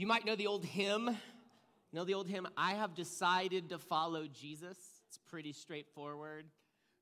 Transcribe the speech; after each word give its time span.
You 0.00 0.06
might 0.06 0.24
know 0.24 0.34
the 0.34 0.46
old 0.46 0.64
hymn. 0.64 1.14
Know 1.92 2.04
the 2.04 2.14
old 2.14 2.26
hymn, 2.26 2.48
I 2.56 2.72
have 2.72 2.94
decided 2.94 3.68
to 3.68 3.78
follow 3.78 4.26
Jesus. 4.26 4.78
It's 5.06 5.18
pretty 5.28 5.52
straightforward. 5.52 6.46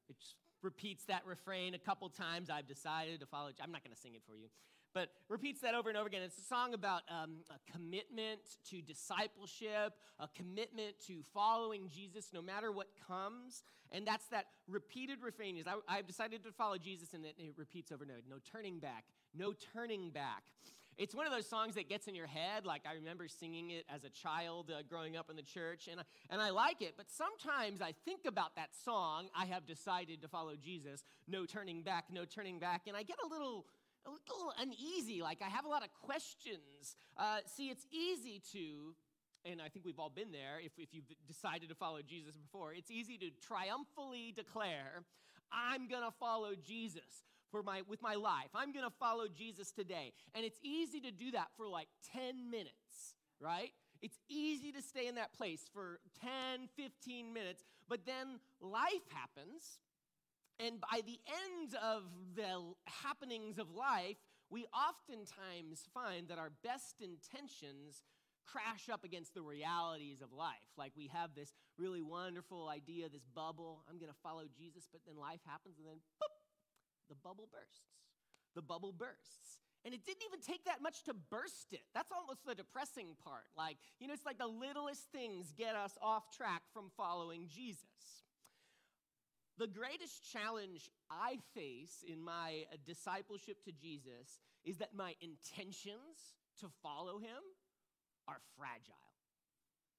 It 0.09 0.17
repeats 0.63 1.05
that 1.05 1.23
refrain 1.25 1.75
a 1.75 1.79
couple 1.79 2.09
times. 2.09 2.51
I've 2.51 2.67
decided 2.67 3.21
to 3.21 3.27
follow. 3.27 3.51
I'm 3.63 3.71
not 3.71 3.85
going 3.85 3.95
to 3.95 4.01
sing 4.01 4.17
it 4.17 4.23
for 4.27 4.35
you, 4.35 4.49
but 4.95 5.11
repeats 5.29 5.61
that 5.61 5.77
over 5.77 5.89
and 5.89 5.97
over 5.97 6.09
again. 6.09 6.23
It's 6.23 6.39
a 6.39 6.43
song 6.43 6.75
about 6.75 7.03
um, 7.09 7.37
a 7.51 7.71
commitment 7.71 8.41
to 8.71 8.83
discipleship, 8.83 9.93
a 10.19 10.29
commitment 10.35 10.97
to 11.07 11.23
following 11.33 11.89
Jesus 11.89 12.31
no 12.35 12.43
matter 12.43 12.73
what 12.73 12.89
comes. 13.07 13.63
And 13.93 14.09
that's 14.09 14.27
that 14.33 14.47
repeated 14.67 15.23
refrain 15.23 15.57
is 15.57 15.67
I, 15.69 15.99
have 15.99 16.09
decided 16.09 16.43
to 16.43 16.51
follow 16.51 16.79
Jesus, 16.79 17.15
and 17.15 17.25
it, 17.25 17.37
it 17.39 17.55
repeats 17.57 17.93
over 17.93 18.03
and 18.03 18.11
over. 18.11 18.23
No 18.29 18.39
turning 18.51 18.81
back, 18.81 19.05
no 19.37 19.53
turning 19.73 20.11
back. 20.11 20.43
It's 20.99 21.15
one 21.15 21.27
of 21.27 21.33
those 21.33 21.49
songs 21.49 21.77
that 21.77 21.89
gets 21.89 22.09
in 22.09 22.17
your 22.17 22.27
head. 22.27 22.67
Like 22.67 22.83
I 22.85 22.95
remember 22.95 23.29
singing 23.29 23.71
it 23.71 23.85
as 23.89 24.03
a 24.03 24.11
child 24.11 24.73
uh, 24.77 24.83
growing 24.89 25.17
up 25.17 25.31
in 25.31 25.37
the 25.37 25.43
church, 25.43 25.89
and 25.89 26.01
I, 26.01 26.03
and 26.29 26.43
I 26.43 26.51
like 26.51 26.83
it. 26.83 26.95
But 26.97 27.07
sometimes 27.09 27.81
I 27.81 27.95
think 28.05 28.23
about 28.27 28.57
that 28.57 28.71
song, 28.85 29.29
I 29.37 29.47
have 29.47 29.65
decided 29.65 30.21
to 30.23 30.29
follow 30.29 30.55
Jesus, 30.57 31.05
no 31.29 31.47
turning 31.47 31.83
back, 31.83 32.07
no 32.11 32.25
turning 32.25 32.59
back, 32.59 32.83
and 32.89 32.97
I 32.97 33.05
get 33.05 33.17
a 33.25 33.29
little 33.29 33.67
a 34.07 34.11
little 34.11 34.53
uneasy. 34.59 35.23
Like 35.23 35.41
I 35.41 35.49
have 35.49 35.65
a 35.65 35.69
lot 35.69 35.85
of 35.85 35.91
questions. 36.03 36.97
Uh, 37.17 37.39
see, 37.47 37.69
it's 37.69 37.87
easy 37.93 38.43
to, 38.53 38.95
and 39.45 39.63
I 39.63 39.69
think 39.69 39.85
we've 39.85 39.99
all 40.01 40.11
been 40.11 40.33
there 40.33 40.59
if, 40.61 40.73
if 40.79 40.89
you've 40.93 41.05
decided 41.29 41.69
to 41.69 41.77
follow 41.77 42.01
Jesus 42.03 42.35
before, 42.37 42.75
it's 42.75 42.91
easy 42.91 43.19
to 43.19 43.31
triumphantly 43.47 44.33
declare, 44.35 45.05
I'm 45.53 45.89
going 45.89 46.03
to 46.03 46.13
follow 46.19 46.55
Jesus 46.55 47.23
for 47.51 47.63
my 47.63 47.83
with 47.89 48.03
my 48.03 48.15
life. 48.15 48.51
I'm 48.55 48.73
going 48.73 48.85
to 48.85 48.95
follow 48.99 49.27
Jesus 49.29 49.73
today. 49.73 50.13
And 50.35 50.45
it's 50.45 50.59
easy 50.63 51.01
to 51.01 51.11
do 51.11 51.31
that 51.33 51.49
for 51.57 51.69
like 51.69 51.89
10 52.13 52.51
minutes, 52.51 53.15
right? 53.41 53.73
It's 54.01 54.19
easy 54.29 54.71
to 54.73 54.83
stay 54.83 55.09
in 55.09 55.17
that 55.17 55.33
place 55.33 55.69
for 55.73 56.01
10, 56.21 56.69
15 56.77 57.33
minutes, 57.33 57.65
but 57.89 58.07
then 58.07 58.39
life 58.61 59.07
happens. 59.13 59.81
And 60.61 60.81
by 60.81 61.01
the 61.07 61.19
end 61.29 61.75
of 61.83 62.03
the 62.35 62.75
happenings 62.87 63.59
of 63.59 63.71
life, 63.75 64.17
we 64.51 64.67
oftentimes 64.73 65.89
find 65.93 66.29
that 66.29 66.39
our 66.39 66.51
best 66.65 67.01
intentions 67.01 68.03
crash 68.47 68.89
up 68.89 69.05
against 69.05 69.35
the 69.35 69.43
realities 69.43 70.23
of 70.23 70.33
life. 70.33 70.73
Like 70.77 70.93
we 70.97 71.11
have 71.13 71.35
this 71.35 71.53
really 71.77 72.01
wonderful 72.01 72.69
idea, 72.69 73.09
this 73.09 73.27
bubble, 73.35 73.85
I'm 73.89 73.99
going 73.99 74.11
to 74.11 74.19
follow 74.23 74.45
Jesus, 74.57 74.89
but 74.91 75.03
then 75.07 75.17
life 75.17 75.41
happens 75.47 75.77
and 75.79 75.87
then 75.87 76.01
boop, 76.17 76.33
the 77.09 77.17
bubble 77.17 77.49
bursts. 77.51 77.85
The 78.55 78.63
bubble 78.63 78.93
bursts. 78.93 79.61
And 79.85 79.95
it 79.95 80.05
didn't 80.05 80.23
even 80.27 80.41
take 80.41 80.65
that 80.65 80.83
much 80.83 81.05
to 81.05 81.15
burst 81.15 81.73
it. 81.73 81.83
That's 81.95 82.11
almost 82.13 82.45
the 82.45 82.55
depressing 82.55 83.17
part. 83.25 83.47
Like, 83.57 83.77
you 84.01 84.09
know, 84.09 84.15
it's 84.15 84.27
like 84.27 84.39
the 84.39 84.47
littlest 84.47 85.11
things 85.13 85.53
get 85.57 85.77
us 85.77 85.97
off 86.03 86.37
track 86.37 86.63
from 86.73 86.91
following 86.97 87.47
Jesus. 87.49 88.25
The 89.57 89.67
greatest 89.67 90.31
challenge 90.33 90.91
I 91.11 91.39
face 91.55 92.05
in 92.07 92.23
my 92.23 92.65
uh, 92.73 92.77
discipleship 92.87 93.65
to 93.65 93.73
Jesus 93.73 94.41
is 94.65 94.79
that 94.79 94.95
my 94.95 95.15
intentions 95.21 96.35
to 96.61 96.67
follow 96.83 97.19
him 97.19 97.43
are 98.29 98.39
fragile, 98.57 98.95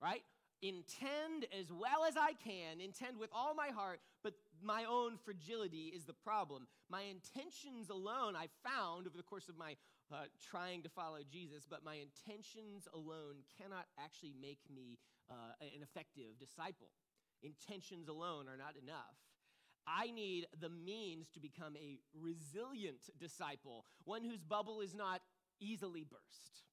right? 0.02 0.24
intend 0.62 1.46
as 1.58 1.72
well 1.72 2.04
as 2.08 2.16
I 2.18 2.34
can, 2.34 2.82
intend 2.82 3.18
with 3.18 3.30
all 3.34 3.54
my 3.54 3.70
heart, 3.70 4.00
but 4.24 4.34
my 4.64 4.86
own 4.86 5.18
fragility 5.18 5.92
is 5.96 6.06
the 6.06 6.14
problem. 6.14 6.68
My 6.90 7.04
intentions 7.04 7.90
alone, 7.90 8.36
I 8.36 8.48
found 8.64 9.08
over 9.08 9.18
the 9.18 9.24
course 9.24 9.50
of 9.50 9.58
my 9.58 9.76
uh, 10.12 10.26
trying 10.50 10.82
to 10.84 10.90
follow 10.90 11.20
Jesus, 11.30 11.68
but 11.70 11.84
my 11.84 11.96
intentions 11.96 12.88
alone 12.94 13.46
cannot 13.62 13.86
actually 14.00 14.34
make 14.42 14.60
me 14.74 14.98
uh, 15.30 15.54
an 15.62 15.84
effective 15.84 16.40
disciple. 16.40 16.90
Intentions 17.44 18.08
alone 18.08 18.48
are 18.48 18.58
not 18.58 18.76
enough. 18.82 19.16
I 19.88 20.12
need 20.12 20.48
the 20.60 20.70
means 20.70 21.30
to 21.34 21.40
become 21.40 21.76
a 21.78 21.98
resilient 22.14 23.10
disciple, 23.20 23.86
one 24.04 24.24
whose 24.24 24.44
bubble 24.44 24.82
is 24.82 24.94
not 24.94 25.22
easily 25.60 26.04
burst. 26.04 26.64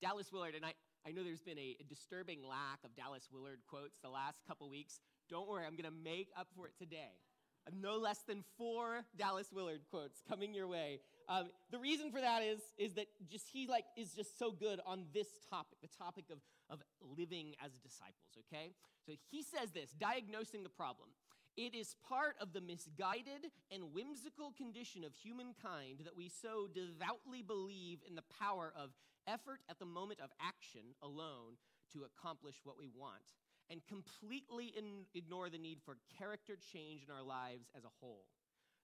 Dallas 0.00 0.30
Willard, 0.32 0.54
and 0.54 0.64
I, 0.64 0.74
I 1.06 1.12
know 1.12 1.24
there's 1.24 1.42
been 1.42 1.58
a, 1.58 1.76
a 1.80 1.84
disturbing 1.84 2.40
lack 2.42 2.84
of 2.84 2.94
Dallas 2.94 3.28
Willard 3.32 3.60
quotes 3.68 3.98
the 4.00 4.08
last 4.08 4.40
couple 4.46 4.68
weeks. 4.68 5.00
Don't 5.28 5.48
worry, 5.48 5.64
I'm 5.66 5.76
going 5.76 5.90
to 5.90 5.98
make 6.04 6.28
up 6.38 6.48
for 6.56 6.66
it 6.66 6.72
today. 6.78 7.18
I 7.66 7.70
have 7.70 7.80
No 7.80 7.98
less 7.98 8.18
than 8.26 8.44
four 8.56 9.04
Dallas 9.16 9.48
Willard 9.52 9.80
quotes 9.90 10.22
coming 10.28 10.54
your 10.54 10.68
way. 10.68 11.00
Um, 11.28 11.46
the 11.72 11.78
reason 11.78 12.12
for 12.12 12.20
that 12.20 12.42
is, 12.42 12.60
is 12.78 12.94
that 12.94 13.06
just 13.28 13.48
he 13.52 13.66
like 13.66 13.84
is 13.96 14.12
just 14.12 14.38
so 14.38 14.52
good 14.52 14.80
on 14.86 15.06
this 15.12 15.26
topic, 15.50 15.78
the 15.82 15.88
topic 15.88 16.26
of, 16.30 16.38
of 16.70 16.80
living 17.18 17.54
as 17.64 17.72
disciples, 17.82 18.38
okay? 18.46 18.72
So 19.04 19.12
he 19.30 19.42
says 19.42 19.72
this, 19.72 19.90
diagnosing 19.98 20.62
the 20.62 20.68
problem. 20.68 21.08
It 21.56 21.74
is 21.74 21.96
part 22.06 22.36
of 22.40 22.52
the 22.52 22.60
misguided 22.60 23.50
and 23.72 23.92
whimsical 23.94 24.52
condition 24.52 25.02
of 25.04 25.14
humankind 25.14 26.04
that 26.04 26.16
we 26.16 26.28
so 26.28 26.68
devoutly 26.72 27.42
believe 27.42 28.00
in 28.06 28.14
the 28.14 28.24
power 28.38 28.72
of 28.76 28.90
effort 29.26 29.60
at 29.68 29.78
the 29.78 29.86
moment 29.86 30.20
of 30.20 30.30
action 30.38 30.94
alone 31.02 31.56
to 31.92 32.04
accomplish 32.04 32.56
what 32.62 32.78
we 32.78 32.88
want, 32.94 33.32
and 33.70 33.80
completely 33.86 34.72
in- 34.76 35.06
ignore 35.14 35.50
the 35.50 35.58
need 35.58 35.80
for 35.84 35.96
character 36.18 36.56
change 36.72 37.02
in 37.04 37.14
our 37.14 37.22
lives 37.22 37.68
as 37.76 37.84
a 37.84 37.96
whole. 38.00 38.26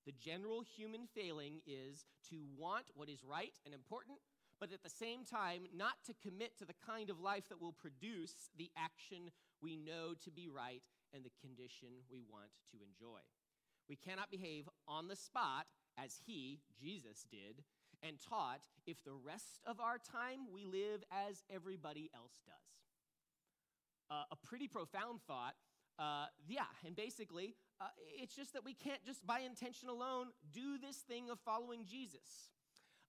The 0.04 0.12
general 0.12 0.62
human 0.62 1.06
failing 1.06 1.60
is 1.66 2.04
to 2.30 2.36
want 2.56 2.86
what 2.94 3.08
is 3.08 3.22
right 3.22 3.54
and 3.64 3.74
important, 3.74 4.18
but 4.58 4.72
at 4.72 4.82
the 4.82 4.90
same 4.90 5.24
time, 5.24 5.62
not 5.74 5.94
to 6.06 6.14
commit 6.14 6.58
to 6.58 6.64
the 6.64 6.74
kind 6.86 7.10
of 7.10 7.20
life 7.20 7.48
that 7.48 7.60
will 7.60 7.72
produce 7.72 8.50
the 8.56 8.70
action 8.76 9.30
we 9.60 9.76
know 9.76 10.14
to 10.24 10.30
be 10.30 10.48
right 10.48 10.82
and 11.14 11.24
the 11.24 11.30
condition 11.40 11.88
we 12.10 12.22
want 12.28 12.50
to 12.72 12.78
enjoy. 12.82 13.20
We 13.88 13.96
cannot 13.96 14.30
behave 14.30 14.68
on 14.88 15.08
the 15.08 15.16
spot 15.16 15.66
as 15.98 16.20
he, 16.26 16.60
Jesus, 16.80 17.24
did 17.30 17.62
and 18.02 18.16
taught 18.20 18.62
if 18.86 19.02
the 19.04 19.12
rest 19.12 19.60
of 19.66 19.78
our 19.78 19.98
time 19.98 20.50
we 20.52 20.64
live 20.64 21.04
as 21.12 21.44
everybody 21.50 22.10
else 22.14 22.40
does. 22.44 22.81
Uh, 24.12 24.24
a 24.30 24.36
pretty 24.36 24.68
profound 24.68 25.22
thought. 25.26 25.54
Uh, 25.98 26.26
yeah, 26.46 26.68
and 26.84 26.94
basically, 26.94 27.54
uh, 27.80 27.86
it's 28.20 28.36
just 28.36 28.52
that 28.52 28.62
we 28.62 28.74
can't 28.74 29.02
just 29.06 29.26
by 29.26 29.40
intention 29.40 29.88
alone 29.88 30.26
do 30.52 30.76
this 30.76 30.96
thing 30.96 31.30
of 31.30 31.38
following 31.40 31.86
Jesus. 31.88 32.50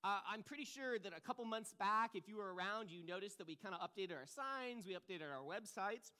Uh, 0.01 0.19
I'm 0.31 0.43
pretty 0.43 0.63
sure 0.63 0.97
that 0.99 1.11
a 1.15 1.19
couple 1.19 1.43
months 1.43 1.73
back, 1.77 2.11
if 2.13 2.29
you 2.29 2.37
were 2.37 2.53
around, 2.53 2.89
you 2.89 3.05
noticed 3.05 3.37
that 3.39 3.47
we 3.47 3.55
kind 3.57 3.75
of 3.75 3.81
updated 3.81 4.15
our 4.15 4.27
signs, 4.27 4.85
we 4.85 4.93
updated 4.93 5.27
our 5.27 5.43
websites 5.43 6.11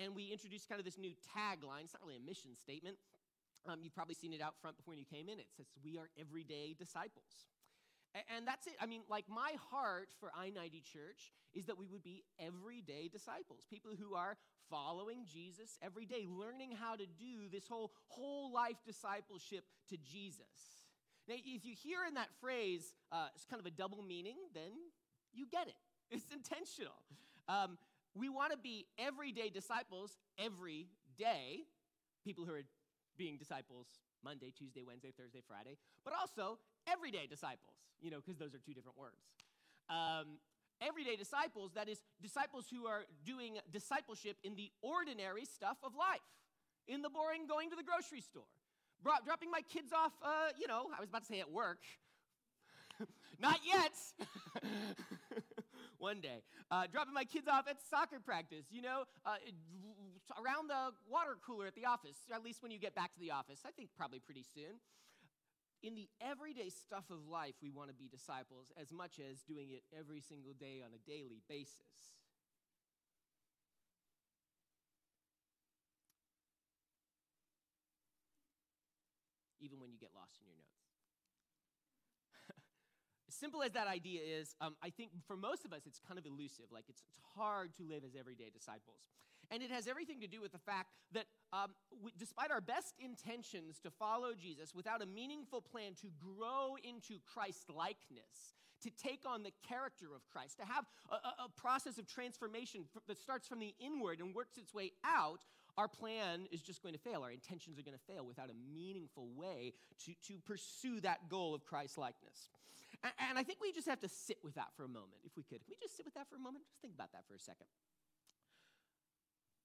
and 0.00 0.14
we 0.14 0.32
introduced 0.32 0.68
kind 0.68 0.78
of 0.78 0.86
this 0.86 0.96
new 0.96 1.12
tagline. 1.36 1.84
It's 1.84 1.92
not 1.92 2.00
really 2.00 2.16
a 2.16 2.24
mission 2.24 2.56
statement. 2.56 2.96
Um, 3.66 3.80
you've 3.82 3.94
probably 3.94 4.14
seen 4.14 4.32
it 4.32 4.40
out 4.40 4.54
front 4.60 4.78
before 4.78 4.94
you 4.94 5.04
came 5.04 5.28
in. 5.28 5.38
It 5.38 5.48
says, 5.54 5.66
We 5.84 5.98
are 5.98 6.08
everyday 6.18 6.74
disciples. 6.78 7.44
And 8.14 8.46
that's 8.46 8.66
it. 8.66 8.74
I 8.80 8.86
mean, 8.86 9.02
like, 9.08 9.24
my 9.28 9.52
heart 9.70 10.08
for 10.18 10.30
I 10.36 10.50
90 10.50 10.82
Church 10.92 11.32
is 11.54 11.66
that 11.66 11.78
we 11.78 11.86
would 11.86 12.02
be 12.02 12.24
everyday 12.40 13.08
disciples, 13.08 13.66
people 13.68 13.92
who 13.98 14.14
are 14.14 14.36
following 14.70 15.24
Jesus 15.30 15.78
every 15.82 16.06
day, 16.06 16.26
learning 16.28 16.72
how 16.72 16.96
to 16.96 17.04
do 17.06 17.48
this 17.50 17.66
whole, 17.68 17.92
whole 18.08 18.52
life 18.52 18.76
discipleship 18.86 19.64
to 19.90 19.96
Jesus. 19.96 20.84
Now, 21.28 21.34
if 21.36 21.64
you 21.64 21.74
hear 21.74 22.00
in 22.06 22.14
that 22.14 22.28
phrase, 22.40 22.94
uh, 23.12 23.28
it's 23.34 23.44
kind 23.44 23.60
of 23.60 23.66
a 23.66 23.70
double 23.70 24.02
meaning, 24.02 24.36
then 24.54 24.72
you 25.32 25.46
get 25.50 25.68
it. 25.68 25.74
It's 26.10 26.32
intentional. 26.32 26.96
Um, 27.48 27.76
we 28.14 28.30
want 28.30 28.52
to 28.52 28.56
be 28.58 28.86
everyday 28.98 29.50
disciples 29.50 30.16
every 30.38 30.88
day, 31.18 31.64
people 32.24 32.46
who 32.46 32.54
are 32.54 32.64
being 33.18 33.36
disciples 33.36 33.86
Monday, 34.24 34.52
Tuesday, 34.56 34.82
Wednesday, 34.82 35.12
Thursday, 35.16 35.42
Friday, 35.46 35.76
but 36.04 36.14
also 36.18 36.58
everyday 36.90 37.26
disciples, 37.26 37.76
you 38.00 38.10
know, 38.10 38.18
because 38.18 38.38
those 38.38 38.54
are 38.54 38.58
two 38.58 38.74
different 38.74 38.98
words. 38.98 39.20
Um, 39.88 40.38
everyday 40.80 41.16
disciples, 41.16 41.72
that 41.74 41.88
is, 41.88 41.98
disciples 42.22 42.66
who 42.70 42.86
are 42.86 43.02
doing 43.24 43.58
discipleship 43.72 44.36
in 44.44 44.54
the 44.54 44.70
ordinary 44.82 45.44
stuff 45.44 45.78
of 45.82 45.94
life, 45.94 46.24
in 46.86 47.02
the 47.02 47.10
boring 47.10 47.46
going 47.46 47.70
to 47.70 47.76
the 47.76 47.82
grocery 47.82 48.20
store, 48.20 48.48
brought, 49.02 49.24
dropping 49.24 49.50
my 49.50 49.62
kids 49.62 49.92
off, 49.92 50.12
uh, 50.22 50.50
you 50.58 50.66
know, 50.66 50.86
I 50.96 51.00
was 51.00 51.08
about 51.08 51.22
to 51.22 51.26
say 51.26 51.40
at 51.40 51.50
work. 51.50 51.80
Not 53.40 53.60
yet. 53.64 53.92
one 55.98 56.20
day. 56.20 56.42
Uh, 56.70 56.86
dropping 56.90 57.14
my 57.14 57.24
kids 57.24 57.46
off 57.48 57.66
at 57.68 57.76
soccer 57.90 58.20
practice, 58.20 58.66
you 58.70 58.82
know, 58.82 59.04
uh, 59.26 59.36
around 60.42 60.68
the 60.68 60.94
water 61.10 61.36
cooler 61.44 61.66
at 61.66 61.74
the 61.74 61.84
office, 61.84 62.16
at 62.32 62.42
least 62.42 62.62
when 62.62 62.70
you 62.70 62.78
get 62.78 62.94
back 62.94 63.12
to 63.14 63.20
the 63.20 63.30
office. 63.30 63.60
I 63.66 63.70
think 63.70 63.90
probably 63.96 64.20
pretty 64.20 64.44
soon. 64.54 64.78
In 65.82 65.94
the 65.94 66.08
everyday 66.20 66.70
stuff 66.70 67.04
of 67.10 67.28
life, 67.28 67.54
we 67.62 67.70
want 67.70 67.88
to 67.88 67.94
be 67.94 68.08
disciples 68.08 68.72
as 68.80 68.90
much 68.92 69.20
as 69.22 69.42
doing 69.42 69.70
it 69.70 69.82
every 69.96 70.20
single 70.20 70.52
day 70.52 70.82
on 70.84 70.90
a 70.92 70.98
daily 71.08 71.40
basis. 71.48 72.18
Even 79.60 79.78
when 79.78 79.92
you 79.92 79.98
get 79.98 80.10
lost 80.14 80.34
in 80.40 80.46
your 80.46 80.56
notes. 80.56 80.82
simple 83.30 83.62
as 83.62 83.70
that 83.72 83.86
idea 83.86 84.20
is, 84.22 84.56
um, 84.60 84.74
I 84.82 84.90
think 84.90 85.10
for 85.26 85.36
most 85.36 85.64
of 85.64 85.72
us 85.72 85.82
it's 85.86 86.00
kind 86.00 86.18
of 86.18 86.26
elusive. 86.26 86.66
Like 86.72 86.84
it's, 86.88 87.02
it's 87.06 87.20
hard 87.36 87.74
to 87.76 87.84
live 87.84 88.02
as 88.02 88.16
everyday 88.18 88.50
disciples. 88.50 89.14
And 89.50 89.62
it 89.62 89.70
has 89.70 89.86
everything 89.86 90.20
to 90.20 90.26
do 90.26 90.40
with 90.40 90.52
the 90.52 90.58
fact 90.58 90.90
that 91.12 91.24
um, 91.52 91.70
we, 92.02 92.12
despite 92.18 92.50
our 92.50 92.60
best 92.60 92.94
intentions 92.98 93.78
to 93.80 93.90
follow 93.90 94.32
Jesus, 94.34 94.74
without 94.74 95.02
a 95.02 95.06
meaningful 95.06 95.62
plan 95.62 95.92
to 96.02 96.08
grow 96.18 96.76
into 96.82 97.18
Christ 97.24 97.70
likeness, 97.74 98.54
to 98.82 98.90
take 98.90 99.22
on 99.26 99.42
the 99.42 99.52
character 99.66 100.14
of 100.14 100.28
Christ, 100.30 100.58
to 100.58 100.64
have 100.64 100.84
a, 101.10 101.44
a 101.44 101.48
process 101.56 101.98
of 101.98 102.06
transformation 102.06 102.84
that 103.08 103.18
starts 103.18 103.48
from 103.48 103.58
the 103.58 103.74
inward 103.80 104.20
and 104.20 104.34
works 104.34 104.56
its 104.58 104.72
way 104.72 104.92
out, 105.04 105.40
our 105.76 105.88
plan 105.88 106.46
is 106.52 106.60
just 106.60 106.82
going 106.82 106.94
to 106.94 107.00
fail. 107.00 107.22
Our 107.22 107.30
intentions 107.30 107.78
are 107.78 107.82
going 107.82 107.96
to 107.96 108.12
fail 108.12 108.26
without 108.26 108.50
a 108.50 108.74
meaningful 108.74 109.28
way 109.34 109.72
to, 110.04 110.12
to 110.28 110.38
pursue 110.44 111.00
that 111.00 111.28
goal 111.28 111.54
of 111.54 111.64
Christ 111.64 111.98
likeness. 111.98 112.50
And, 113.02 113.12
and 113.30 113.38
I 113.38 113.42
think 113.42 113.60
we 113.60 113.72
just 113.72 113.88
have 113.88 114.00
to 114.00 114.08
sit 114.08 114.38
with 114.42 114.54
that 114.54 114.74
for 114.76 114.84
a 114.84 114.88
moment, 114.88 115.22
if 115.24 115.36
we 115.36 115.42
could. 115.42 115.64
Can 115.64 115.70
we 115.70 115.76
just 115.80 115.96
sit 115.96 116.04
with 116.04 116.14
that 116.14 116.28
for 116.28 116.36
a 116.36 116.40
moment? 116.40 116.64
Just 116.66 116.80
think 116.80 116.94
about 116.94 117.12
that 117.12 117.24
for 117.28 117.34
a 117.34 117.38
second. 117.38 117.66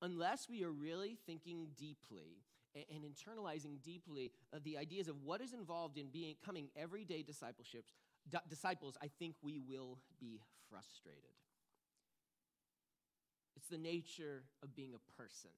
Unless 0.04 0.50
we 0.50 0.64
are 0.64 0.72
really 0.72 1.18
thinking 1.26 1.68
deeply 1.78 2.44
and, 2.76 2.84
and 2.94 3.04
internalizing 3.06 3.82
deeply 3.82 4.32
uh, 4.54 4.60
the 4.64 4.78
ideas 4.78 5.08
of 5.08 5.24
what 5.24 5.40
is 5.40 5.54
involved 5.54 5.98
in 5.98 6.08
becoming 6.12 6.68
everyday 6.76 7.24
discipleships, 7.24 7.94
d- 8.30 8.38
disciples, 8.50 8.98
I 9.02 9.08
think 9.18 9.36
we 9.42 9.60
will 9.60 9.98
be 10.20 10.42
frustrated. 10.70 11.32
It's 13.56 13.70
the 13.70 13.78
nature 13.78 14.44
of 14.62 14.76
being 14.76 14.92
a 14.94 15.04
person 15.16 15.52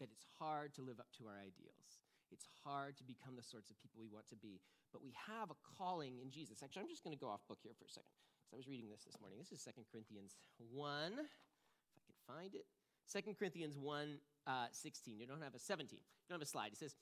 that 0.00 0.10
it's 0.10 0.26
hard 0.40 0.74
to 0.74 0.82
live 0.82 0.98
up 0.98 1.06
to 1.18 1.26
our 1.30 1.38
ideals. 1.38 2.02
It's 2.32 2.48
hard 2.66 2.98
to 2.98 3.04
become 3.04 3.36
the 3.38 3.46
sorts 3.46 3.70
of 3.70 3.78
people 3.78 4.02
we 4.02 4.10
want 4.10 4.26
to 4.34 4.36
be. 4.36 4.58
But 4.90 5.06
we 5.06 5.14
have 5.30 5.54
a 5.54 5.58
calling 5.78 6.18
in 6.18 6.34
Jesus. 6.34 6.66
Actually, 6.66 6.82
I'm 6.82 6.90
just 6.90 7.04
going 7.04 7.14
to 7.14 7.20
go 7.20 7.30
off 7.30 7.46
book 7.46 7.62
here 7.62 7.78
for 7.78 7.86
a 7.86 7.94
second 7.94 8.10
because 8.42 8.54
I 8.54 8.58
was 8.58 8.66
reading 8.66 8.90
this 8.90 9.06
this 9.06 9.20
morning. 9.22 9.38
This 9.38 9.54
is 9.54 9.62
2 9.62 9.70
Corinthians 9.86 10.34
1, 10.58 11.14
if 11.14 11.94
I 11.94 12.00
can 12.02 12.18
find 12.26 12.54
it. 12.58 12.66
2 13.12 13.34
Corinthians 13.38 13.76
1 13.76 14.18
uh, 14.46 14.66
16. 14.70 15.20
You 15.20 15.26
don't 15.26 15.42
have 15.42 15.54
a 15.54 15.58
17. 15.58 15.98
You 15.98 16.02
don't 16.28 16.40
have 16.40 16.46
a 16.46 16.50
slide. 16.50 16.72
It 16.72 16.78
says, 16.78 16.94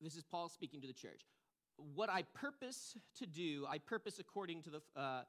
This 0.00 0.16
is 0.16 0.22
Paul 0.22 0.48
speaking 0.48 0.80
to 0.82 0.86
the 0.86 0.92
church. 0.92 1.22
What 1.94 2.10
I 2.10 2.22
purpose 2.34 2.96
to 3.18 3.26
do, 3.26 3.66
I 3.68 3.78
purpose 3.78 4.18
according 4.18 4.62
to 4.64 4.70
the. 4.70 4.82
Uh, 4.94 5.22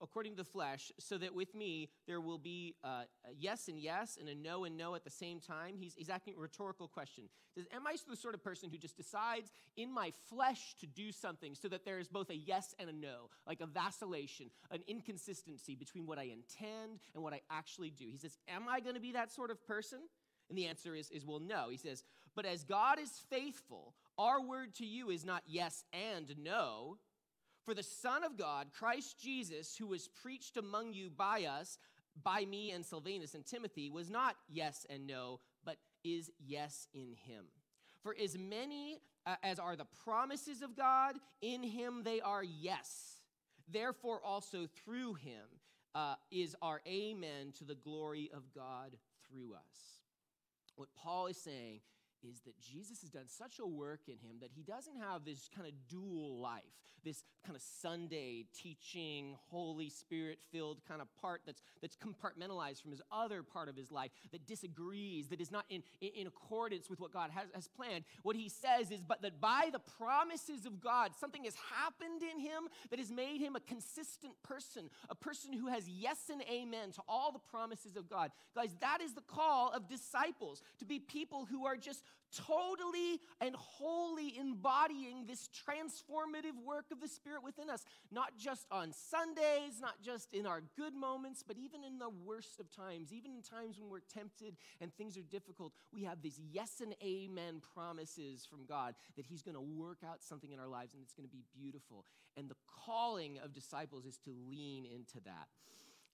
according 0.00 0.32
to 0.32 0.36
the 0.36 0.44
flesh, 0.44 0.92
so 0.98 1.18
that 1.18 1.34
with 1.34 1.54
me 1.54 1.90
there 2.06 2.20
will 2.20 2.38
be 2.38 2.74
uh, 2.84 3.02
a 3.24 3.34
yes 3.36 3.68
and 3.68 3.78
yes 3.78 4.16
and 4.18 4.28
a 4.28 4.34
no 4.34 4.64
and 4.64 4.76
no 4.76 4.94
at 4.94 5.04
the 5.04 5.10
same 5.10 5.40
time? 5.40 5.74
He's, 5.78 5.94
he's 5.94 6.08
asking 6.08 6.34
a 6.36 6.40
rhetorical 6.40 6.88
question. 6.88 7.24
He 7.54 7.60
says, 7.60 7.68
Am 7.74 7.86
I 7.86 7.96
the 8.08 8.16
sort 8.16 8.34
of 8.34 8.42
person 8.42 8.70
who 8.70 8.78
just 8.78 8.96
decides 8.96 9.50
in 9.76 9.92
my 9.92 10.12
flesh 10.28 10.74
to 10.80 10.86
do 10.86 11.12
something 11.12 11.54
so 11.54 11.68
that 11.68 11.84
there 11.84 11.98
is 11.98 12.08
both 12.08 12.30
a 12.30 12.36
yes 12.36 12.74
and 12.78 12.88
a 12.88 12.92
no, 12.92 13.30
like 13.46 13.60
a 13.60 13.66
vacillation, 13.66 14.50
an 14.70 14.80
inconsistency 14.86 15.74
between 15.74 16.06
what 16.06 16.18
I 16.18 16.24
intend 16.24 17.00
and 17.14 17.22
what 17.22 17.32
I 17.32 17.40
actually 17.50 17.90
do? 17.90 18.06
He 18.10 18.18
says, 18.18 18.38
Am 18.48 18.68
I 18.68 18.80
going 18.80 18.94
to 18.94 19.00
be 19.00 19.12
that 19.12 19.32
sort 19.32 19.50
of 19.50 19.66
person? 19.66 20.00
And 20.48 20.56
the 20.56 20.66
answer 20.66 20.94
is, 20.94 21.10
is 21.10 21.26
well, 21.26 21.40
no. 21.40 21.68
He 21.70 21.76
says, 21.76 22.04
But 22.34 22.46
as 22.46 22.64
God 22.64 22.98
is 22.98 23.10
faithful, 23.28 23.94
our 24.16 24.40
word 24.40 24.74
to 24.76 24.86
you 24.86 25.10
is 25.10 25.24
not 25.24 25.42
yes 25.46 25.84
and 25.92 26.32
no 26.38 26.98
for 27.68 27.74
the 27.74 27.82
Son 27.82 28.24
of 28.24 28.38
God, 28.38 28.68
Christ 28.72 29.20
Jesus, 29.20 29.76
who 29.76 29.88
was 29.88 30.08
preached 30.08 30.56
among 30.56 30.94
you 30.94 31.10
by 31.10 31.44
us, 31.44 31.76
by 32.24 32.46
me 32.46 32.70
and 32.70 32.82
Silvanus 32.82 33.34
and 33.34 33.44
Timothy, 33.44 33.90
was 33.90 34.08
not 34.08 34.36
yes 34.48 34.86
and 34.88 35.06
no, 35.06 35.40
but 35.66 35.76
is 36.02 36.30
yes 36.38 36.88
in 36.94 37.12
him. 37.26 37.44
For 38.02 38.16
as 38.18 38.38
many 38.38 39.02
uh, 39.26 39.34
as 39.42 39.58
are 39.58 39.76
the 39.76 39.84
promises 40.02 40.62
of 40.62 40.78
God, 40.78 41.16
in 41.42 41.62
him 41.62 42.04
they 42.04 42.22
are 42.22 42.42
yes. 42.42 43.16
Therefore, 43.70 44.22
also 44.24 44.66
through 44.82 45.14
him 45.16 45.44
uh, 45.94 46.14
is 46.30 46.56
our 46.62 46.80
amen 46.88 47.52
to 47.58 47.64
the 47.64 47.74
glory 47.74 48.30
of 48.32 48.44
God 48.54 48.96
through 49.28 49.52
us. 49.52 50.00
What 50.76 50.88
Paul 50.96 51.26
is 51.26 51.36
saying 51.36 51.80
is 52.22 52.40
that 52.40 52.58
Jesus 52.60 53.00
has 53.00 53.10
done 53.10 53.26
such 53.26 53.58
a 53.58 53.66
work 53.66 54.00
in 54.08 54.14
him 54.14 54.36
that 54.40 54.50
he 54.54 54.62
doesn't 54.62 54.96
have 54.96 55.24
this 55.24 55.48
kind 55.54 55.66
of 55.66 55.74
dual 55.88 56.40
life, 56.40 56.62
this 57.04 57.24
kind 57.44 57.56
of 57.56 57.62
Sunday 57.62 58.44
teaching, 58.54 59.36
Holy 59.50 59.88
Spirit 59.88 60.38
filled 60.50 60.80
kind 60.86 61.00
of 61.00 61.08
part 61.20 61.42
that's, 61.46 61.62
that's 61.80 61.96
compartmentalized 61.96 62.82
from 62.82 62.90
his 62.90 63.02
other 63.10 63.42
part 63.42 63.68
of 63.68 63.76
his 63.76 63.90
life 63.90 64.10
that 64.32 64.46
disagrees, 64.46 65.28
that 65.28 65.40
is 65.40 65.50
not 65.50 65.64
in, 65.70 65.82
in, 66.00 66.26
accordance 66.26 66.90
with 66.90 67.00
what 67.00 67.12
God 67.12 67.30
has, 67.30 67.48
has 67.54 67.68
planned. 67.68 68.04
What 68.22 68.36
he 68.36 68.48
says 68.48 68.90
is, 68.90 69.00
but 69.00 69.22
that 69.22 69.40
by 69.40 69.70
the 69.72 69.78
promises 69.78 70.66
of 70.66 70.80
God, 70.80 71.12
something 71.18 71.44
has 71.44 71.54
happened 71.54 72.22
in 72.22 72.40
him 72.40 72.68
that 72.90 72.98
has 72.98 73.10
made 73.10 73.40
him 73.40 73.56
a 73.56 73.60
consistent 73.60 74.34
person, 74.42 74.90
a 75.08 75.14
person 75.14 75.52
who 75.52 75.68
has 75.68 75.88
yes 75.88 76.18
and 76.30 76.42
amen 76.50 76.92
to 76.92 77.02
all 77.08 77.32
the 77.32 77.38
promises 77.38 77.96
of 77.96 78.08
God. 78.08 78.30
Guys, 78.54 78.74
that 78.80 79.00
is 79.00 79.14
the 79.14 79.22
call 79.22 79.70
of 79.70 79.88
disciples 79.88 80.62
to 80.78 80.84
be 80.84 80.98
people 80.98 81.46
who 81.50 81.64
are 81.64 81.76
just 81.76 82.02
totally 82.34 83.20
and 83.40 83.54
wholly 83.56 84.36
embodying 84.38 85.26
this 85.26 85.48
transformative 85.48 86.56
work 86.64 86.86
of 86.92 87.00
the 87.00 87.08
Spirit 87.08 87.42
within 87.42 87.70
us, 87.70 87.84
not 88.10 88.36
just 88.36 88.66
on 88.70 88.92
Sundays, 88.92 89.80
not 89.80 90.00
just 90.02 90.32
in 90.32 90.46
our 90.46 90.62
good 90.76 90.94
moments, 90.94 91.42
but 91.46 91.56
even 91.56 91.84
in 91.84 91.98
the 91.98 92.10
worst 92.10 92.60
of 92.60 92.70
times, 92.70 93.12
even 93.12 93.32
in 93.32 93.42
times 93.42 93.78
when 93.78 93.88
we're 93.88 94.00
tempted 94.00 94.56
and 94.80 94.92
things 94.94 95.16
are 95.16 95.22
difficult. 95.22 95.72
We 95.92 96.04
have 96.04 96.22
these 96.22 96.40
yes 96.52 96.80
and 96.82 96.94
amen 97.02 97.62
promises 97.74 98.46
from 98.48 98.66
God 98.66 98.94
that 99.16 99.26
He's 99.26 99.42
going 99.42 99.56
to 99.56 99.60
work 99.60 99.98
out 100.08 100.22
something 100.22 100.52
in 100.52 100.58
our 100.58 100.68
lives 100.68 100.94
and 100.94 101.02
it's 101.02 101.14
going 101.14 101.28
to 101.28 101.34
be 101.34 101.44
beautiful. 101.58 102.04
And 102.36 102.48
the 102.48 102.56
calling 102.84 103.38
of 103.42 103.54
disciples 103.54 104.04
is 104.04 104.18
to 104.24 104.30
lean 104.48 104.84
into 104.84 105.20
that. 105.24 105.48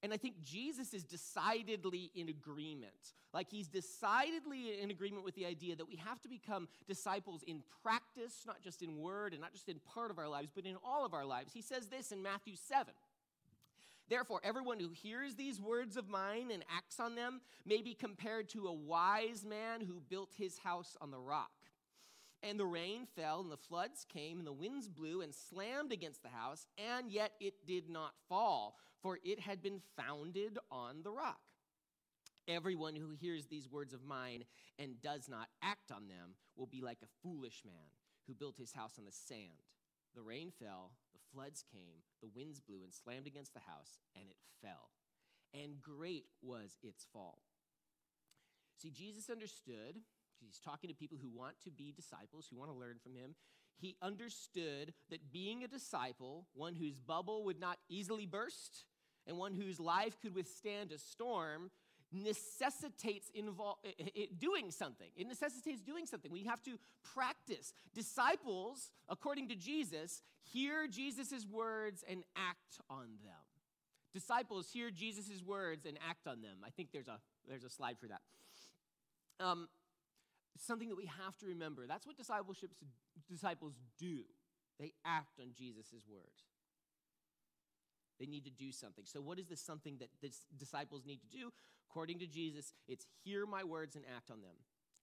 And 0.03 0.13
I 0.13 0.17
think 0.19 0.43
Jesus 0.43 0.93
is 0.93 1.05
decidedly 1.05 2.11
in 2.15 2.29
agreement. 2.29 3.15
Like 3.33 3.51
he's 3.51 3.69
decidedly 3.69 4.81
in 4.81 4.91
agreement 4.91 5.25
with 5.25 5.35
the 5.35 5.47
idea 5.47 5.77
that 5.77 5.89
we 5.89 5.97
have 5.97 6.21
to 6.23 6.29
become 6.29 6.69
disciples 6.87 7.43
in 7.47 7.63
practice, 7.83 8.45
not 8.47 8.63
just 8.63 8.83
in 8.83 8.99
word 8.99 9.33
and 9.33 9.41
not 9.41 9.53
just 9.53 9.69
in 9.69 9.81
part 9.95 10.11
of 10.11 10.19
our 10.19 10.29
lives, 10.29 10.51
but 10.55 10.67
in 10.67 10.77
all 10.85 11.07
of 11.07 11.15
our 11.15 11.25
lives. 11.25 11.53
He 11.53 11.63
says 11.63 11.87
this 11.89 12.13
in 12.13 12.23
Matthew 12.23 12.55
7. 12.55 12.93
Therefore, 14.09 14.41
everyone 14.45 14.79
who 14.79 14.91
hears 14.91 15.35
these 15.35 15.61
words 15.61 15.97
of 15.97 16.09
mine 16.09 16.51
and 16.53 16.63
acts 16.77 17.01
on 17.01 17.15
them 17.15 17.41
may 17.65 17.81
be 17.81 17.95
compared 17.95 18.51
to 18.51 18.67
a 18.67 18.73
wise 18.73 19.45
man 19.45 19.81
who 19.81 20.03
built 20.11 20.33
his 20.37 20.59
house 20.59 20.97
on 21.01 21.11
the 21.11 21.19
rock. 21.19 21.51
And 22.43 22.61
the 22.61 22.67
rain 22.67 23.07
fell, 23.17 23.41
and 23.41 23.51
the 23.51 23.57
floods 23.57 24.05
came, 24.07 24.39
and 24.39 24.47
the 24.47 24.53
winds 24.53 24.89
blew 24.91 25.23
and 25.23 25.35
slammed 25.35 25.93
against 25.93 26.23
the 26.23 26.29
house, 26.29 26.67
and 26.77 27.11
yet 27.11 27.33
it 27.41 27.67
did 27.67 27.89
not 27.89 28.13
fall 28.29 28.77
for 29.05 29.19
it 29.23 29.39
had 29.39 29.63
been 29.63 29.83
founded 29.99 30.57
on 30.71 31.03
the 31.05 31.11
rock. 31.11 31.43
Everyone 32.49 32.97
who 32.97 33.11
hears 33.11 33.45
these 33.45 33.69
words 33.69 33.93
of 33.93 34.03
mine 34.03 34.45
and 34.79 35.01
does 35.03 35.29
not 35.29 35.49
act 35.63 35.93
on 35.93 36.09
them 36.09 36.37
will 36.57 36.67
be 36.67 36.81
like 36.81 36.99
a 37.03 37.13
foolish 37.23 37.61
man 37.67 37.93
who 38.27 38.33
built 38.33 38.57
his 38.57 38.73
house 38.73 38.95
on 38.99 39.05
the 39.05 39.13
sand. 39.13 39.69
The 40.15 40.23
rain 40.23 40.51
fell, 40.59 40.93
the 41.13 41.21
floods 41.35 41.63
came, 41.71 42.01
the 42.23 42.31
winds 42.35 42.61
blew 42.61 42.83
and 42.83 42.95
slammed 42.95 43.27
against 43.27 43.53
the 43.53 43.61
house, 43.61 43.99
and 44.17 44.25
it 44.27 44.37
fell. 44.63 44.91
And 45.53 45.83
great 45.83 46.25
was 46.41 46.79
its 46.83 47.07
fall. 47.13 47.43
See, 48.81 48.91
Jesus 48.91 49.29
understood, 49.29 50.01
he's 50.41 50.59
talking 50.59 50.89
to 50.89 50.97
people 50.97 51.19
who 51.21 51.29
want 51.29 51.57
to 51.65 51.71
be 51.71 51.93
disciples, 51.93 52.47
who 52.49 52.57
want 52.59 52.71
to 52.71 52.79
learn 52.79 52.97
from 53.03 53.15
him. 53.15 53.35
He 53.77 53.97
understood 54.01 54.95
that 55.11 55.31
being 55.31 55.63
a 55.63 55.69
disciple, 55.69 56.47
one 56.55 56.75
whose 56.75 56.99
bubble 56.99 57.45
would 57.45 57.61
not 57.61 57.79
easily 57.91 58.25
burst, 58.25 58.87
and 59.27 59.37
one 59.39 59.55
whose 59.55 59.81
life 59.81 60.17
could 60.21 60.35
withstand 60.35 60.93
a 60.93 60.99
storm 60.99 61.71
necessitates 62.13 63.31
invol- 63.37 63.79
doing 64.39 64.71
something. 64.71 65.09
It 65.17 65.27
necessitates 65.27 65.83
doing 65.83 66.07
something. 66.07 66.31
We 66.31 66.45
have 66.45 66.63
to 66.63 66.79
practice. 67.15 67.73
Disciples, 67.95 68.91
according 69.09 69.49
to 69.49 69.57
Jesus, 69.57 70.23
hear 70.43 70.87
Jesus' 70.87 71.47
words 71.51 72.05
and 72.09 72.23
act 72.37 72.79
on 72.89 73.07
them. 73.25 73.35
Disciples 74.13 74.71
hear 74.73 74.91
Jesus' 74.91 75.43
words 75.43 75.87
and 75.87 75.99
act 76.09 76.29
on 76.29 76.41
them. 76.41 76.59
I 76.65 76.71
think 76.71 76.91
there's 76.93 77.09
a, 77.09 77.19
there's 77.49 77.65
a 77.65 77.71
slide 77.71 77.97
for 77.99 78.07
that. 78.07 78.21
Um, 79.41 79.69
something 80.57 80.89
that 80.89 80.97
we 80.97 81.07
have 81.07 81.37
to 81.39 81.47
remember. 81.47 81.87
That's 81.89 82.07
what 82.07 82.17
discipleship 82.17 82.71
disciples 83.29 83.75
do. 83.99 84.21
They 84.79 84.93
act 85.05 85.41
on 85.41 85.49
Jesus' 85.57 86.05
words. 86.09 86.54
They 88.19 88.27
need 88.27 88.45
to 88.45 88.51
do 88.51 88.73
something. 88.73 89.05
So, 89.07 89.21
what 89.21 89.39
is 89.39 89.49
this 89.49 89.61
something 89.61 89.99
that 89.99 90.09
the 90.21 90.31
disciples 90.57 91.05
need 91.05 91.21
to 91.23 91.29
do? 91.29 91.53
According 91.91 92.19
to 92.21 92.27
Jesus, 92.27 92.73
it's 92.89 93.07
hear 93.25 93.47
my 93.47 93.65
words 93.65 93.97
and 93.97 94.05
act 94.17 94.31
on 94.31 94.41
them. 94.43 94.57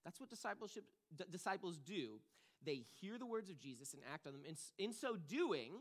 That's 0.03 0.19
what 0.19 0.29
discipleship 0.29 0.83
d- 1.15 1.25
disciples 1.31 1.77
do. 1.77 2.19
They 2.63 2.83
hear 2.99 3.17
the 3.17 3.25
words 3.25 3.49
of 3.49 3.59
Jesus 3.59 3.93
and 3.93 4.01
act 4.13 4.27
on 4.27 4.33
them. 4.33 4.43
And 4.47 4.57
in 4.77 4.93
so 4.93 5.15
doing, 5.15 5.71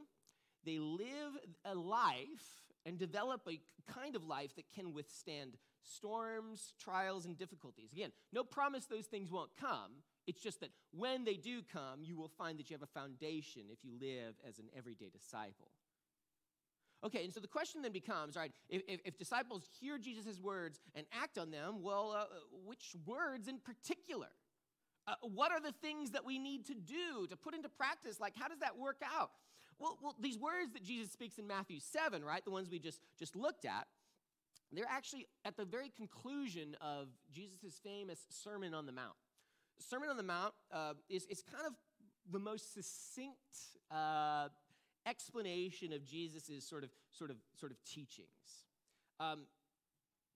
they 0.64 0.78
live 0.78 1.36
a 1.64 1.74
life 1.74 2.64
and 2.86 2.98
develop 2.98 3.42
a 3.48 3.60
kind 3.90 4.16
of 4.16 4.24
life 4.24 4.54
that 4.56 4.64
can 4.74 4.92
withstand 4.92 5.56
storms, 5.82 6.74
trials, 6.78 7.26
and 7.26 7.36
difficulties. 7.36 7.92
Again, 7.92 8.12
no 8.32 8.44
promise 8.44 8.86
those 8.86 9.06
things 9.06 9.30
won't 9.30 9.50
come 9.58 10.02
It's 10.26 10.40
just 10.40 10.60
that 10.60 10.70
when 10.92 11.24
they 11.24 11.34
do 11.34 11.62
come, 11.72 12.04
you 12.04 12.16
will 12.16 12.28
find 12.28 12.58
that 12.58 12.70
you 12.70 12.74
have 12.74 12.82
a 12.82 13.00
foundation 13.00 13.62
if 13.70 13.78
you 13.82 13.92
live 14.00 14.34
as 14.46 14.58
an 14.58 14.66
everyday 14.76 15.10
disciple. 15.10 15.72
Okay, 17.04 17.24
and 17.24 17.32
so 17.32 17.40
the 17.40 17.48
question 17.48 17.80
then 17.80 17.92
becomes 17.92 18.36
all 18.36 18.42
right, 18.42 18.52
if, 18.68 18.82
if, 19.04 19.16
disciples 19.16 19.62
hear 19.80 19.96
Jesus' 19.98 20.38
words 20.38 20.80
and 20.94 21.06
act 21.12 21.38
on 21.38 21.50
them, 21.50 21.82
well, 21.82 22.14
uh, 22.16 22.24
which 22.66 22.94
words 23.06 23.48
in 23.48 23.58
particular? 23.58 24.28
Uh, 25.06 25.14
what 25.22 25.50
are 25.50 25.60
the 25.60 25.72
things 25.72 26.10
that 26.10 26.24
we 26.24 26.38
need 26.38 26.66
to 26.66 26.74
do 26.74 27.26
to 27.28 27.36
put 27.36 27.54
into 27.54 27.70
practice? 27.70 28.20
Like, 28.20 28.34
how 28.36 28.48
does 28.48 28.58
that 28.58 28.76
work 28.76 29.00
out? 29.02 29.30
Well, 29.78 29.98
well, 30.02 30.14
these 30.20 30.38
words 30.38 30.74
that 30.74 30.84
Jesus 30.84 31.10
speaks 31.10 31.38
in 31.38 31.46
Matthew 31.46 31.80
7, 31.80 32.22
right, 32.22 32.44
the 32.44 32.50
ones 32.50 32.68
we 32.68 32.78
just, 32.78 33.00
just 33.18 33.34
looked 33.34 33.64
at, 33.64 33.86
they're 34.72 34.84
actually 34.88 35.26
at 35.44 35.56
the 35.56 35.64
very 35.64 35.90
conclusion 35.96 36.76
of 36.80 37.08
Jesus' 37.32 37.80
famous 37.82 38.20
Sermon 38.28 38.74
on 38.74 38.84
the 38.84 38.92
Mount. 38.92 39.16
Sermon 39.78 40.10
on 40.10 40.16
the 40.18 40.22
Mount 40.22 40.52
uh, 40.70 40.92
is, 41.08 41.24
is 41.26 41.42
kind 41.42 41.66
of 41.66 41.72
the 42.30 42.38
most 42.38 42.74
succinct 42.74 43.38
uh, 43.90 44.48
explanation 45.06 45.92
of 45.92 46.04
Jesus' 46.04 46.64
sort 46.66 46.84
of, 46.84 46.90
sort 47.12 47.30
of, 47.30 47.36
sort 47.58 47.72
of 47.72 47.82
teachings. 47.84 48.28
Um, 49.18 49.42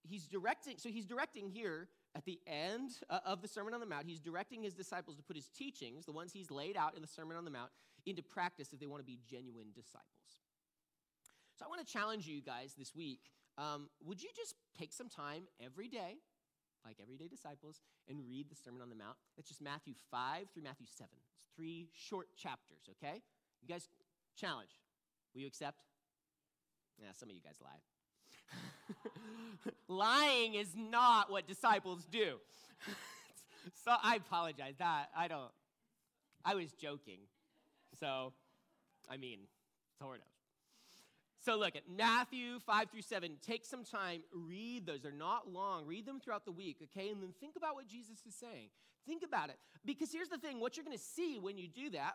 he's 0.02 0.26
directing, 0.26 0.76
so 0.78 0.88
he's 0.88 1.06
directing 1.06 1.48
here 1.48 1.88
at 2.16 2.24
the 2.24 2.38
end 2.46 2.90
uh, 3.10 3.18
of 3.26 3.42
the 3.42 3.48
Sermon 3.48 3.74
on 3.74 3.80
the 3.80 3.86
Mount, 3.86 4.06
he's 4.06 4.20
directing 4.20 4.62
his 4.62 4.74
disciples 4.74 5.16
to 5.16 5.22
put 5.22 5.36
his 5.36 5.48
teachings, 5.48 6.06
the 6.06 6.12
ones 6.12 6.32
he's 6.32 6.50
laid 6.50 6.76
out 6.76 6.94
in 6.94 7.02
the 7.02 7.08
Sermon 7.08 7.36
on 7.36 7.44
the 7.44 7.50
Mount, 7.50 7.70
into 8.06 8.22
practice 8.22 8.72
if 8.72 8.78
they 8.78 8.86
want 8.86 9.00
to 9.00 9.06
be 9.06 9.18
genuine 9.28 9.68
disciples. 9.74 10.04
So 11.58 11.64
I 11.64 11.68
want 11.68 11.84
to 11.84 11.92
challenge 11.92 12.26
you 12.26 12.40
guys 12.40 12.74
this 12.78 12.94
week. 12.94 13.20
Um, 13.58 13.88
would 14.04 14.22
you 14.22 14.28
just 14.36 14.54
take 14.78 14.92
some 14.92 15.08
time 15.08 15.44
every 15.64 15.88
day, 15.88 16.18
like 16.84 16.96
everyday 17.02 17.28
disciples, 17.28 17.80
and 18.08 18.20
read 18.28 18.50
the 18.50 18.56
Sermon 18.56 18.82
on 18.82 18.90
the 18.90 18.96
Mount? 18.96 19.16
That's 19.36 19.48
just 19.48 19.62
Matthew 19.62 19.94
5 20.10 20.50
through 20.52 20.62
Matthew 20.62 20.86
7. 20.86 21.10
It's 21.16 21.50
three 21.56 21.88
short 21.92 22.28
chapters, 22.36 22.90
okay? 22.90 23.22
You 23.62 23.68
guys, 23.68 23.88
challenge. 24.36 24.70
Will 25.34 25.42
you 25.42 25.46
accept? 25.46 25.78
Yeah, 27.00 27.08
some 27.18 27.28
of 27.28 27.34
you 27.34 27.40
guys 27.42 27.56
lie. 27.62 28.94
Lying 29.88 30.54
is 30.54 30.74
not 30.76 31.30
what 31.30 31.46
disciples 31.46 32.06
do. 32.10 32.36
so 33.84 33.94
I 34.02 34.16
apologize. 34.16 34.74
That 34.78 35.06
I 35.16 35.28
don't. 35.28 35.50
I 36.44 36.54
was 36.54 36.72
joking. 36.72 37.20
So, 37.98 38.32
I 39.10 39.16
mean, 39.16 39.38
sort 39.98 40.16
of. 40.16 40.22
So 41.44 41.58
look 41.58 41.76
at 41.76 41.82
Matthew 41.94 42.58
5 42.60 42.90
through 42.90 43.02
7. 43.02 43.32
Take 43.46 43.66
some 43.66 43.84
time, 43.84 44.22
read 44.32 44.86
those. 44.86 45.02
They're 45.02 45.12
not 45.12 45.50
long. 45.50 45.86
Read 45.86 46.06
them 46.06 46.18
throughout 46.18 46.46
the 46.46 46.52
week, 46.52 46.78
okay? 46.82 47.10
And 47.10 47.22
then 47.22 47.34
think 47.38 47.56
about 47.56 47.74
what 47.74 47.86
Jesus 47.86 48.20
is 48.26 48.34
saying. 48.34 48.68
Think 49.06 49.22
about 49.22 49.50
it. 49.50 49.56
Because 49.84 50.10
here's 50.10 50.30
the 50.30 50.38
thing 50.38 50.58
what 50.58 50.76
you're 50.76 50.84
going 50.84 50.96
to 50.96 51.02
see 51.02 51.38
when 51.38 51.58
you 51.58 51.68
do 51.68 51.90
that, 51.90 52.14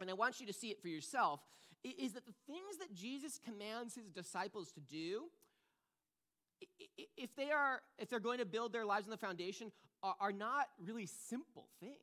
and 0.00 0.10
I 0.10 0.14
want 0.14 0.40
you 0.40 0.46
to 0.46 0.52
see 0.52 0.68
it 0.68 0.80
for 0.80 0.88
yourself, 0.88 1.40
is 1.84 2.12
that 2.12 2.26
the 2.26 2.34
things 2.46 2.78
that 2.80 2.94
Jesus 2.94 3.38
commands 3.44 3.94
his 3.94 4.10
disciples 4.10 4.72
to 4.72 4.80
do, 4.80 5.24
if 7.16 7.34
they 7.36 7.50
are 7.50 7.80
if 7.98 8.08
they're 8.08 8.20
going 8.20 8.38
to 8.38 8.46
build 8.46 8.72
their 8.72 8.84
lives 8.84 9.06
on 9.06 9.10
the 9.10 9.16
foundation 9.16 9.70
are, 10.02 10.32
not 10.32 10.68
really 10.84 11.06
simple 11.06 11.68
things 11.80 11.94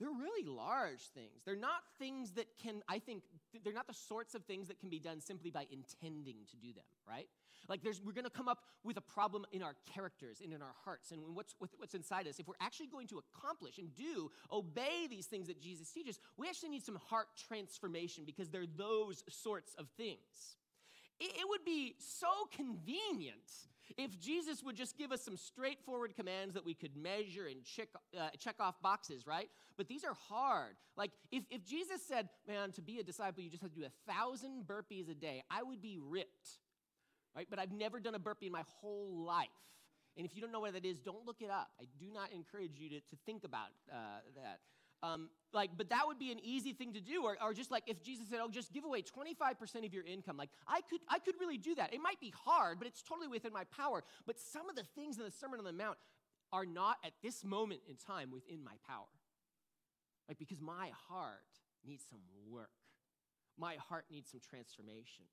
they're 0.00 0.10
really 0.10 0.46
large 0.46 1.02
things. 1.14 1.42
They're 1.44 1.56
not 1.56 1.82
things 1.98 2.32
that 2.32 2.46
can 2.62 2.82
i 2.88 2.98
think 2.98 3.22
they're 3.62 3.72
not 3.72 3.86
the 3.86 3.94
sorts 3.94 4.34
of 4.34 4.44
things 4.44 4.68
that 4.68 4.80
can 4.80 4.90
be 4.90 4.98
done 4.98 5.20
simply 5.20 5.50
by 5.50 5.66
intending 5.70 6.38
to 6.50 6.56
do 6.56 6.72
them 6.72 6.84
right? 7.08 7.28
Like 7.68 7.82
there's 7.82 8.00
we're 8.02 8.12
going 8.12 8.24
to 8.24 8.30
come 8.30 8.48
up 8.48 8.58
with 8.82 8.96
a 8.96 9.00
problem 9.00 9.46
in 9.52 9.62
our 9.62 9.74
characters 9.92 10.40
and 10.42 10.52
in 10.52 10.60
our 10.60 10.74
hearts 10.84 11.12
and 11.12 11.20
what's 11.34 11.54
what's 11.58 11.94
inside 11.94 12.26
us. 12.26 12.38
If 12.38 12.46
we're 12.46 12.54
actually 12.60 12.88
going 12.88 13.06
to 13.08 13.18
accomplish 13.18 13.78
and 13.78 13.94
do 13.94 14.30
obey 14.52 15.06
these 15.08 15.26
things 15.26 15.46
that 15.46 15.60
jesus 15.60 15.90
teaches 15.90 16.18
we 16.36 16.48
actually 16.48 16.70
need 16.70 16.84
some 16.84 16.98
heart 17.08 17.28
transformation 17.48 18.24
because 18.26 18.50
they're 18.50 18.66
those 18.76 19.22
sorts 19.30 19.74
of 19.78 19.88
things. 19.96 20.56
It, 21.20 21.32
it 21.40 21.48
would 21.48 21.64
be 21.64 21.94
so 21.98 22.28
convenient 22.54 23.50
if 23.96 24.18
Jesus 24.18 24.62
would 24.62 24.76
just 24.76 24.96
give 24.96 25.12
us 25.12 25.22
some 25.22 25.36
straightforward 25.36 26.14
commands 26.16 26.54
that 26.54 26.64
we 26.64 26.74
could 26.74 26.96
measure 26.96 27.46
and 27.46 27.64
check, 27.64 27.88
uh, 28.18 28.28
check 28.38 28.56
off 28.60 28.80
boxes, 28.82 29.26
right? 29.26 29.48
But 29.76 29.88
these 29.88 30.04
are 30.04 30.14
hard. 30.28 30.76
Like, 30.96 31.10
if, 31.30 31.44
if 31.50 31.64
Jesus 31.64 32.00
said, 32.06 32.28
man, 32.48 32.72
to 32.72 32.82
be 32.82 32.98
a 32.98 33.02
disciple, 33.02 33.42
you 33.42 33.50
just 33.50 33.62
have 33.62 33.72
to 33.72 33.80
do 33.80 33.86
a 33.86 34.12
thousand 34.12 34.64
burpees 34.66 35.10
a 35.10 35.14
day, 35.14 35.42
I 35.50 35.62
would 35.62 35.82
be 35.82 35.98
ripped, 36.00 36.48
right? 37.36 37.46
But 37.48 37.58
I've 37.58 37.72
never 37.72 38.00
done 38.00 38.14
a 38.14 38.18
burpee 38.18 38.46
in 38.46 38.52
my 38.52 38.64
whole 38.80 39.24
life. 39.26 39.48
And 40.16 40.24
if 40.24 40.34
you 40.36 40.40
don't 40.40 40.52
know 40.52 40.60
what 40.60 40.74
that 40.74 40.84
is, 40.84 40.98
don't 40.98 41.26
look 41.26 41.40
it 41.40 41.50
up. 41.50 41.70
I 41.80 41.86
do 41.98 42.06
not 42.12 42.32
encourage 42.32 42.78
you 42.78 42.88
to, 42.90 43.00
to 43.00 43.16
think 43.26 43.44
about 43.44 43.70
uh, 43.90 44.20
that. 44.36 44.60
Um, 45.04 45.28
like, 45.52 45.70
but 45.76 45.90
that 45.90 46.06
would 46.06 46.18
be 46.18 46.32
an 46.32 46.38
easy 46.42 46.72
thing 46.72 46.94
to 46.94 47.00
do. 47.00 47.24
Or, 47.24 47.36
or 47.42 47.52
just 47.52 47.70
like 47.70 47.84
if 47.86 48.02
Jesus 48.02 48.28
said, 48.28 48.40
oh, 48.42 48.48
just 48.48 48.72
give 48.72 48.84
away 48.84 49.02
25% 49.02 49.86
of 49.86 49.92
your 49.92 50.04
income. 50.04 50.36
Like, 50.36 50.50
I 50.66 50.80
could, 50.88 51.00
I 51.08 51.18
could 51.18 51.34
really 51.38 51.58
do 51.58 51.74
that. 51.74 51.92
It 51.92 52.00
might 52.02 52.20
be 52.20 52.32
hard, 52.44 52.78
but 52.78 52.88
it's 52.88 53.02
totally 53.02 53.28
within 53.28 53.52
my 53.52 53.64
power. 53.64 54.02
But 54.26 54.40
some 54.40 54.68
of 54.68 54.76
the 54.76 54.84
things 54.94 55.18
in 55.18 55.24
the 55.24 55.30
Sermon 55.30 55.58
on 55.58 55.64
the 55.64 55.72
Mount 55.72 55.98
are 56.52 56.64
not 56.64 56.96
at 57.04 57.12
this 57.22 57.44
moment 57.44 57.80
in 57.88 57.96
time 57.96 58.30
within 58.32 58.64
my 58.64 58.74
power. 58.88 59.06
Like, 60.28 60.38
because 60.38 60.60
my 60.60 60.90
heart 61.08 61.44
needs 61.86 62.04
some 62.08 62.20
work, 62.48 62.70
my 63.58 63.76
heart 63.88 64.06
needs 64.10 64.30
some 64.30 64.40
transformation 64.40 65.24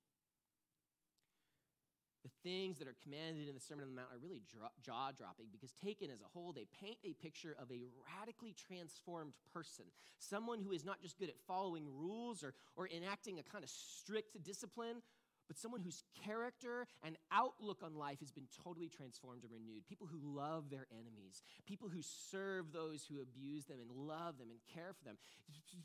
the 2.22 2.30
things 2.42 2.78
that 2.78 2.86
are 2.86 2.96
commanded 3.02 3.48
in 3.48 3.54
the 3.54 3.60
Sermon 3.60 3.84
on 3.84 3.90
the 3.90 3.96
Mount 3.96 4.08
are 4.12 4.18
really 4.22 4.40
jaw 4.48 5.10
dropping 5.16 5.46
because, 5.50 5.72
taken 5.82 6.10
as 6.10 6.20
a 6.20 6.30
whole, 6.32 6.52
they 6.52 6.66
paint 6.80 6.98
a 7.04 7.14
picture 7.14 7.56
of 7.60 7.70
a 7.70 7.82
radically 8.18 8.54
transformed 8.54 9.32
person. 9.52 9.84
Someone 10.18 10.60
who 10.60 10.72
is 10.72 10.84
not 10.84 11.02
just 11.02 11.18
good 11.18 11.28
at 11.28 11.34
following 11.46 11.86
rules 11.90 12.42
or, 12.44 12.54
or 12.76 12.88
enacting 12.88 13.38
a 13.38 13.42
kind 13.42 13.64
of 13.64 13.70
strict 13.70 14.42
discipline, 14.42 15.02
but 15.48 15.58
someone 15.58 15.80
whose 15.80 16.04
character 16.24 16.86
and 17.02 17.16
outlook 17.30 17.82
on 17.82 17.94
life 17.94 18.20
has 18.20 18.30
been 18.30 18.46
totally 18.64 18.88
transformed 18.88 19.42
and 19.42 19.52
renewed. 19.52 19.86
People 19.86 20.06
who 20.06 20.18
love 20.22 20.70
their 20.70 20.86
enemies, 20.92 21.42
people 21.66 21.88
who 21.88 22.00
serve 22.00 22.72
those 22.72 23.04
who 23.04 23.20
abuse 23.20 23.66
them 23.66 23.78
and 23.80 23.90
love 23.90 24.38
them 24.38 24.48
and 24.50 24.60
care 24.72 24.92
for 24.96 25.04
them, 25.04 25.16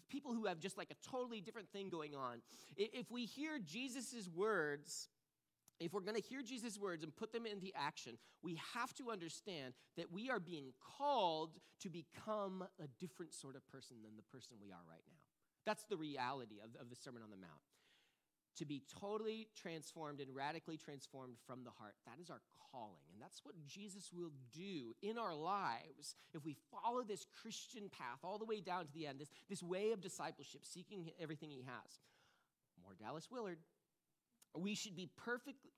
people 0.10 0.34
who 0.34 0.46
have 0.46 0.60
just 0.60 0.78
like 0.78 0.92
a 0.92 1.10
totally 1.10 1.42
different 1.42 1.70
thing 1.70 1.90
going 1.90 2.16
on. 2.16 2.42
If 2.78 3.12
we 3.12 3.26
hear 3.26 3.60
Jesus' 3.60 4.30
words, 4.34 5.10
if 5.80 5.94
we're 5.94 6.02
going 6.02 6.16
to 6.16 6.28
hear 6.28 6.42
Jesus' 6.42 6.80
words 6.80 7.04
and 7.04 7.16
put 7.16 7.32
them 7.32 7.46
into 7.46 7.68
action, 7.76 8.18
we 8.42 8.60
have 8.74 8.94
to 8.96 9.12
understand 9.12 9.74
that 9.96 10.12
we 10.12 10.30
are 10.30 10.40
being 10.40 10.74
called 10.98 11.58
to 11.82 11.90
become 11.90 12.64
a 12.82 12.88
different 13.00 13.34
sort 13.34 13.56
of 13.56 13.68
person 13.68 13.98
than 14.04 14.16
the 14.16 14.24
person 14.24 14.58
we 14.62 14.72
are 14.72 14.86
right 14.90 15.04
now. 15.08 15.22
That's 15.66 15.84
the 15.84 15.98
reality 15.98 16.60
of, 16.64 16.80
of 16.82 16.90
the 16.90 16.96
Sermon 16.96 17.22
on 17.24 17.30
the 17.30 17.38
Mount. 17.38 17.62
To 18.58 18.66
be 18.66 18.82
totally 19.00 19.50
transformed 19.56 20.20
and 20.20 20.34
radically 20.34 20.78
transformed 20.78 21.36
from 21.46 21.64
the 21.64 21.70
heart. 21.78 21.94
That 22.08 22.20
is 22.20 22.32
our 22.32 22.42
calling. 22.72 23.06
And 23.14 23.22
that's 23.22 23.42
what 23.44 23.54
Jesus 23.68 24.10
will 24.12 24.32
do 24.52 24.96
in 25.04 25.18
our 25.18 25.36
lives 25.36 26.16
if 26.34 26.44
we 26.44 26.56
follow 26.72 27.04
this 27.04 27.26
Christian 27.42 27.90
path 27.90 28.20
all 28.24 28.40
the 28.40 28.46
way 28.46 28.62
down 28.62 28.86
to 28.86 28.94
the 28.94 29.06
end, 29.06 29.20
this, 29.20 29.30
this 29.48 29.62
way 29.62 29.92
of 29.92 30.02
discipleship, 30.02 30.62
seeking 30.64 31.12
everything 31.22 31.52
he 31.52 31.62
has. 31.62 32.00
More 32.82 32.96
Dallas 33.00 33.28
Willard. 33.30 33.60
We 34.56 34.76
should 34.76 34.96
be 34.96 35.10
perfectly. 35.18 35.72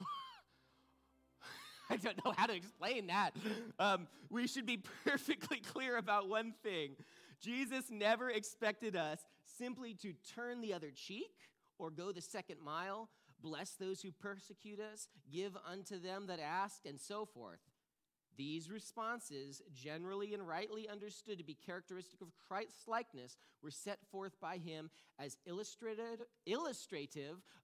I 1.90 1.96
don't 1.96 2.24
know 2.24 2.32
how 2.36 2.46
to 2.46 2.54
explain 2.54 3.08
that. 3.08 3.34
Um, 3.78 4.06
we 4.30 4.46
should 4.46 4.66
be 4.66 4.82
perfectly 5.04 5.58
clear 5.58 5.96
about 5.96 6.28
one 6.28 6.54
thing 6.62 6.96
Jesus 7.40 7.86
never 7.90 8.30
expected 8.30 8.94
us 8.94 9.18
simply 9.58 9.94
to 9.94 10.12
turn 10.34 10.60
the 10.60 10.72
other 10.72 10.90
cheek 10.90 11.32
or 11.78 11.90
go 11.90 12.12
the 12.12 12.20
second 12.20 12.60
mile, 12.64 13.08
bless 13.42 13.72
those 13.72 14.00
who 14.00 14.12
persecute 14.12 14.78
us, 14.78 15.08
give 15.32 15.56
unto 15.68 15.98
them 15.98 16.28
that 16.28 16.38
ask, 16.38 16.86
and 16.86 17.00
so 17.00 17.26
forth. 17.26 17.58
These 18.36 18.70
responses, 18.70 19.62
generally 19.74 20.34
and 20.34 20.46
rightly 20.46 20.88
understood 20.88 21.38
to 21.38 21.44
be 21.44 21.54
characteristic 21.54 22.20
of 22.20 22.32
Christ's 22.48 22.88
likeness, 22.88 23.36
were 23.62 23.70
set 23.70 23.98
forth 24.10 24.40
by 24.40 24.56
him 24.56 24.90
as 25.18 25.36
illustrative, 25.46 26.20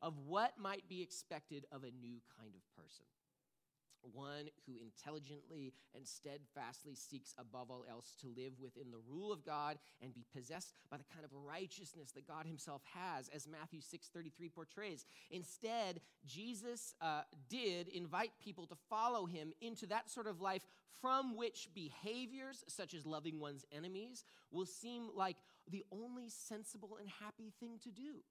of 0.02 0.18
what 0.18 0.58
might 0.58 0.88
be 0.88 1.02
expected 1.02 1.66
of 1.72 1.84
a 1.84 1.90
new 1.90 2.20
kind 2.38 2.54
of 2.54 2.82
person 2.82 3.04
one 4.02 4.48
who 4.66 4.74
intelligently 4.80 5.72
and 5.94 6.06
steadfastly 6.06 6.94
seeks 6.94 7.34
above 7.38 7.70
all 7.70 7.84
else 7.88 8.14
to 8.20 8.28
live 8.36 8.52
within 8.60 8.90
the 8.90 9.00
rule 9.08 9.32
of 9.32 9.44
God 9.44 9.78
and 10.02 10.14
be 10.14 10.24
possessed 10.34 10.72
by 10.90 10.96
the 10.96 11.04
kind 11.12 11.24
of 11.24 11.30
righteousness 11.32 12.12
that 12.12 12.26
God 12.26 12.46
himself 12.46 12.82
has, 12.94 13.28
as 13.28 13.46
Matthew 13.46 13.80
6:33 13.80 14.48
portrays. 14.48 15.04
Instead, 15.30 16.00
Jesus 16.26 16.94
uh, 17.00 17.22
did 17.48 17.88
invite 17.88 18.32
people 18.42 18.66
to 18.66 18.76
follow 18.88 19.26
him 19.26 19.52
into 19.60 19.86
that 19.86 20.10
sort 20.10 20.26
of 20.26 20.40
life 20.40 20.66
from 21.00 21.36
which 21.36 21.68
behaviors 21.74 22.64
such 22.66 22.94
as 22.94 23.06
loving 23.06 23.38
one's 23.38 23.64
enemies 23.72 24.24
will 24.50 24.66
seem 24.66 25.08
like 25.14 25.36
the 25.70 25.84
only 25.92 26.28
sensible 26.28 26.96
and 26.98 27.08
happy 27.08 27.52
thing 27.60 27.78
to 27.82 27.90
do 27.90 28.22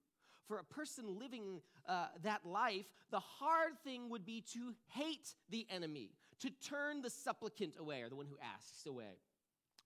for 0.47 0.59
a 0.59 0.63
person 0.63 1.19
living 1.19 1.61
uh, 1.87 2.07
that 2.23 2.45
life, 2.45 2.85
the 3.11 3.19
hard 3.19 3.73
thing 3.83 4.09
would 4.09 4.25
be 4.25 4.41
to 4.53 4.73
hate 4.89 5.35
the 5.49 5.67
enemy, 5.69 6.11
to 6.39 6.49
turn 6.49 7.01
the 7.01 7.09
supplicant 7.09 7.75
away 7.79 8.01
or 8.01 8.09
the 8.09 8.15
one 8.15 8.25
who 8.27 8.37
asks 8.55 8.85
away. 8.85 9.19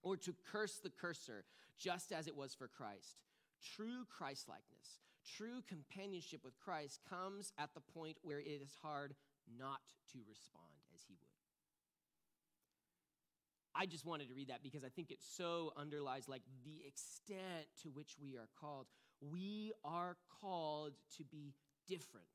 or 0.03 0.17
to 0.17 0.33
curse 0.51 0.79
the 0.83 0.89
curser, 0.89 1.45
just 1.77 2.11
as 2.11 2.27
it 2.27 2.35
was 2.35 2.53
for 2.55 2.67
Christ. 2.67 3.17
True 3.75 4.05
Christlikeness, 4.09 4.99
true 5.37 5.61
companionship 5.67 6.41
with 6.43 6.57
Christ 6.59 6.99
comes 7.07 7.53
at 7.59 7.69
the 7.75 7.81
point 7.81 8.17
where 8.23 8.39
it 8.39 8.61
is 8.61 8.75
hard 8.81 9.13
not 9.59 9.81
to 10.13 10.19
respond 10.27 10.73
as 10.95 11.01
he 11.07 11.13
would. 11.13 11.27
I 13.75 13.85
just 13.85 14.05
wanted 14.05 14.27
to 14.29 14.33
read 14.33 14.49
that 14.49 14.63
because 14.63 14.83
I 14.83 14.89
think 14.89 15.11
it 15.11 15.19
so 15.21 15.71
underlies 15.77 16.27
like 16.27 16.41
the 16.65 16.85
extent 16.85 17.67
to 17.83 17.89
which 17.89 18.15
we 18.21 18.35
are 18.35 18.49
called. 18.59 18.87
We 19.21 19.73
are 19.85 20.17
called 20.41 20.93
to 21.17 21.23
be 21.23 21.53
different. 21.87 22.25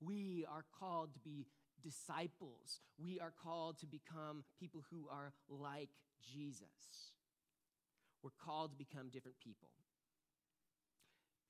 We 0.00 0.44
are 0.50 0.64
called 0.78 1.14
to 1.14 1.20
be 1.20 1.46
disciples. 1.82 2.80
We 2.98 3.20
are 3.20 3.32
called 3.42 3.78
to 3.80 3.86
become 3.86 4.44
people 4.58 4.84
who 4.90 5.08
are 5.10 5.32
like 5.48 5.88
Jesus. 6.32 7.12
We're 8.22 8.30
called 8.44 8.72
to 8.72 8.76
become 8.76 9.08
different 9.08 9.38
people. 9.42 9.68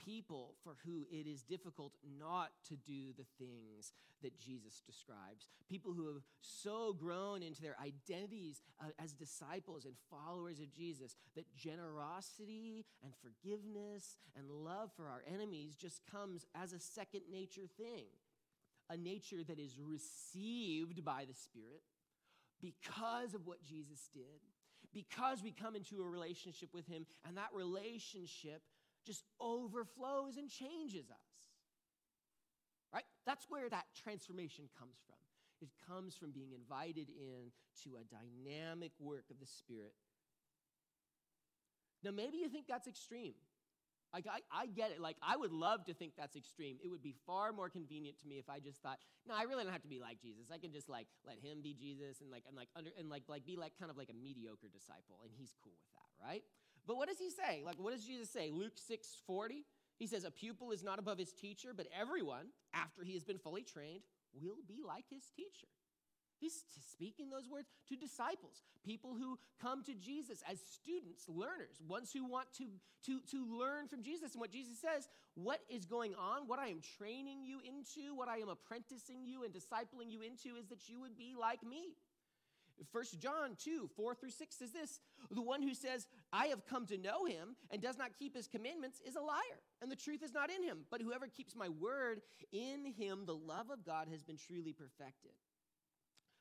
People 0.04 0.54
for 0.64 0.76
who 0.84 1.06
it 1.10 1.26
is 1.26 1.42
difficult 1.42 1.92
not 2.18 2.50
to 2.68 2.76
do 2.76 3.12
the 3.16 3.24
things 3.38 3.92
that 4.22 4.38
Jesus 4.38 4.82
describes. 4.86 5.48
People 5.68 5.92
who 5.92 6.06
have 6.06 6.22
so 6.40 6.92
grown 6.92 7.42
into 7.42 7.60
their 7.60 7.76
identities 7.82 8.62
uh, 8.80 8.88
as 9.02 9.12
disciples 9.12 9.84
and 9.84 9.94
followers 10.10 10.60
of 10.60 10.70
Jesus 10.70 11.16
that 11.36 11.44
generosity 11.54 12.86
and 13.02 13.12
forgiveness 13.22 14.16
and 14.36 14.50
love 14.50 14.90
for 14.96 15.06
our 15.06 15.22
enemies 15.32 15.74
just 15.74 16.02
comes 16.10 16.46
as 16.54 16.72
a 16.72 16.78
second 16.78 17.22
nature 17.30 17.68
thing. 17.76 18.06
A 18.88 18.96
nature 18.96 19.44
that 19.46 19.58
is 19.58 19.76
received 19.78 21.04
by 21.04 21.24
the 21.28 21.34
Spirit 21.34 21.82
because 22.60 23.34
of 23.34 23.46
what 23.46 23.62
Jesus 23.62 24.08
did 24.12 24.40
because 24.92 25.42
we 25.42 25.52
come 25.52 25.76
into 25.76 26.02
a 26.02 26.08
relationship 26.08 26.70
with 26.74 26.86
Him, 26.86 27.06
and 27.26 27.36
that 27.36 27.50
relationship 27.54 28.62
just 29.06 29.24
overflows 29.40 30.36
and 30.36 30.48
changes 30.48 31.10
us. 31.10 31.30
Right? 32.92 33.04
That's 33.26 33.46
where 33.48 33.68
that 33.68 33.86
transformation 33.94 34.68
comes 34.78 34.96
from. 35.06 35.16
It 35.60 35.68
comes 35.86 36.16
from 36.16 36.32
being 36.32 36.52
invited 36.52 37.08
in 37.08 37.52
to 37.84 37.96
a 37.96 38.04
dynamic 38.04 38.92
work 38.98 39.24
of 39.30 39.38
the 39.38 39.46
Spirit. 39.46 39.94
Now, 42.02 42.10
maybe 42.10 42.38
you 42.38 42.48
think 42.48 42.66
that's 42.66 42.88
extreme. 42.88 43.34
Like, 44.12 44.26
I, 44.26 44.40
I 44.50 44.66
get 44.66 44.90
it. 44.90 45.00
Like, 45.00 45.16
I 45.22 45.36
would 45.36 45.52
love 45.52 45.84
to 45.84 45.94
think 45.94 46.14
that's 46.18 46.34
extreme. 46.34 46.78
It 46.82 46.88
would 46.88 47.02
be 47.02 47.14
far 47.26 47.52
more 47.52 47.68
convenient 47.68 48.18
to 48.20 48.26
me 48.26 48.38
if 48.38 48.48
I 48.50 48.58
just 48.58 48.82
thought, 48.82 48.98
no, 49.28 49.34
I 49.36 49.44
really 49.44 49.62
don't 49.62 49.72
have 49.72 49.82
to 49.82 49.88
be 49.88 50.00
like 50.00 50.20
Jesus. 50.20 50.50
I 50.52 50.58
can 50.58 50.72
just 50.72 50.88
like 50.88 51.06
let 51.24 51.38
him 51.38 51.62
be 51.62 51.74
Jesus 51.74 52.20
and 52.20 52.30
like 52.30 52.42
and 52.48 52.56
like 52.56 52.68
under 52.74 52.90
and 52.98 53.08
like 53.08 53.22
like 53.28 53.46
be 53.46 53.54
like 53.54 53.78
kind 53.78 53.90
of 53.90 53.96
like 53.96 54.10
a 54.10 54.16
mediocre 54.16 54.66
disciple, 54.72 55.22
and 55.22 55.30
he's 55.30 55.54
cool 55.62 55.76
with 55.78 55.92
that, 55.94 56.10
right? 56.26 56.42
But 56.86 56.96
what 56.96 57.08
does 57.08 57.18
he 57.18 57.30
say? 57.30 57.62
Like, 57.64 57.76
what 57.78 57.92
does 57.92 58.04
Jesus 58.04 58.30
say? 58.30 58.50
Luke 58.52 58.76
6 58.76 59.08
40. 59.26 59.64
He 59.98 60.06
says, 60.06 60.24
A 60.24 60.30
pupil 60.30 60.70
is 60.72 60.82
not 60.82 60.98
above 60.98 61.18
his 61.18 61.32
teacher, 61.32 61.72
but 61.76 61.86
everyone, 61.98 62.46
after 62.74 63.04
he 63.04 63.12
has 63.12 63.22
been 63.22 63.38
fully 63.38 63.62
trained, 63.62 64.00
will 64.40 64.62
be 64.66 64.80
like 64.86 65.04
his 65.10 65.24
teacher. 65.36 65.68
He's 66.40 66.64
speaking 66.90 67.28
those 67.28 67.50
words 67.50 67.68
to 67.90 67.96
disciples, 67.96 68.62
people 68.82 69.14
who 69.14 69.38
come 69.60 69.84
to 69.84 69.94
Jesus 69.94 70.42
as 70.50 70.58
students, 70.58 71.28
learners, 71.28 71.76
ones 71.86 72.10
who 72.12 72.24
want 72.24 72.48
to, 72.56 72.64
to, 73.04 73.20
to 73.30 73.44
learn 73.44 73.88
from 73.88 74.02
Jesus. 74.02 74.32
And 74.32 74.40
what 74.40 74.50
Jesus 74.50 74.80
says, 74.80 75.06
what 75.34 75.60
is 75.68 75.84
going 75.84 76.14
on, 76.14 76.48
what 76.48 76.58
I 76.58 76.68
am 76.68 76.80
training 76.96 77.44
you 77.44 77.60
into, 77.60 78.14
what 78.16 78.28
I 78.28 78.38
am 78.38 78.48
apprenticing 78.48 79.26
you 79.26 79.44
and 79.44 79.52
discipling 79.52 80.10
you 80.10 80.22
into 80.22 80.56
is 80.56 80.66
that 80.68 80.88
you 80.88 80.98
would 81.00 81.18
be 81.18 81.34
like 81.38 81.62
me. 81.62 81.92
1 82.92 83.04
John 83.18 83.56
2, 83.58 83.90
4 83.94 84.14
through 84.14 84.30
6 84.30 84.56
says 84.56 84.72
this 84.72 85.00
The 85.30 85.42
one 85.42 85.62
who 85.62 85.74
says, 85.74 86.06
I 86.32 86.46
have 86.46 86.66
come 86.66 86.86
to 86.86 86.96
know 86.96 87.26
him 87.26 87.56
and 87.70 87.82
does 87.82 87.98
not 87.98 88.18
keep 88.18 88.34
his 88.34 88.48
commandments 88.48 89.00
is 89.06 89.16
a 89.16 89.20
liar, 89.20 89.60
and 89.82 89.90
the 89.90 89.96
truth 89.96 90.22
is 90.22 90.32
not 90.32 90.50
in 90.50 90.62
him. 90.62 90.78
But 90.90 91.02
whoever 91.02 91.26
keeps 91.28 91.54
my 91.54 91.68
word, 91.68 92.22
in 92.52 92.86
him 92.86 93.26
the 93.26 93.34
love 93.34 93.70
of 93.70 93.84
God 93.84 94.08
has 94.10 94.22
been 94.22 94.38
truly 94.38 94.72
perfected. 94.72 95.32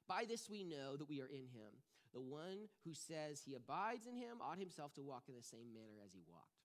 By 0.08 0.26
this 0.28 0.50
we 0.50 0.64
know 0.64 0.96
that 0.98 1.10
we 1.10 1.22
are 1.22 1.28
in 1.28 1.48
him. 1.54 1.84
The 2.14 2.22
one 2.22 2.70
who 2.86 2.94
says 2.94 3.42
he 3.46 3.54
abides 3.54 4.08
in 4.08 4.16
him 4.16 4.42
ought 4.42 4.58
himself 4.58 4.94
to 4.96 5.04
walk 5.04 5.24
in 5.28 5.36
the 5.36 5.44
same 5.44 5.74
manner 5.74 6.02
as 6.04 6.12
he 6.14 6.22
walked. 6.28 6.58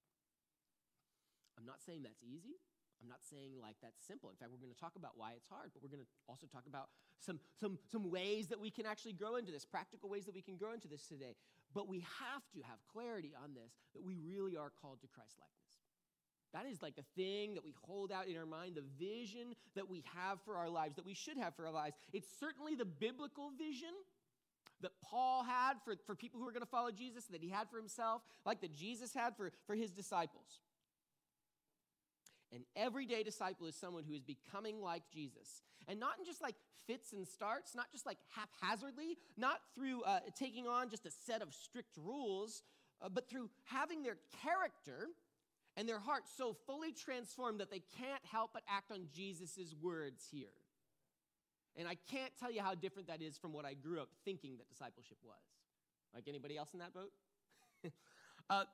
I'm 1.59 1.67
not 1.67 1.83
saying 1.85 2.03
that's 2.03 2.23
easy. 2.23 2.57
I'm 3.05 3.13
not 3.13 3.21
saying 3.21 3.61
like 3.61 3.77
that's 3.85 4.01
simple. 4.01 4.33
In 4.33 4.37
fact, 4.37 4.49
we're 4.49 4.65
going 4.65 4.73
to 4.73 4.81
talk 4.81 4.97
about 4.97 5.13
why 5.21 5.37
it's 5.37 5.45
hard, 5.45 5.77
but 5.77 5.85
we're 5.85 5.93
going 5.93 6.01
to 6.01 6.09
also 6.25 6.49
talk 6.49 6.65
about 6.65 6.89
some, 7.21 7.39
some, 7.61 7.77
some 7.93 8.09
ways 8.11 8.49
that 8.49 8.59
we 8.59 8.71
can 8.71 8.87
actually 8.87 9.13
grow 9.13 9.37
into 9.37 9.53
this, 9.53 9.69
practical 9.69 10.09
ways 10.09 10.25
that 10.25 10.35
we 10.35 10.41
can 10.41 10.57
grow 10.57 10.73
into 10.73 10.89
this 10.89 11.05
today. 11.05 11.37
But 11.77 11.87
we 11.87 12.01
have 12.01 12.49
to 12.57 12.65
have 12.65 12.81
clarity 12.89 13.37
on 13.37 13.53
this 13.53 13.77
that 13.93 14.03
we 14.03 14.17
really 14.17 14.57
are 14.57 14.73
called 14.81 15.05
to 15.05 15.09
Christ 15.13 15.37
likeness. 15.37 15.65
That 16.57 16.65
is 16.65 16.81
like 16.81 16.97
the 16.97 17.05
thing 17.17 17.55
that 17.55 17.65
we 17.65 17.75
hold 17.83 18.13
out 18.13 18.29
in 18.29 18.39
our 18.39 18.47
mind, 18.47 18.77
the 18.77 18.89
vision 18.97 19.55
that 19.75 19.91
we 19.91 20.05
have 20.15 20.41
for 20.47 20.57
our 20.57 20.71
lives, 20.71 20.97
that 20.97 21.05
we 21.05 21.13
should 21.13 21.37
have 21.37 21.55
for 21.57 21.67
our 21.67 21.73
lives. 21.73 21.97
It's 22.13 22.29
certainly 22.41 22.75
the 22.75 22.85
biblical 22.87 23.51
vision 23.59 23.93
that 24.81 24.93
Paul 25.03 25.43
had 25.43 25.75
for, 25.85 25.95
for 26.07 26.15
people 26.15 26.41
who 26.41 26.49
are 26.49 26.53
going 26.53 26.63
to 26.63 26.69
follow 26.71 26.91
Jesus, 26.91 27.25
that 27.27 27.43
he 27.43 27.49
had 27.49 27.69
for 27.69 27.77
himself, 27.77 28.23
like 28.47 28.61
that 28.61 28.75
Jesus 28.75 29.13
had 29.13 29.37
for, 29.37 29.51
for 29.67 29.75
his 29.75 29.91
disciples. 29.91 30.61
An 32.55 32.65
everyday 32.77 33.23
disciple 33.23 33.67
is 33.67 33.75
someone 33.75 34.05
who 34.05 34.15
is 34.15 34.23
becoming 34.23 34.81
like 34.81 35.03
Jesus. 35.13 35.63
And 35.89 35.99
not 35.99 36.19
in 36.19 36.25
just 36.25 36.41
like 36.41 36.55
fits 36.87 37.13
and 37.13 37.27
starts, 37.27 37.75
not 37.75 37.91
just 37.93 38.07
like 38.07 38.19
haphazardly, 38.35 39.19
not 39.37 39.61
through 39.75 40.03
uh, 40.03 40.21
taking 40.39 40.67
on 40.67 40.89
just 40.89 41.05
a 41.07 41.11
set 41.11 41.43
of 41.43 41.53
strict 41.53 41.97
rules, 41.97 42.63
uh, 43.03 43.09
but 43.09 43.29
through 43.29 43.51
having 43.65 44.03
their 44.03 44.17
character 44.43 45.09
and 45.77 45.89
their 45.89 45.99
heart 45.99 46.25
so 46.37 46.57
fully 46.67 46.93
transformed 46.93 47.61
that 47.61 47.71
they 47.71 47.83
can't 47.99 48.25
help 48.31 48.51
but 48.53 48.63
act 48.69 48.93
on 48.93 49.07
Jesus' 49.15 49.75
words 49.83 50.27
here. 50.31 50.47
And 51.77 51.89
I 51.89 51.97
can't 52.11 52.33
tell 52.39 52.53
you 52.53 52.63
how 52.63 52.75
different 52.75 53.09
that 53.09 53.21
is 53.21 53.37
from 53.37 53.53
what 53.53 53.65
I 53.65 53.75
grew 53.75 54.01
up 54.01 54.09
thinking 54.25 54.59
that 54.59 54.69
discipleship 54.69 55.19
was. 55.25 55.35
Like 56.15 56.29
anybody 56.29 56.57
else 56.57 56.73
in 56.73 56.79
that 56.79 56.95
boat? 56.95 57.11
uh, 58.51 58.65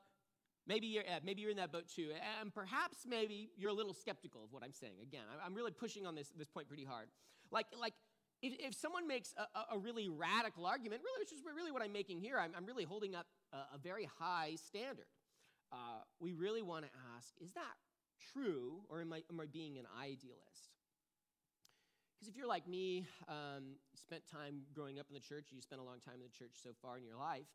maybe, 0.70 0.86
you're, 0.86 1.04
maybe 1.24 1.42
you're 1.42 1.50
in 1.50 1.56
that 1.56 1.72
boat 1.72 1.88
too. 1.94 2.10
And 2.40 2.54
perhaps 2.54 2.98
maybe 3.06 3.50
you're 3.56 3.70
a 3.70 3.78
little 3.80 3.94
skeptical 3.94 4.44
of 4.44 4.52
what 4.52 4.62
I'm 4.62 4.72
saying. 4.72 4.94
Again, 5.02 5.24
I'm 5.44 5.54
really 5.54 5.72
pushing 5.72 6.06
on 6.06 6.14
this, 6.14 6.30
this 6.36 6.48
point 6.48 6.68
pretty 6.68 6.84
hard. 6.84 7.08
Like, 7.50 7.66
like 7.78 7.94
if, 8.40 8.54
if 8.58 8.74
someone 8.74 9.06
makes 9.08 9.34
a, 9.36 9.74
a, 9.74 9.78
really 9.78 10.08
radical 10.08 10.64
argument, 10.66 11.02
really, 11.04 11.20
which 11.20 11.32
is 11.32 11.40
really 11.44 11.72
what 11.72 11.82
I'm 11.82 11.92
making 11.92 12.20
here, 12.20 12.38
I'm, 12.38 12.52
I'm 12.56 12.64
really 12.64 12.84
holding 12.84 13.14
up 13.14 13.26
a, 13.52 13.74
a 13.74 13.78
very 13.82 14.08
high 14.18 14.54
standard 14.54 15.06
uh, 15.72 16.02
we 16.18 16.32
really 16.32 16.62
want 16.62 16.84
to 16.84 16.90
ask 17.16 17.32
is 17.40 17.52
that 17.52 17.76
true, 18.32 18.82
or 18.88 19.00
am 19.00 19.12
I, 19.12 19.22
am 19.30 19.40
I 19.40 19.46
being 19.46 19.78
an 19.78 19.86
idealist? 19.98 20.74
Because 22.14 22.28
if 22.28 22.36
you're 22.36 22.48
like 22.48 22.68
me, 22.68 23.06
um, 23.28 23.80
spent 23.94 24.22
time 24.28 24.62
growing 24.74 24.98
up 24.98 25.06
in 25.08 25.14
the 25.14 25.24
church, 25.24 25.46
you 25.50 25.60
spent 25.62 25.80
a 25.80 25.84
long 25.84 26.00
time 26.04 26.16
in 26.16 26.26
the 26.28 26.36
church 26.36 26.60
so 26.62 26.70
far 26.82 26.98
in 26.98 27.04
your 27.04 27.16
life, 27.16 27.48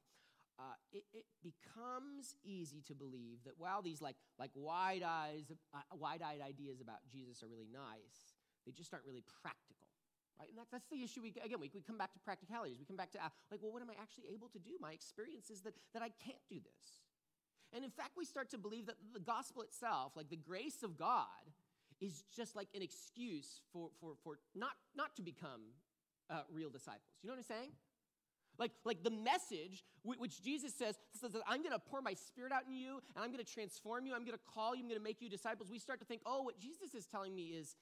uh, 0.59 0.77
it, 0.93 1.03
it, 1.13 1.25
becomes 1.43 2.35
easy 2.43 2.81
to 2.87 2.95
believe 2.95 3.43
that 3.43 3.53
while 3.57 3.81
these 3.81 4.01
like, 4.01 4.15
like 4.39 4.51
wide 4.55 5.03
eyes, 5.03 5.51
uh, 5.73 5.79
wide-eyed 5.93 6.39
ideas 6.41 6.79
about 6.79 7.03
Jesus 7.11 7.43
are 7.43 7.47
really 7.47 7.67
nice, 7.67 8.33
they 8.65 8.71
just 8.71 8.93
aren't 8.93 9.05
really 9.05 9.23
practical, 9.43 9.91
right? 10.39 10.47
And 10.49 10.57
that's, 10.57 10.87
the 10.87 11.03
issue. 11.03 11.21
We, 11.21 11.35
again, 11.43 11.59
we, 11.59 11.69
we 11.73 11.81
come 11.81 11.97
back 11.97 12.13
to 12.13 12.19
practicalities. 12.19 12.79
We 12.79 12.85
come 12.85 12.95
back 12.95 13.11
to 13.11 13.19
uh, 13.19 13.29
like, 13.51 13.61
well, 13.61 13.71
what 13.71 13.81
am 13.81 13.89
I 13.89 13.99
actually 14.01 14.31
able 14.33 14.47
to 14.49 14.59
do? 14.59 14.71
My 14.79 14.91
experience 14.91 15.49
is 15.49 15.61
that, 15.61 15.73
that 15.93 16.01
I 16.01 16.09
can't 16.23 16.41
do 16.49 16.55
this. 16.55 17.03
And 17.73 17.83
in 17.83 17.91
fact, 17.91 18.11
we 18.15 18.23
start 18.23 18.49
to 18.51 18.57
believe 18.57 18.85
that 18.85 18.95
the 19.13 19.19
gospel 19.19 19.61
itself, 19.61 20.13
like 20.15 20.29
the 20.29 20.39
grace 20.39 20.83
of 20.83 20.97
God, 20.97 21.51
is 21.99 22.23
just 22.35 22.55
like 22.55 22.69
an 22.73 22.81
excuse 22.81 23.59
for, 23.71 23.89
for, 23.99 24.13
for 24.23 24.39
not, 24.55 24.73
not 24.95 25.15
to 25.17 25.21
become 25.21 25.75
uh, 26.29 26.41
real 26.51 26.69
disciples. 26.69 27.19
You 27.21 27.29
know 27.29 27.35
what 27.35 27.39
I'm 27.39 27.55
saying? 27.57 27.71
Like, 28.57 28.71
like 28.83 29.03
the 29.03 29.11
message 29.11 29.83
which 30.03 30.41
Jesus 30.41 30.73
says, 30.73 30.95
says 31.13 31.33
that 31.33 31.41
I'm 31.47 31.61
going 31.61 31.73
to 31.73 31.79
pour 31.79 32.01
my 32.01 32.13
spirit 32.13 32.51
out 32.51 32.63
in 32.67 32.73
you 32.73 33.01
and 33.15 33.23
I'm 33.23 33.31
going 33.31 33.43
to 33.43 33.53
transform 33.53 34.05
you, 34.05 34.13
I'm 34.13 34.23
going 34.23 34.37
to 34.37 34.45
call 34.53 34.75
you, 34.75 34.81
I'm 34.81 34.87
going 34.87 34.99
to 34.99 35.03
make 35.03 35.21
you 35.21 35.29
disciples. 35.29 35.69
We 35.69 35.79
start 35.79 35.99
to 35.99 36.05
think, 36.05 36.21
oh, 36.25 36.43
what 36.43 36.59
Jesus 36.59 36.93
is 36.93 37.05
telling 37.05 37.35
me 37.35 37.55
is 37.57 37.75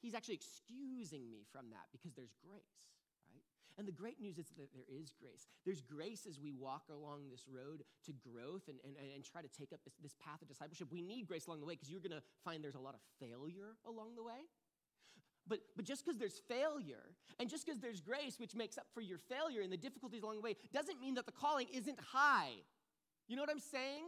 he's 0.00 0.14
actually 0.14 0.34
excusing 0.34 1.30
me 1.30 1.46
from 1.50 1.70
that 1.70 1.88
because 1.90 2.12
there's 2.14 2.34
grace. 2.44 2.92
Right? 3.32 3.42
And 3.78 3.88
the 3.88 3.92
great 3.92 4.20
news 4.20 4.38
is 4.38 4.46
that 4.58 4.68
there 4.74 4.86
is 4.88 5.14
grace. 5.18 5.46
There's 5.64 5.80
grace 5.80 6.26
as 6.28 6.38
we 6.38 6.52
walk 6.52 6.84
along 6.90 7.30
this 7.30 7.46
road 7.48 7.82
to 8.06 8.12
growth 8.12 8.68
and, 8.68 8.78
and, 8.84 8.94
and 8.98 9.24
try 9.24 9.40
to 9.40 9.48
take 9.48 9.72
up 9.72 9.80
this, 9.84 9.94
this 10.02 10.14
path 10.22 10.42
of 10.42 10.48
discipleship. 10.48 10.88
We 10.92 11.02
need 11.02 11.26
grace 11.26 11.46
along 11.46 11.60
the 11.60 11.66
way 11.66 11.74
because 11.74 11.90
you're 11.90 12.04
going 12.04 12.12
to 12.12 12.22
find 12.44 12.62
there's 12.62 12.76
a 12.76 12.84
lot 12.84 12.94
of 12.94 13.00
failure 13.18 13.74
along 13.88 14.14
the 14.14 14.22
way. 14.22 14.46
But, 15.48 15.60
but 15.76 15.84
just 15.84 16.04
because 16.04 16.18
there's 16.18 16.40
failure 16.48 17.02
and 17.38 17.50
just 17.50 17.66
because 17.66 17.80
there's 17.80 18.00
grace, 18.00 18.38
which 18.38 18.54
makes 18.54 18.78
up 18.78 18.86
for 18.94 19.00
your 19.00 19.18
failure 19.18 19.60
and 19.60 19.72
the 19.72 19.76
difficulties 19.76 20.22
along 20.22 20.36
the 20.36 20.42
way, 20.42 20.56
doesn't 20.72 21.00
mean 21.00 21.14
that 21.14 21.26
the 21.26 21.32
calling 21.32 21.66
isn't 21.72 21.98
high. 22.00 22.52
You 23.28 23.36
know 23.36 23.42
what 23.42 23.50
I'm 23.50 23.58
saying? 23.58 24.04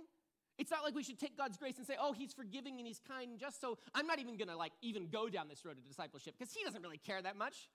It's 0.59 0.71
not 0.71 0.85
like 0.85 0.95
we 0.95 1.03
should 1.03 1.19
take 1.19 1.37
God's 1.37 1.57
grace 1.57 1.79
and 1.79 1.87
say, 1.87 1.97
oh, 2.01 2.13
he's 2.13 2.33
forgiving 2.33 2.79
and 2.79 2.87
he's 2.87 3.01
kind 3.09 3.33
and 3.33 3.41
just, 3.41 3.61
so 3.61 3.79
I'm 3.95 4.07
not 4.07 4.21
even 4.21 4.37
gonna 4.37 4.57
like 4.57 4.73
even 4.83 5.09
go 5.09 5.29
down 5.29 5.49
this 5.49 5.65
road 5.65 5.79
of 5.79 5.85
discipleship 5.85 6.35
because 6.39 6.55
he 6.55 6.63
doesn't 6.63 6.83
really 6.83 6.99
care 6.99 7.21
that 7.21 7.37
much. 7.37 7.69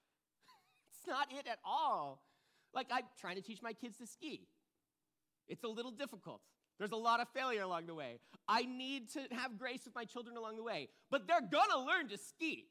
It's 0.91 1.07
not 1.07 1.27
it 1.31 1.47
at 1.47 1.59
all. 1.63 2.21
Like, 2.73 2.87
I'm 2.91 3.03
trying 3.21 3.35
to 3.35 3.41
teach 3.41 3.61
my 3.61 3.71
kids 3.71 3.97
to 3.99 4.07
ski. 4.07 4.47
It's 5.47 5.63
a 5.63 5.67
little 5.67 5.91
difficult. 5.91 6.41
There's 6.77 6.91
a 6.91 6.97
lot 6.97 7.21
of 7.21 7.27
failure 7.29 7.61
along 7.61 7.85
the 7.85 7.95
way. 7.95 8.19
I 8.47 8.63
need 8.63 9.09
to 9.13 9.21
have 9.31 9.57
grace 9.57 9.81
with 9.85 9.95
my 9.95 10.03
children 10.03 10.35
along 10.35 10.57
the 10.57 10.63
way, 10.63 10.89
but 11.09 11.25
they're 11.25 11.41
gonna 11.41 11.85
learn 11.85 12.09
to 12.09 12.17
ski 12.17 12.65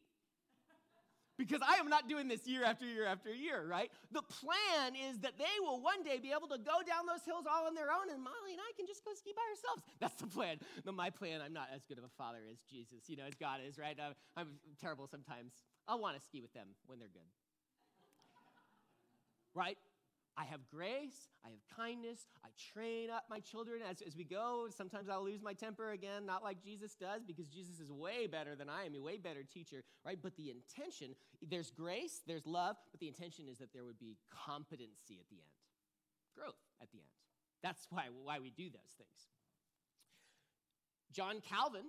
because 1.38 1.62
I 1.62 1.79
am 1.79 1.88
not 1.88 2.09
doing 2.09 2.27
this 2.27 2.46
year 2.46 2.64
after 2.64 2.85
year 2.85 3.07
after 3.07 3.33
year, 3.33 3.64
right? 3.64 3.90
The 4.11 4.22
plan 4.22 4.98
is 4.98 5.18
that 5.20 5.38
they 5.38 5.55
will 5.61 5.81
one 5.81 6.03
day 6.03 6.18
be 6.18 6.33
able 6.33 6.48
to 6.48 6.59
go 6.59 6.83
down 6.83 7.07
those 7.07 7.24
hills 7.24 7.46
all 7.48 7.66
on 7.66 7.74
their 7.74 7.90
own, 7.94 8.11
and 8.11 8.22
Molly 8.22 8.53
and 8.53 8.61
I 8.61 8.74
can 8.77 8.87
just 8.87 9.05
go 9.05 9.12
ski 9.14 9.33
by 9.35 9.46
ourselves. 9.46 9.83
That's 10.01 10.18
the 10.20 10.27
plan. 10.27 10.59
No, 10.85 10.92
my 10.92 11.11
plan, 11.11 11.40
I'm 11.40 11.55
not 11.55 11.68
as 11.74 11.85
good 11.87 11.96
of 11.96 12.05
a 12.05 12.12
father 12.18 12.42
as 12.51 12.59
Jesus, 12.68 13.07
you 13.07 13.16
know, 13.16 13.24
as 13.24 13.35
God 13.35 13.61
is, 13.66 13.79
right? 13.79 13.96
I'm, 13.96 14.14
I'm 14.37 14.59
terrible 14.81 15.07
sometimes. 15.07 15.53
I'll 15.87 16.01
want 16.01 16.18
to 16.18 16.22
ski 16.22 16.42
with 16.42 16.53
them 16.53 16.66
when 16.87 16.98
they're 16.98 17.09
good. 17.09 17.31
right? 19.55 19.79
I 20.40 20.44
have 20.44 20.61
grace, 20.70 21.31
I 21.44 21.48
have 21.48 21.59
kindness, 21.77 22.29
I 22.44 22.51
train 22.72 23.11
up 23.11 23.24
my 23.29 23.40
children 23.40 23.83
as, 23.83 24.01
as 24.07 24.16
we 24.16 24.22
go. 24.22 24.68
Sometimes 24.70 25.09
I'll 25.09 25.24
lose 25.24 25.42
my 25.42 25.53
temper 25.53 25.90
again, 25.90 26.24
not 26.27 26.44
like 26.44 26.62
Jesus 26.62 26.94
does, 26.94 27.24
because 27.24 27.48
Jesus 27.48 27.81
is 27.81 27.90
way 27.90 28.29
better 28.29 28.55
than 28.55 28.68
I 28.68 28.85
am, 28.85 28.94
a 28.94 29.01
way 29.01 29.18
better 29.18 29.42
teacher, 29.42 29.83
right? 30.07 30.16
But 30.22 30.37
the 30.37 30.51
intention, 30.51 31.16
there's 31.42 31.72
grace, 31.72 32.20
there's 32.24 32.46
love, 32.46 32.77
but 32.92 33.01
the 33.01 33.09
intention 33.09 33.46
is 33.51 33.59
that 33.59 33.72
there 33.72 33.85
would 33.85 33.98
be 33.98 34.16
competency 34.46 35.18
at 35.18 35.29
the 35.29 35.38
end, 35.38 35.59
growth 36.37 36.55
at 36.81 36.92
the 36.92 36.98
end. 36.98 37.09
That's 37.64 37.88
why, 37.90 38.05
why 38.22 38.38
we 38.38 38.51
do 38.51 38.70
those 38.70 38.94
things. 38.96 39.27
John 41.12 41.40
Calvin, 41.40 41.87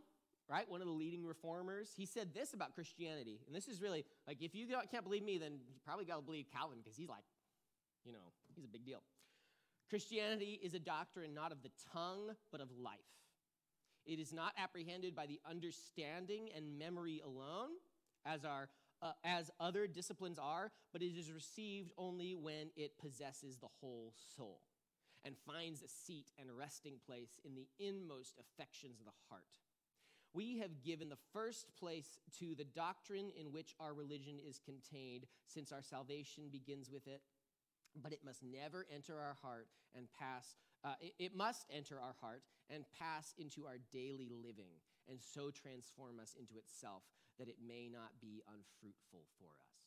right, 0.49 0.67
one 0.67 0.81
of 0.81 0.87
the 0.87 0.93
leading 0.93 1.23
reformers, 1.23 1.91
he 1.95 2.07
said 2.07 2.33
this 2.33 2.53
about 2.53 2.73
Christianity. 2.73 3.41
And 3.45 3.55
this 3.55 3.67
is 3.67 3.79
really, 3.79 4.05
like, 4.25 4.41
if 4.41 4.55
you 4.55 4.65
can't 4.89 5.03
believe 5.03 5.23
me, 5.23 5.37
then 5.37 5.59
you 5.67 5.79
probably 5.85 6.05
got 6.05 6.15
to 6.15 6.23
believe 6.23 6.47
Calvin, 6.51 6.79
because 6.83 6.97
he's 6.97 7.09
like, 7.09 7.25
you 8.05 8.13
know, 8.13 8.31
he's 8.59 8.65
a 8.65 8.71
big 8.71 8.85
deal. 8.85 9.03
Christianity 9.89 10.59
is 10.61 10.73
a 10.73 10.79
doctrine 10.79 11.33
not 11.33 11.51
of 11.51 11.63
the 11.63 11.71
tongue, 11.93 12.35
but 12.51 12.61
of 12.61 12.67
life. 12.71 12.99
It 14.05 14.19
is 14.19 14.33
not 14.33 14.53
apprehended 14.57 15.15
by 15.15 15.25
the 15.25 15.39
understanding 15.49 16.49
and 16.55 16.77
memory 16.77 17.21
alone, 17.23 17.69
as, 18.25 18.43
our, 18.43 18.69
uh, 19.01 19.11
as 19.23 19.49
other 19.59 19.87
disciplines 19.87 20.39
are, 20.39 20.71
but 20.91 21.01
it 21.01 21.17
is 21.17 21.31
received 21.31 21.91
only 21.97 22.35
when 22.35 22.69
it 22.75 22.97
possesses 22.99 23.57
the 23.57 23.67
whole 23.79 24.13
soul 24.35 24.61
and 25.25 25.35
finds 25.45 25.81
a 25.81 25.87
seat 25.87 26.31
and 26.39 26.49
resting 26.55 26.95
place 27.05 27.39
in 27.43 27.55
the 27.55 27.67
inmost 27.79 28.35
affections 28.39 28.99
of 28.99 29.05
the 29.05 29.11
heart. 29.29 29.43
We 30.33 30.59
have 30.59 30.83
given 30.83 31.09
the 31.09 31.17
first 31.33 31.65
place 31.79 32.19
to 32.39 32.53
the 32.55 32.63
doctrine 32.63 33.31
in 33.39 33.51
which 33.51 33.73
our 33.79 33.93
religion 33.93 34.37
is 34.47 34.59
contained, 34.63 35.25
since 35.47 35.71
our 35.71 35.81
salvation 35.81 36.49
begins 36.51 36.89
with 36.91 37.07
it 37.07 37.21
but 37.95 38.13
it 38.13 38.19
must 38.23 38.43
never 38.43 38.85
enter 38.93 39.17
our 39.17 39.35
heart 39.41 39.67
and 39.95 40.07
pass, 40.17 40.55
uh, 40.83 40.95
it, 41.01 41.13
it 41.19 41.35
must 41.35 41.65
enter 41.71 41.99
our 41.99 42.15
heart 42.21 42.43
and 42.69 42.85
pass 42.97 43.33
into 43.37 43.65
our 43.65 43.77
daily 43.91 44.29
living, 44.29 44.77
and 45.09 45.17
so 45.19 45.49
transform 45.49 46.19
us 46.21 46.35
into 46.37 46.57
itself 46.57 47.03
that 47.39 47.47
it 47.47 47.57
may 47.65 47.89
not 47.89 48.13
be 48.21 48.43
unfruitful 48.45 49.25
for 49.39 49.49
us. 49.57 49.79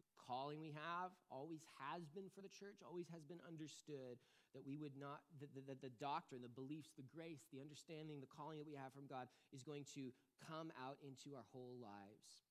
The 0.00 0.10
calling 0.18 0.58
we 0.58 0.74
have 0.74 1.12
always 1.30 1.62
has 1.78 2.08
been 2.10 2.32
for 2.34 2.40
the 2.40 2.50
church, 2.50 2.82
always 2.82 3.06
has 3.12 3.22
been 3.22 3.44
understood 3.46 4.18
that 4.54 4.66
we 4.66 4.74
would 4.74 4.98
not, 4.98 5.22
that 5.38 5.54
the, 5.54 5.62
the, 5.62 5.78
the 5.78 5.94
doctrine, 6.02 6.42
the 6.42 6.50
beliefs, 6.50 6.90
the 6.98 7.06
grace, 7.06 7.46
the 7.54 7.62
understanding, 7.62 8.18
the 8.18 8.34
calling 8.34 8.58
that 8.58 8.66
we 8.66 8.74
have 8.74 8.90
from 8.90 9.06
God 9.06 9.30
is 9.54 9.62
going 9.62 9.86
to 9.94 10.10
come 10.42 10.74
out 10.74 10.98
into 11.06 11.38
our 11.38 11.46
whole 11.54 11.78
lives 11.78 12.49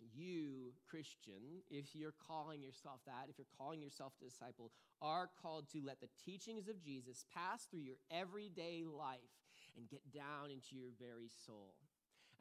you, 0.00 0.72
Christian, 0.88 1.64
if 1.70 1.94
you're 1.94 2.14
calling 2.26 2.62
yourself 2.62 3.00
that, 3.06 3.28
if 3.28 3.38
you're 3.38 3.56
calling 3.56 3.80
yourself 3.80 4.12
a 4.20 4.24
disciple, 4.24 4.72
are 5.00 5.28
called 5.40 5.68
to 5.72 5.80
let 5.84 6.00
the 6.00 6.12
teachings 6.24 6.68
of 6.68 6.82
Jesus 6.82 7.24
pass 7.32 7.66
through 7.66 7.84
your 7.84 8.00
everyday 8.10 8.84
life 8.84 9.36
and 9.76 9.88
get 9.88 10.04
down 10.12 10.50
into 10.50 10.76
your 10.76 10.92
very 10.98 11.28
soul. 11.28 11.76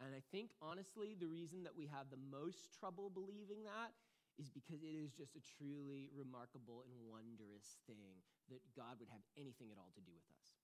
And 0.03 0.11
I 0.11 0.19
think, 0.31 0.51
honestly, 0.59 1.15
the 1.15 1.31
reason 1.31 1.63
that 1.63 1.75
we 1.75 1.87
have 1.87 2.11
the 2.11 2.19
most 2.19 2.75
trouble 2.75 3.07
believing 3.07 3.63
that 3.63 3.95
is 4.35 4.51
because 4.51 4.83
it 4.83 4.91
is 4.91 5.15
just 5.15 5.39
a 5.39 5.43
truly 5.55 6.11
remarkable 6.11 6.83
and 6.83 6.91
wondrous 7.07 7.79
thing 7.87 8.19
that 8.51 8.59
God 8.75 8.99
would 8.99 9.07
have 9.07 9.23
anything 9.39 9.71
at 9.71 9.79
all 9.79 9.95
to 9.95 10.03
do 10.03 10.11
with 10.11 10.27
us. 10.35 10.59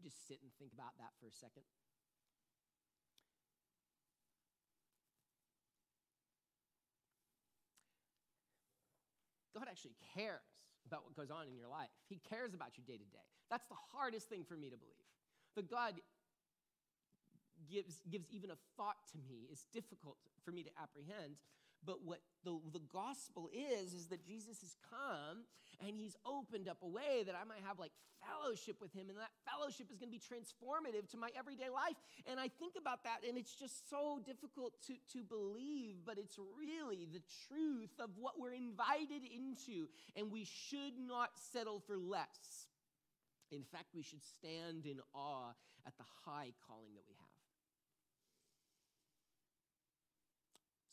Just 0.00 0.24
sit 0.24 0.40
and 0.40 0.48
think 0.56 0.72
about 0.72 0.96
that 0.96 1.12
for 1.20 1.28
a 1.28 1.34
second. 1.36 1.68
God 9.60 9.68
actually 9.68 9.92
cares 10.16 10.40
about 10.88 11.04
what 11.04 11.12
goes 11.12 11.28
on 11.28 11.44
in 11.44 11.52
your 11.52 11.68
life. 11.68 11.92
He 12.08 12.16
cares 12.24 12.56
about 12.56 12.80
you 12.80 12.84
day 12.88 12.96
to 12.96 13.04
day. 13.12 13.28
That's 13.52 13.68
the 13.68 13.76
hardest 13.92 14.32
thing 14.32 14.48
for 14.48 14.56
me 14.56 14.72
to 14.72 14.80
believe. 14.80 15.04
That 15.54 15.68
God 15.68 16.00
gives, 17.68 18.00
gives 18.08 18.24
even 18.32 18.48
a 18.48 18.58
thought 18.80 18.96
to 19.12 19.18
me 19.28 19.44
is 19.52 19.68
difficult 19.68 20.16
for 20.40 20.50
me 20.50 20.64
to 20.64 20.70
apprehend 20.80 21.36
but 21.84 22.04
what 22.04 22.20
the, 22.44 22.58
the 22.72 22.80
gospel 22.92 23.50
is, 23.52 23.92
is 23.92 24.06
that 24.06 24.24
Jesus 24.24 24.60
has 24.60 24.76
come 24.88 25.44
and 25.84 25.96
he's 25.96 26.16
opened 26.26 26.68
up 26.68 26.78
a 26.82 26.88
way 26.88 27.24
that 27.24 27.34
I 27.34 27.44
might 27.44 27.64
have 27.66 27.78
like 27.78 27.92
fellowship 28.20 28.76
with 28.80 28.92
him. 28.92 29.08
And 29.08 29.18
that 29.18 29.32
fellowship 29.48 29.88
is 29.90 29.96
going 29.96 30.12
to 30.12 30.16
be 30.16 30.20
transformative 30.20 31.08
to 31.10 31.16
my 31.16 31.30
everyday 31.36 31.68
life. 31.72 31.96
And 32.26 32.38
I 32.38 32.48
think 32.48 32.74
about 32.78 33.04
that 33.04 33.24
and 33.26 33.36
it's 33.38 33.54
just 33.54 33.88
so 33.88 34.20
difficult 34.24 34.74
to, 34.88 34.94
to 35.16 35.24
believe, 35.24 36.04
but 36.04 36.18
it's 36.18 36.36
really 36.36 37.08
the 37.10 37.22
truth 37.48 37.92
of 37.98 38.10
what 38.18 38.38
we're 38.38 38.54
invited 38.54 39.24
into. 39.24 39.88
And 40.16 40.30
we 40.30 40.44
should 40.44 41.00
not 41.00 41.30
settle 41.52 41.80
for 41.80 41.96
less. 41.96 42.68
In 43.50 43.64
fact, 43.64 43.86
we 43.94 44.02
should 44.02 44.22
stand 44.22 44.86
in 44.86 45.00
awe 45.14 45.52
at 45.86 45.96
the 45.96 46.04
high 46.24 46.52
calling 46.66 46.94
that 46.94 47.04
we 47.08 47.14
have. 47.18 47.19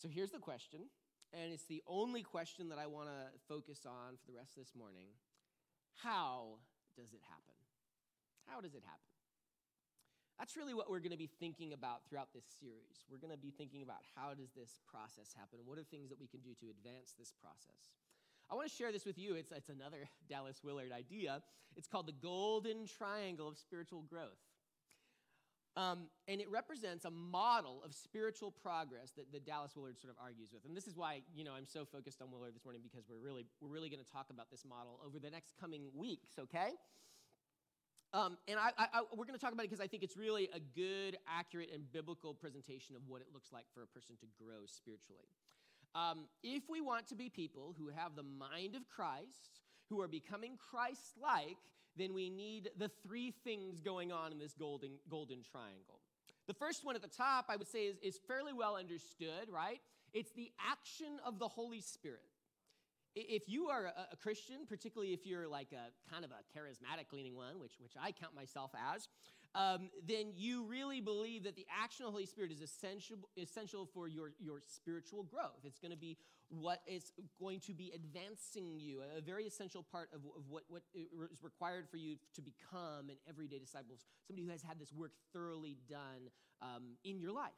So 0.07 0.15
here's 0.15 0.31
the 0.31 0.39
question, 0.39 0.87
and 1.35 1.51
it's 1.51 1.67
the 1.67 1.83
only 1.83 2.23
question 2.23 2.71
that 2.71 2.79
I 2.79 2.87
want 2.87 3.11
to 3.11 3.27
focus 3.51 3.83
on 3.83 4.15
for 4.15 4.31
the 4.31 4.39
rest 4.39 4.55
of 4.55 4.63
this 4.63 4.71
morning. 4.71 5.11
How 5.99 6.63
does 6.95 7.11
it 7.11 7.19
happen? 7.27 7.59
How 8.47 8.63
does 8.63 8.71
it 8.71 8.87
happen? 8.87 9.11
That's 10.39 10.55
really 10.55 10.71
what 10.71 10.89
we're 10.89 11.03
going 11.03 11.11
to 11.11 11.19
be 11.19 11.27
thinking 11.27 11.73
about 11.73 12.07
throughout 12.07 12.31
this 12.31 12.47
series. 12.47 13.03
We're 13.11 13.19
going 13.19 13.35
to 13.35 13.37
be 13.37 13.51
thinking 13.51 13.83
about 13.83 13.99
how 14.15 14.31
does 14.31 14.55
this 14.55 14.79
process 14.87 15.35
happen? 15.35 15.59
What 15.67 15.77
are 15.77 15.83
things 15.83 16.07
that 16.07 16.21
we 16.23 16.31
can 16.31 16.39
do 16.39 16.55
to 16.63 16.71
advance 16.71 17.11
this 17.19 17.35
process? 17.35 17.91
I 18.47 18.55
want 18.55 18.71
to 18.71 18.73
share 18.73 18.95
this 18.95 19.03
with 19.03 19.19
you. 19.19 19.35
It's, 19.35 19.51
it's 19.51 19.67
another 19.67 20.07
Dallas 20.31 20.63
Willard 20.63 20.95
idea. 20.95 21.43
It's 21.75 21.91
called 21.91 22.07
the 22.07 22.15
golden 22.15 22.87
triangle 22.87 23.49
of 23.49 23.57
spiritual 23.57 24.07
growth. 24.07 24.39
Um, 25.77 26.09
and 26.27 26.41
it 26.41 26.49
represents 26.49 27.05
a 27.05 27.11
model 27.11 27.83
of 27.85 27.93
spiritual 27.93 28.49
progress 28.49 29.11
that, 29.15 29.31
that 29.31 29.45
Dallas 29.45 29.75
Willard 29.75 29.99
sort 30.01 30.11
of 30.11 30.17
argues 30.19 30.49
with. 30.51 30.65
And 30.65 30.75
this 30.75 30.87
is 30.87 30.97
why, 30.97 31.21
you 31.35 31.43
know, 31.43 31.53
I'm 31.53 31.67
so 31.67 31.85
focused 31.85 32.19
on 32.19 32.31
Willard 32.31 32.55
this 32.55 32.65
morning 32.65 32.81
because 32.81 33.05
we're 33.07 33.23
really, 33.23 33.45
we're 33.61 33.69
really 33.69 33.87
going 33.87 34.03
to 34.03 34.11
talk 34.11 34.31
about 34.31 34.49
this 34.49 34.65
model 34.65 34.99
over 35.05 35.19
the 35.19 35.29
next 35.29 35.53
coming 35.61 35.83
weeks, 35.93 36.31
okay? 36.39 36.73
Um, 38.11 38.39
and 38.47 38.57
I, 38.57 38.71
I, 38.75 38.87
I, 38.91 39.01
we're 39.15 39.25
going 39.25 39.37
to 39.37 39.39
talk 39.39 39.53
about 39.53 39.65
it 39.65 39.69
because 39.69 39.83
I 39.83 39.85
think 39.85 40.01
it's 40.01 40.17
really 40.17 40.49
a 40.51 40.59
good, 40.59 41.19
accurate, 41.29 41.69
and 41.71 41.83
biblical 41.91 42.33
presentation 42.33 42.95
of 42.95 43.03
what 43.07 43.21
it 43.21 43.27
looks 43.31 43.53
like 43.53 43.65
for 43.71 43.83
a 43.83 43.87
person 43.87 44.15
to 44.17 44.25
grow 44.43 44.65
spiritually. 44.65 45.29
Um, 45.93 46.25
if 46.41 46.63
we 46.67 46.81
want 46.81 47.07
to 47.09 47.15
be 47.15 47.29
people 47.29 47.75
who 47.77 47.89
have 47.89 48.15
the 48.15 48.23
mind 48.23 48.73
of 48.73 48.89
Christ, 48.89 49.61
who 49.91 50.01
are 50.01 50.07
becoming 50.07 50.57
Christ 50.57 51.13
like, 51.21 51.57
then 51.97 52.13
we 52.13 52.29
need 52.29 52.69
the 52.77 52.89
three 53.05 53.31
things 53.43 53.81
going 53.81 54.11
on 54.11 54.31
in 54.31 54.39
this 54.39 54.53
golden, 54.53 54.91
golden 55.09 55.43
triangle. 55.43 56.01
The 56.47 56.53
first 56.53 56.85
one 56.85 56.95
at 56.95 57.01
the 57.01 57.07
top, 57.09 57.45
I 57.49 57.57
would 57.57 57.67
say, 57.67 57.85
is, 57.85 57.97
is 58.01 58.19
fairly 58.27 58.53
well 58.53 58.77
understood, 58.77 59.49
right? 59.51 59.81
It's 60.13 60.31
the 60.31 60.51
action 60.59 61.19
of 61.25 61.39
the 61.39 61.47
Holy 61.47 61.81
Spirit. 61.81 62.21
If 63.15 63.49
you 63.49 63.67
are 63.67 63.85
a, 64.11 64.15
Christian, 64.15 64.57
particularly 64.67 65.11
if 65.11 65.25
you're 65.25 65.47
like 65.47 65.73
a 65.73 66.11
kind 66.11 66.23
of 66.23 66.31
a 66.31 66.57
charismatic 66.57 67.11
leaning 67.11 67.35
one, 67.35 67.59
which, 67.59 67.73
which 67.81 67.93
I 67.99 68.11
count 68.11 68.35
myself 68.35 68.71
as, 68.93 69.07
um, 69.57 69.89
then 70.07 70.33
you 70.35 70.65
really 70.65 71.01
believe 71.01 71.43
that 71.45 71.55
the 71.55 71.65
action 71.83 72.05
of 72.05 72.09
the 72.09 72.11
Holy 72.11 72.27
Spirit 72.27 72.51
is 72.51 72.61
essential, 72.61 73.17
essential 73.35 73.89
for 73.91 74.07
your, 74.07 74.31
your 74.39 74.61
spiritual 74.67 75.23
growth. 75.23 75.65
It's 75.65 75.79
going 75.79 75.91
to 75.91 75.97
be 75.97 76.15
what 76.49 76.81
is 76.85 77.11
going 77.39 77.59
to 77.61 77.73
be 77.73 77.91
advancing 77.93 78.79
you, 78.79 79.01
a 79.17 79.19
very 79.19 79.45
essential 79.45 79.83
part 79.91 80.09
of, 80.13 80.21
of 80.37 80.43
what, 80.47 80.63
what 80.69 80.83
is 80.93 81.41
required 81.41 81.89
for 81.89 81.97
you 81.97 82.17
to 82.35 82.41
become 82.41 83.09
an 83.09 83.17
everyday 83.27 83.57
disciple, 83.57 83.97
somebody 84.27 84.45
who 84.45 84.51
has 84.51 84.61
had 84.61 84.79
this 84.79 84.93
work 84.93 85.11
thoroughly 85.33 85.77
done 85.89 86.29
um, 86.61 86.95
in 87.03 87.19
your 87.19 87.31
life. 87.31 87.51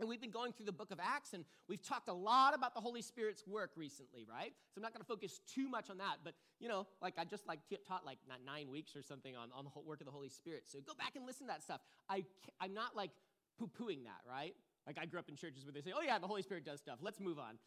And 0.00 0.08
we've 0.08 0.20
been 0.20 0.30
going 0.30 0.52
through 0.52 0.66
the 0.66 0.72
book 0.72 0.90
of 0.90 0.98
Acts, 1.00 1.32
and 1.32 1.44
we've 1.68 1.82
talked 1.82 2.08
a 2.08 2.12
lot 2.12 2.54
about 2.54 2.74
the 2.74 2.80
Holy 2.80 3.02
Spirit's 3.02 3.46
work 3.46 3.70
recently, 3.76 4.26
right? 4.28 4.52
So 4.74 4.78
I'm 4.78 4.82
not 4.82 4.92
going 4.92 5.02
to 5.02 5.06
focus 5.06 5.40
too 5.46 5.68
much 5.68 5.90
on 5.90 5.98
that, 5.98 6.18
but 6.24 6.34
you 6.60 6.68
know, 6.68 6.86
like 7.00 7.14
I 7.18 7.24
just 7.24 7.46
like 7.46 7.60
t- 7.68 7.78
taught 7.86 8.04
like 8.04 8.18
not 8.28 8.38
nine 8.44 8.70
weeks 8.70 8.96
or 8.96 9.02
something 9.02 9.36
on, 9.36 9.50
on 9.54 9.64
the 9.64 9.70
whole 9.70 9.84
work 9.84 10.00
of 10.00 10.06
the 10.06 10.12
Holy 10.12 10.28
Spirit. 10.28 10.64
So 10.66 10.78
go 10.80 10.94
back 10.94 11.14
and 11.16 11.26
listen 11.26 11.46
to 11.46 11.52
that 11.52 11.62
stuff. 11.62 11.80
I, 12.08 12.24
I'm 12.60 12.74
not 12.74 12.96
like 12.96 13.10
poo-pooing 13.58 14.04
that, 14.04 14.20
right? 14.28 14.54
Like 14.86 14.98
I 15.00 15.06
grew 15.06 15.20
up 15.20 15.28
in 15.28 15.36
churches 15.36 15.64
where 15.64 15.72
they 15.72 15.80
say, 15.80 15.92
"Oh 15.96 16.02
yeah, 16.02 16.18
the 16.18 16.26
Holy 16.26 16.42
Spirit 16.42 16.64
does 16.64 16.80
stuff. 16.80 16.98
Let's 17.00 17.20
move 17.20 17.38
on." 17.38 17.58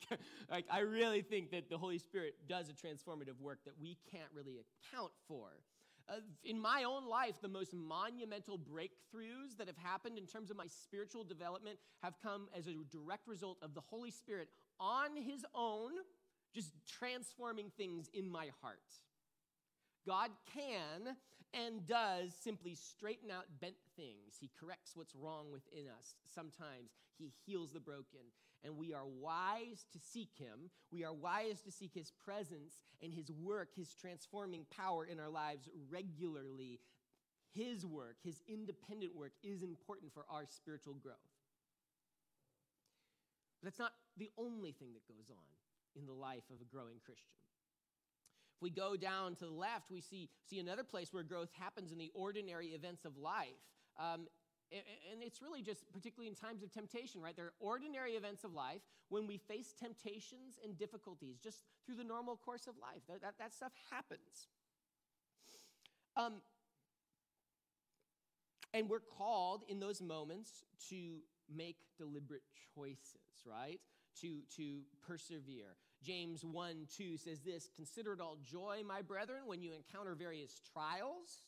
like 0.50 0.64
I 0.70 0.80
really 0.80 1.20
think 1.20 1.50
that 1.50 1.68
the 1.68 1.76
Holy 1.76 1.98
Spirit 1.98 2.34
does 2.48 2.70
a 2.70 2.72
transformative 2.72 3.38
work 3.40 3.58
that 3.66 3.74
we 3.80 3.98
can't 4.10 4.30
really 4.34 4.56
account 4.58 5.12
for. 5.28 5.50
In 6.44 6.60
my 6.60 6.84
own 6.84 7.08
life, 7.08 7.34
the 7.40 7.48
most 7.48 7.72
monumental 7.72 8.58
breakthroughs 8.58 9.56
that 9.58 9.66
have 9.66 9.76
happened 9.76 10.18
in 10.18 10.26
terms 10.26 10.50
of 10.50 10.56
my 10.56 10.66
spiritual 10.66 11.24
development 11.24 11.78
have 12.02 12.14
come 12.22 12.48
as 12.56 12.66
a 12.66 12.74
direct 12.90 13.28
result 13.28 13.58
of 13.62 13.74
the 13.74 13.80
Holy 13.80 14.10
Spirit 14.10 14.48
on 14.78 15.16
His 15.16 15.44
own, 15.54 15.92
just 16.54 16.72
transforming 16.98 17.70
things 17.76 18.08
in 18.12 18.28
my 18.28 18.48
heart. 18.60 18.78
God 20.06 20.30
can 20.52 21.16
and 21.52 21.86
does 21.86 22.32
simply 22.34 22.74
straighten 22.74 23.30
out 23.30 23.44
bent 23.60 23.76
things. 23.96 24.36
He 24.40 24.50
corrects 24.58 24.92
what's 24.94 25.14
wrong 25.14 25.50
within 25.52 25.86
us. 25.98 26.14
Sometimes 26.32 26.90
He 27.18 27.32
heals 27.46 27.72
the 27.72 27.80
broken. 27.80 28.20
And 28.64 28.76
we 28.76 28.92
are 28.92 29.06
wise 29.06 29.86
to 29.92 29.98
seek 29.98 30.30
Him. 30.38 30.70
We 30.90 31.04
are 31.04 31.12
wise 31.12 31.62
to 31.62 31.70
seek 31.70 31.94
His 31.94 32.10
presence 32.10 32.82
and 33.02 33.14
His 33.14 33.30
work, 33.30 33.70
His 33.74 33.94
transforming 33.94 34.66
power 34.76 35.04
in 35.04 35.18
our 35.18 35.30
lives 35.30 35.68
regularly. 35.90 36.80
His 37.54 37.86
work, 37.86 38.16
His 38.22 38.42
independent 38.48 39.16
work, 39.16 39.32
is 39.42 39.62
important 39.62 40.12
for 40.12 40.24
our 40.30 40.44
spiritual 40.46 40.94
growth. 40.94 41.16
But 43.60 43.68
that's 43.68 43.78
not 43.78 43.92
the 44.16 44.30
only 44.38 44.72
thing 44.72 44.92
that 44.94 45.08
goes 45.08 45.30
on 45.30 46.00
in 46.00 46.06
the 46.06 46.12
life 46.12 46.44
of 46.50 46.60
a 46.60 46.64
growing 46.64 47.00
Christian. 47.04 47.34
If 48.56 48.62
we 48.62 48.70
go 48.70 48.96
down 48.96 49.36
to 49.36 49.46
the 49.46 49.50
left, 49.50 49.90
we 49.90 50.00
see, 50.00 50.28
see 50.48 50.58
another 50.58 50.84
place 50.84 51.12
where 51.12 51.22
growth 51.22 51.48
happens 51.58 51.92
in 51.92 51.98
the 51.98 52.10
ordinary 52.14 52.68
events 52.68 53.04
of 53.04 53.16
life. 53.16 53.48
Um, 53.98 54.28
and 54.72 55.22
it's 55.22 55.42
really 55.42 55.62
just 55.62 55.90
particularly 55.92 56.28
in 56.28 56.34
times 56.34 56.62
of 56.62 56.70
temptation 56.72 57.20
right? 57.20 57.34
There 57.34 57.46
are 57.46 57.52
ordinary 57.60 58.12
events 58.12 58.44
of 58.44 58.54
life 58.54 58.82
when 59.08 59.26
we 59.26 59.36
face 59.36 59.74
temptations 59.78 60.58
and 60.64 60.78
difficulties 60.78 61.38
just 61.42 61.64
through 61.86 61.96
the 61.96 62.04
normal 62.04 62.36
course 62.36 62.66
of 62.66 62.74
life. 62.80 63.02
That, 63.08 63.22
that, 63.22 63.34
that 63.38 63.54
stuff 63.54 63.72
happens. 63.90 64.48
Um, 66.16 66.34
and 68.72 68.88
we're 68.88 69.00
called 69.00 69.62
in 69.68 69.80
those 69.80 70.00
moments 70.00 70.64
to 70.90 71.18
make 71.52 71.76
deliberate 71.98 72.42
choices 72.74 73.20
right? 73.46 73.80
To 74.20 74.40
to 74.56 74.80
persevere. 75.06 75.76
James 76.02 76.44
1 76.44 76.86
2 76.96 77.16
says 77.16 77.40
this 77.40 77.68
Consider 77.76 78.14
it 78.14 78.20
all 78.20 78.38
joy, 78.42 78.82
my 78.86 79.02
brethren, 79.02 79.42
when 79.46 79.62
you 79.62 79.72
encounter 79.72 80.14
various 80.14 80.60
trials, 80.72 81.42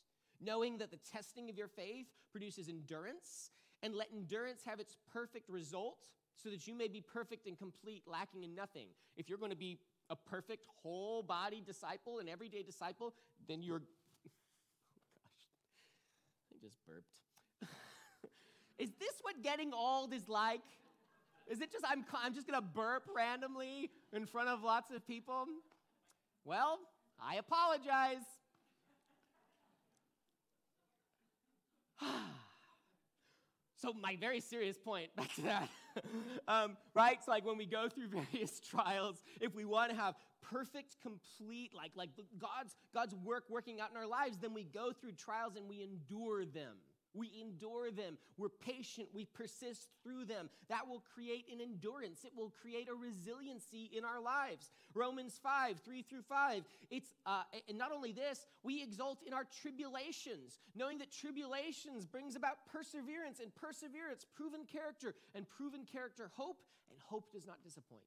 knowing 0.44 0.78
that 0.78 0.90
the 0.90 0.98
testing 1.11 1.48
of 1.48 1.57
your 1.57 1.68
faith 1.68 2.07
produces 2.31 2.68
endurance, 2.68 3.50
and 3.83 3.94
let 3.94 4.09
endurance 4.12 4.62
have 4.64 4.81
its 4.81 4.96
perfect 5.12 5.48
result, 5.48 6.09
so 6.42 6.48
that 6.50 6.66
you 6.66 6.74
may 6.74 6.88
be 6.88 7.00
perfect 7.00 7.46
and 7.46 7.59
complete, 7.59 8.02
lacking 8.07 8.42
in 8.42 8.55
nothing. 8.55 8.88
If 9.16 9.28
you're 9.28 9.38
going 9.38 9.50
to 9.50 9.57
be 9.57 9.78
a 10.11 10.16
perfect, 10.16 10.66
whole 10.83 11.22
body 11.22 11.62
disciple, 11.64 12.18
an 12.18 12.28
everyday 12.28 12.62
disciple, 12.62 13.14
then 13.48 13.62
you're. 13.62 13.83
Oh 14.94 15.02
gosh, 15.14 16.55
I 16.55 16.64
just 16.64 16.78
burped. 16.87 17.14
is 18.78 18.90
this 18.98 19.14
what 19.22 19.42
getting 19.42 19.72
old 19.72 20.12
is 20.12 20.28
like? 20.28 20.62
Is 21.48 21.61
it 21.61 21.72
just 21.72 21.85
I'm, 21.88 22.05
I'm 22.14 22.35
just 22.35 22.46
going 22.46 22.61
to 22.61 22.66
burp 22.66 23.05
randomly 23.14 23.90
in 24.12 24.26
front 24.26 24.48
of 24.48 24.62
lots 24.62 24.90
of 24.90 25.07
people? 25.07 25.46
Well, 26.44 26.78
I 27.20 27.37
apologize. 27.37 28.24
so, 33.80 33.92
my 33.92 34.16
very 34.16 34.40
serious 34.40 34.78
point, 34.78 35.08
back 35.16 35.34
to 35.36 35.42
that, 35.42 35.68
um, 36.48 36.76
right? 36.94 37.16
It's 37.18 37.28
like 37.28 37.44
when 37.44 37.58
we 37.58 37.66
go 37.66 37.88
through 37.88 38.08
various 38.32 38.60
trials, 38.60 39.22
if 39.40 39.54
we 39.54 39.64
want 39.64 39.90
to 39.90 39.96
have 39.96 40.14
perfect, 40.42 40.96
complete, 41.02 41.72
like, 41.74 41.92
like 41.94 42.10
God's, 42.38 42.76
God's 42.94 43.14
work 43.14 43.44
working 43.48 43.80
out 43.80 43.90
in 43.90 43.96
our 43.96 44.06
lives, 44.06 44.38
then 44.38 44.54
we 44.54 44.64
go 44.64 44.92
through 44.92 45.12
trials 45.12 45.56
and 45.56 45.68
we 45.68 45.82
endure 45.82 46.44
them. 46.44 46.76
We 47.14 47.31
endure 47.40 47.90
them. 47.90 48.16
We're 48.38 48.48
patient. 48.48 49.09
We 49.12 49.27
persist 49.27 49.88
through 50.03 50.25
them. 50.25 50.48
That 50.68 50.88
will 50.88 51.03
create 51.14 51.46
an 51.53 51.61
endurance. 51.61 52.25
It 52.25 52.33
will 52.37 52.51
create 52.51 52.88
a 52.88 52.94
resiliency 52.94 53.90
in 53.96 54.05
our 54.05 54.20
lives. 54.20 54.70
Romans 54.94 55.38
5, 55.42 55.81
3 55.85 56.03
through 56.03 56.22
5. 56.22 56.64
It's, 56.90 57.14
uh, 57.27 57.42
and 57.68 57.77
not 57.77 57.92
only 57.92 58.12
this, 58.12 58.46
we 58.62 58.83
exult 58.83 59.22
in 59.27 59.35
our 59.35 59.46
tribulations, 59.62 60.59
knowing 60.75 60.98
that 60.98 61.12
tribulations 61.12 62.07
brings 62.07 62.37
about 62.37 62.66
perseverance, 62.70 63.40
and 63.40 63.55
perseverance, 63.55 64.27
proven 64.35 64.64
character, 64.64 65.14
and 65.35 65.48
proven 65.48 65.85
character, 65.90 66.31
hope, 66.35 66.59
and 66.90 66.98
hope 67.01 67.33
does 67.33 67.46
not 67.46 67.62
disappoint. 67.62 68.03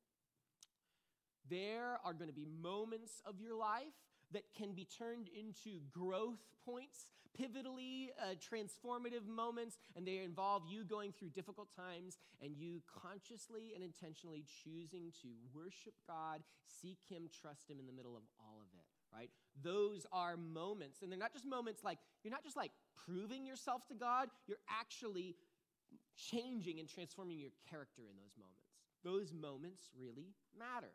There 1.49 1.99
are 2.03 2.13
going 2.13 2.29
to 2.29 2.35
be 2.35 2.47
moments 2.61 3.21
of 3.25 3.39
your 3.39 3.55
life 3.55 3.93
that 4.35 4.43
can 4.55 4.73
be 4.73 4.85
turned 4.85 5.29
into 5.37 5.79
growth 5.91 6.39
points, 6.65 7.07
pivotally 7.39 8.09
uh, 8.21 8.35
transformative 8.35 9.27
moments, 9.27 9.77
and 9.95 10.07
they 10.07 10.19
involve 10.19 10.63
you 10.67 10.83
going 10.83 11.11
through 11.11 11.29
difficult 11.29 11.67
times 11.75 12.17
and 12.41 12.55
you 12.55 12.81
consciously 13.01 13.71
and 13.75 13.83
intentionally 13.83 14.45
choosing 14.63 15.11
to 15.21 15.29
worship 15.53 15.93
God, 16.07 16.41
seek 16.65 16.99
Him, 17.09 17.29
trust 17.41 17.69
Him 17.69 17.79
in 17.79 17.87
the 17.87 17.93
middle 17.93 18.15
of 18.15 18.23
all 18.39 18.61
of 18.61 18.67
it, 18.77 18.85
right? 19.13 19.29
Those 19.63 20.05
are 20.11 20.37
moments, 20.37 21.01
and 21.01 21.11
they're 21.11 21.19
not 21.19 21.33
just 21.33 21.45
moments 21.45 21.83
like, 21.83 21.99
you're 22.23 22.31
not 22.31 22.43
just 22.43 22.57
like 22.57 22.71
proving 23.05 23.45
yourself 23.45 23.87
to 23.87 23.93
God, 23.95 24.29
you're 24.47 24.63
actually 24.69 25.35
changing 26.15 26.79
and 26.79 26.87
transforming 26.87 27.39
your 27.39 27.51
character 27.69 28.03
in 28.09 28.15
those 28.17 28.35
moments. 28.37 28.65
Those 29.03 29.33
moments 29.33 29.89
really 29.99 30.33
matter 30.57 30.91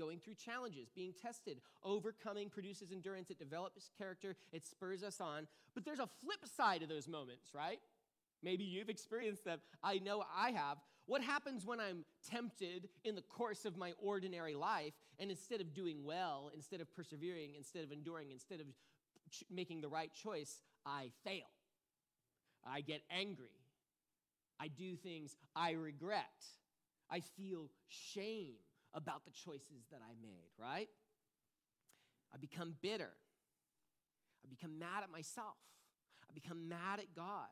going 0.00 0.18
through 0.18 0.34
challenges, 0.34 0.88
being 0.94 1.12
tested. 1.20 1.60
Overcoming 1.84 2.48
produces 2.48 2.90
endurance, 2.90 3.30
it 3.30 3.38
develops 3.38 3.90
character, 3.98 4.34
it 4.52 4.64
spurs 4.64 5.02
us 5.02 5.20
on. 5.20 5.46
But 5.74 5.84
there's 5.84 6.00
a 6.00 6.08
flip 6.24 6.40
side 6.56 6.82
of 6.82 6.88
those 6.88 7.06
moments, 7.06 7.50
right? 7.54 7.78
Maybe 8.42 8.64
you've 8.64 8.88
experienced 8.88 9.44
them. 9.44 9.60
I 9.82 9.98
know 9.98 10.24
I 10.34 10.52
have. 10.52 10.78
What 11.06 11.22
happens 11.22 11.66
when 11.66 11.80
I'm 11.80 12.04
tempted 12.30 12.88
in 13.04 13.14
the 13.14 13.22
course 13.22 13.64
of 13.64 13.76
my 13.76 13.92
ordinary 14.02 14.54
life, 14.54 14.94
and 15.18 15.30
instead 15.30 15.60
of 15.60 15.74
doing 15.74 16.04
well, 16.04 16.50
instead 16.54 16.80
of 16.80 16.94
persevering, 16.94 17.50
instead 17.56 17.84
of 17.84 17.92
enduring, 17.92 18.30
instead 18.30 18.60
of 18.60 18.66
ch- 19.30 19.44
making 19.50 19.80
the 19.82 19.88
right 19.88 20.10
choice, 20.14 20.62
I 20.86 21.10
fail? 21.24 21.50
I 22.66 22.80
get 22.80 23.02
angry. 23.10 23.48
I 24.58 24.68
do 24.68 24.96
things 24.96 25.36
I 25.56 25.72
regret. 25.72 26.24
I 27.10 27.20
feel 27.20 27.68
shame 27.88 28.54
about 28.94 29.24
the 29.24 29.30
choices 29.30 29.86
that 29.90 30.00
I 30.02 30.14
made, 30.20 30.50
right? 30.58 30.88
I 32.32 32.36
become 32.38 32.74
bitter. 32.80 33.10
I 34.44 34.48
become 34.48 34.78
mad 34.78 35.02
at 35.02 35.10
myself. 35.10 35.56
I 36.28 36.32
become 36.32 36.68
mad 36.68 37.00
at 37.00 37.14
God, 37.14 37.48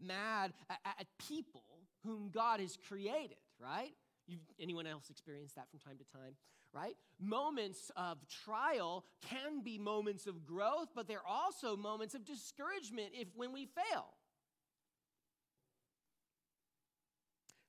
mad 0.00 0.52
at, 0.68 0.78
at 0.98 1.06
people 1.28 1.62
whom 2.04 2.30
God 2.32 2.60
has 2.60 2.76
created, 2.88 3.38
right? 3.58 3.92
You've, 4.26 4.40
anyone 4.58 4.86
else 4.86 5.10
experienced 5.10 5.54
that 5.54 5.70
from 5.70 5.78
time 5.78 5.96
to 5.98 6.04
time, 6.12 6.34
right? 6.72 6.96
Moments 7.20 7.90
of 7.96 8.18
trial 8.28 9.04
can 9.28 9.62
be 9.62 9.78
moments 9.78 10.26
of 10.26 10.44
growth, 10.44 10.88
but 10.94 11.06
they're 11.06 11.26
also 11.26 11.76
moments 11.76 12.14
of 12.14 12.24
discouragement 12.24 13.10
if 13.12 13.28
when 13.34 13.52
we 13.52 13.66
fail. 13.66 14.06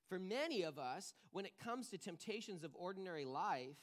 For 0.08 0.18
many 0.18 0.62
of 0.62 0.78
us, 0.78 1.14
when 1.32 1.44
it 1.44 1.52
comes 1.62 1.88
to 1.90 1.98
temptations 1.98 2.62
of 2.62 2.70
ordinary 2.74 3.24
life, 3.24 3.76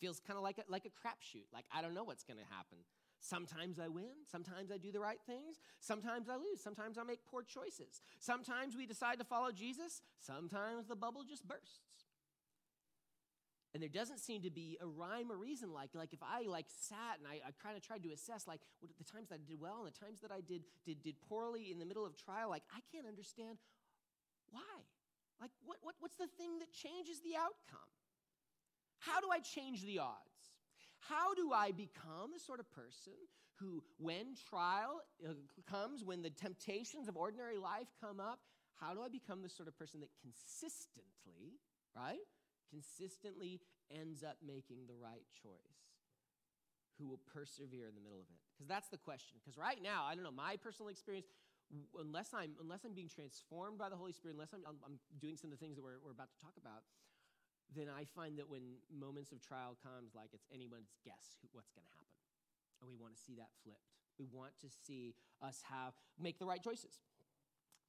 feels 0.00 0.20
kind 0.20 0.36
of 0.36 0.42
like 0.42 0.58
a, 0.58 0.70
like 0.70 0.84
a 0.84 0.88
crapshoot. 0.88 1.46
Like, 1.52 1.64
I 1.74 1.82
don't 1.82 1.94
know 1.94 2.04
what's 2.04 2.24
going 2.24 2.38
to 2.38 2.54
happen. 2.54 2.78
Sometimes 3.20 3.78
I 3.78 3.88
win. 3.88 4.26
Sometimes 4.30 4.70
I 4.70 4.76
do 4.76 4.92
the 4.92 5.00
right 5.00 5.20
things. 5.26 5.58
Sometimes 5.80 6.28
I 6.28 6.36
lose. 6.36 6.60
Sometimes 6.62 6.98
I 6.98 7.04
make 7.04 7.24
poor 7.24 7.42
choices. 7.42 8.02
Sometimes 8.18 8.76
we 8.76 8.84
decide 8.84 9.18
to 9.18 9.24
follow 9.24 9.50
Jesus. 9.50 10.02
Sometimes 10.20 10.86
the 10.86 10.96
bubble 10.96 11.24
just 11.26 11.48
bursts. 11.48 11.80
And 13.74 13.82
there 13.82 13.90
doesn't 13.90 14.20
seem 14.20 14.42
to 14.42 14.50
be 14.50 14.78
a 14.80 14.86
rhyme 14.86 15.32
or 15.32 15.36
reason 15.36 15.72
like, 15.72 15.90
like 15.94 16.12
if 16.12 16.22
I 16.22 16.46
like 16.46 16.66
sat 16.68 17.18
and 17.18 17.26
I, 17.26 17.42
I 17.42 17.50
kind 17.60 17.76
of 17.76 17.82
tried 17.82 18.04
to 18.04 18.12
assess 18.12 18.46
like 18.46 18.60
what, 18.78 18.92
the 18.96 19.04
times 19.04 19.30
that 19.30 19.34
I 19.34 19.44
did 19.44 19.60
well 19.60 19.82
and 19.82 19.92
the 19.92 19.98
times 19.98 20.20
that 20.20 20.30
I 20.30 20.40
did, 20.40 20.62
did, 20.86 21.02
did 21.02 21.20
poorly 21.28 21.72
in 21.72 21.80
the 21.80 21.84
middle 21.84 22.06
of 22.06 22.16
trial, 22.16 22.50
like 22.50 22.62
I 22.70 22.78
can't 22.94 23.06
understand 23.06 23.58
why. 24.50 24.78
Like 25.40 25.50
what, 25.66 25.78
what, 25.82 25.96
what's 25.98 26.14
the 26.14 26.30
thing 26.38 26.60
that 26.60 26.72
changes 26.72 27.18
the 27.20 27.34
outcome? 27.34 27.90
How 29.00 29.20
do 29.20 29.26
I 29.32 29.40
change 29.40 29.82
the 29.84 29.98
odds? 29.98 30.54
How 31.08 31.34
do 31.34 31.52
I 31.52 31.72
become 31.72 32.30
the 32.32 32.40
sort 32.40 32.60
of 32.60 32.70
person 32.70 33.18
who, 33.56 33.82
when 33.98 34.34
trial 34.48 35.02
uh, 35.26 35.34
comes, 35.68 36.04
when 36.04 36.22
the 36.22 36.30
temptations 36.30 37.08
of 37.08 37.16
ordinary 37.16 37.58
life 37.58 37.88
come 38.00 38.20
up, 38.20 38.38
how 38.76 38.94
do 38.94 39.02
I 39.02 39.08
become 39.08 39.42
the 39.42 39.48
sort 39.48 39.68
of 39.68 39.76
person 39.76 40.00
that 40.00 40.10
consistently, 40.22 41.58
right? 41.94 42.22
Consistently 42.70 43.60
ends 43.90 44.22
up 44.22 44.38
making 44.44 44.86
the 44.86 44.96
right 44.96 45.24
choice, 45.42 45.78
who 46.98 47.08
will 47.08 47.20
persevere 47.26 47.88
in 47.88 47.94
the 47.94 48.04
middle 48.04 48.20
of 48.20 48.28
it? 48.30 48.40
Because 48.54 48.68
that's 48.68 48.88
the 48.88 49.00
question. 49.00 49.38
Because 49.42 49.58
right 49.58 49.82
now, 49.82 50.06
I 50.06 50.14
don't 50.14 50.22
know, 50.22 50.34
my 50.34 50.56
personal 50.56 50.88
experience, 50.88 51.26
unless 51.98 52.30
I'm, 52.32 52.54
unless 52.62 52.84
I'm 52.84 52.94
being 52.94 53.10
transformed 53.10 53.78
by 53.78 53.88
the 53.90 53.98
Holy 53.98 54.12
Spirit, 54.12 54.38
unless 54.38 54.54
I'm, 54.54 54.62
I'm, 54.64 54.98
doing 55.18 55.36
some 55.36 55.50
of 55.50 55.58
the 55.58 55.62
things 55.62 55.74
that 55.76 55.82
we're, 55.82 55.98
we're 55.98 56.14
about 56.14 56.30
to 56.30 56.38
talk 56.38 56.54
about, 56.54 56.86
then 57.74 57.90
I 57.90 58.04
find 58.04 58.38
that 58.38 58.46
when 58.46 58.78
moments 58.92 59.32
of 59.32 59.42
trial 59.42 59.74
comes, 59.82 60.14
like 60.14 60.30
it's 60.32 60.46
anyone's 60.54 60.94
guess 61.02 61.40
who, 61.42 61.48
what's 61.50 61.72
going 61.74 61.86
to 61.86 61.94
happen. 61.96 62.20
And 62.82 62.86
we 62.86 62.94
want 62.94 63.16
to 63.16 63.20
see 63.20 63.34
that 63.40 63.50
flipped. 63.64 63.90
We 64.18 64.26
want 64.30 64.54
to 64.62 64.68
see 64.70 65.16
us 65.42 65.64
have 65.66 65.94
make 66.20 66.38
the 66.38 66.46
right 66.46 66.62
choices. 66.62 67.02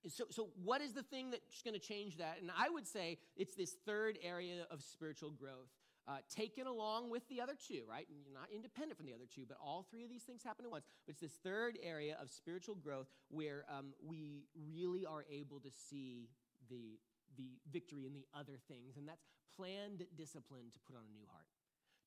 So, 0.07 0.25
so 0.29 0.49
what 0.63 0.81
is 0.81 0.93
the 0.93 1.03
thing 1.03 1.31
that's 1.31 1.61
going 1.63 1.73
to 1.73 1.79
change 1.79 2.17
that? 2.17 2.37
And 2.41 2.51
I 2.57 2.69
would 2.69 2.87
say 2.87 3.17
it's 3.35 3.55
this 3.55 3.75
third 3.85 4.19
area 4.21 4.67
of 4.69 4.81
spiritual 4.83 5.31
growth 5.31 5.69
uh, 6.07 6.17
taken 6.29 6.67
along 6.67 7.09
with 7.09 7.27
the 7.29 7.41
other 7.41 7.53
two, 7.67 7.81
right? 7.89 8.05
And 8.09 8.19
you're 8.23 8.33
not 8.33 8.49
independent 8.53 8.97
from 8.97 9.07
the 9.07 9.13
other 9.13 9.25
two, 9.33 9.45
but 9.47 9.57
all 9.59 9.85
three 9.89 10.03
of 10.03 10.09
these 10.09 10.23
things 10.23 10.43
happen 10.43 10.65
at 10.65 10.71
once. 10.71 10.85
But 11.05 11.13
it's 11.13 11.21
this 11.21 11.39
third 11.43 11.79
area 11.81 12.17
of 12.21 12.29
spiritual 12.29 12.75
growth 12.75 13.07
where 13.29 13.65
um, 13.69 13.93
we 14.05 14.45
really 14.71 15.05
are 15.05 15.25
able 15.31 15.59
to 15.61 15.71
see 15.71 16.29
the, 16.69 16.99
the 17.37 17.57
victory 17.71 18.05
in 18.05 18.13
the 18.13 18.25
other 18.37 18.57
things, 18.67 18.97
and 18.97 19.07
that's 19.07 19.25
planned 19.55 20.05
discipline 20.15 20.69
to 20.73 20.79
put 20.85 20.95
on 20.95 21.03
a 21.09 21.13
new 21.13 21.25
heart. 21.31 21.47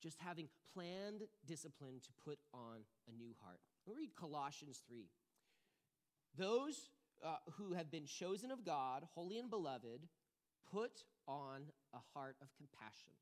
Just 0.00 0.18
having 0.20 0.48
planned 0.74 1.22
discipline 1.44 2.00
to 2.04 2.10
put 2.24 2.38
on 2.54 2.86
a 3.08 3.16
new 3.16 3.34
heart. 3.42 3.58
We'll 3.84 3.96
read 3.96 4.14
Colossians 4.14 4.80
3. 4.86 5.08
Those 6.36 6.90
uh, 7.24 7.36
who 7.52 7.74
have 7.74 7.90
been 7.90 8.06
chosen 8.06 8.50
of 8.50 8.64
God, 8.64 9.04
holy 9.14 9.38
and 9.38 9.50
beloved, 9.50 10.08
put 10.70 11.04
on 11.26 11.62
a 11.94 11.98
heart 12.14 12.36
of 12.42 12.48
compassion 12.56 13.12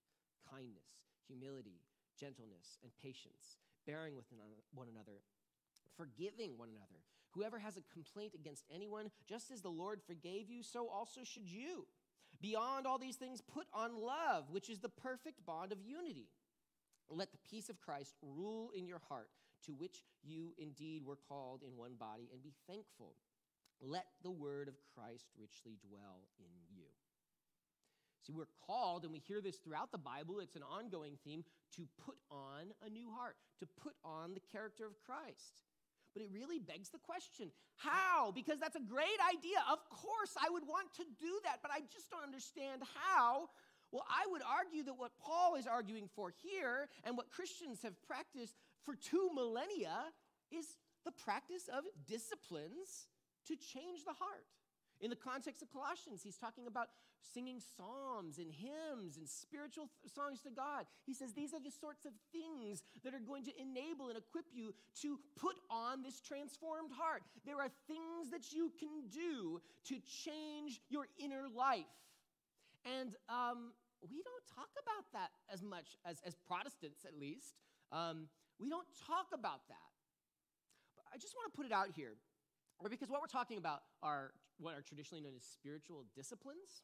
kindness, 0.51 1.03
humility, 1.27 1.81
gentleness, 2.19 2.79
and 2.83 2.93
patience, 3.03 3.59
bearing 3.87 4.15
with 4.15 4.27
one 4.73 4.87
another, 4.89 5.21
forgiving 5.97 6.57
one 6.57 6.69
another. 6.69 7.03
Whoever 7.33 7.59
has 7.59 7.77
a 7.77 7.83
complaint 7.93 8.33
against 8.35 8.65
anyone, 8.73 9.11
just 9.29 9.51
as 9.51 9.61
the 9.61 9.69
Lord 9.69 10.01
forgave 10.07 10.49
you, 10.49 10.63
so 10.63 10.89
also 10.89 11.23
should 11.25 11.49
you. 11.49 11.87
Beyond 12.41 12.87
all 12.87 12.99
these 12.99 13.17
things, 13.17 13.41
put 13.41 13.67
on 13.75 14.01
love, 14.01 14.51
which 14.51 14.71
is 14.71 14.79
the 14.79 14.89
perfect 14.89 15.45
bond 15.45 15.73
of 15.73 15.83
unity. 15.83 16.29
Let 17.09 17.33
the 17.33 17.39
peace 17.49 17.69
of 17.69 17.81
Christ 17.81 18.15
rule 18.23 18.71
in 18.75 18.87
your 18.87 19.01
heart, 19.09 19.31
to 19.67 19.73
which 19.73 20.05
you 20.23 20.55
indeed 20.59 21.05
were 21.05 21.19
called 21.29 21.63
in 21.63 21.77
one 21.77 21.95
body, 21.99 22.29
and 22.33 22.43
be 22.43 22.55
thankful. 22.67 23.17
Let 23.81 24.07
the 24.23 24.31
word 24.31 24.69
of 24.69 24.75
Christ 24.95 25.27
richly 25.39 25.77
dwell 25.87 26.29
in 26.39 26.53
you. 26.69 26.89
See, 28.27 28.33
we're 28.33 28.51
called, 28.67 29.05
and 29.05 29.12
we 29.12 29.21
hear 29.21 29.41
this 29.41 29.59
throughout 29.59 29.93
the 29.93 29.99
Bible, 29.99 30.41
it's 30.41 30.57
an 30.57 30.65
ongoing 30.65 31.15
theme, 31.23 31.45
to 31.77 31.87
put 32.05 32.17
on 32.31 32.75
a 32.85 32.91
new 32.91 33.11
heart, 33.15 33.37
to 33.61 33.67
put 33.81 33.95
on 34.05 34.35
the 34.35 34.43
character 34.51 34.85
of 34.87 34.99
Christ. 35.07 35.62
But 36.12 36.23
it 36.23 36.31
really 36.33 36.59
begs 36.59 36.89
the 36.89 36.99
question 36.99 37.53
how? 37.77 38.33
Because 38.33 38.59
that's 38.59 38.75
a 38.75 38.81
great 38.81 39.21
idea. 39.29 39.61
Of 39.71 39.79
course, 39.91 40.33
I 40.41 40.49
would 40.49 40.67
want 40.67 40.93
to 40.97 41.05
do 41.21 41.39
that, 41.45 41.59
but 41.61 41.71
I 41.71 41.81
just 41.93 42.11
don't 42.11 42.25
understand 42.25 42.83
how. 42.97 43.51
Well, 43.93 44.05
I 44.09 44.25
would 44.33 44.43
argue 44.43 44.83
that 44.85 44.95
what 44.99 45.12
Paul 45.21 45.57
is 45.57 45.67
arguing 45.67 46.09
for 46.17 46.33
here 46.43 46.89
and 47.05 47.17
what 47.17 47.31
Christians 47.31 47.83
have 47.83 48.01
practiced 48.03 48.57
for 48.85 48.97
two 48.97 49.31
millennia 49.35 50.11
is 50.51 50.67
the 51.05 51.12
practice 51.12 51.69
of 51.69 51.85
disciplines 52.09 53.07
to 53.49 53.57
change 53.57 54.05
the 54.05 54.15
heart. 54.15 54.47
In 55.01 55.11
the 55.11 55.17
context 55.17 55.61
of 55.63 55.71
Colossians, 55.71 56.23
he's 56.23 56.39
talking 56.39 56.67
about 56.67 56.89
singing 57.21 57.61
psalms 57.77 58.39
and 58.39 58.51
hymns 58.51 59.19
and 59.19 59.29
spiritual 59.29 59.91
th- 60.01 60.15
songs 60.15 60.41
to 60.41 60.51
God. 60.51 60.87
He 61.05 61.13
says 61.13 61.33
these 61.33 61.53
are 61.53 61.61
the 61.61 61.71
sorts 61.71 62.07
of 62.07 62.13
things 62.33 62.83
that 63.05 63.13
are 63.13 63.21
going 63.21 63.45
to 63.45 63.53
enable 63.61 64.09
and 64.09 64.17
equip 64.17 64.47
you 64.55 64.75
to 65.03 65.19
put 65.37 65.57
on 65.71 66.03
this 66.03 66.21
transformed 66.21 66.93
heart. 66.97 67.23
There 67.45 67.61
are 67.61 67.69
things 67.87 68.31
that 68.31 68.53
you 68.53 68.73
can 68.79 69.09
do 69.13 69.61
to 69.89 70.01
change 70.01 70.81
your 70.89 71.09
inner 71.19 71.45
life. 71.55 71.85
And 72.87 73.17
um, 73.29 73.73
we 74.01 74.23
don't 74.23 74.47
talk 74.55 74.71
about 74.81 75.05
that 75.13 75.31
as 75.53 75.63
much 75.63 75.99
as, 76.07 76.23
as 76.25 76.37
Protestants, 76.47 77.05
at 77.05 77.19
least. 77.19 77.55
Um, 77.93 78.29
we 78.59 78.71
don't 78.71 78.89
talk 79.07 79.29
about 79.35 79.67
that. 79.69 79.93
But 80.97 81.05
I 81.13 81.19
just 81.19 81.35
want 81.37 81.53
to 81.53 81.57
put 81.57 81.67
it 81.67 81.73
out 81.73 81.89
here 81.95 82.17
or 82.79 82.89
because 82.89 83.09
what 83.09 83.21
we're 83.21 83.27
talking 83.27 83.59
about 83.59 83.83
are 84.03 84.33
what 84.59 84.75
are 84.75 84.83
traditionally 84.83 85.23
known 85.23 85.35
as 85.37 85.45
spiritual 85.45 86.05
disciplines. 86.15 86.83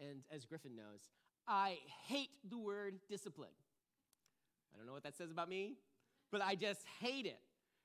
And 0.00 0.22
as 0.30 0.44
Griffin 0.44 0.76
knows, 0.76 1.10
I 1.46 1.78
hate 2.06 2.30
the 2.48 2.58
word 2.58 3.00
discipline. 3.08 3.56
I 4.72 4.78
don't 4.78 4.86
know 4.86 4.92
what 4.92 5.02
that 5.04 5.16
says 5.16 5.30
about 5.30 5.48
me, 5.48 5.76
but 6.30 6.42
I 6.42 6.54
just 6.54 6.82
hate 7.00 7.26
it. 7.26 7.40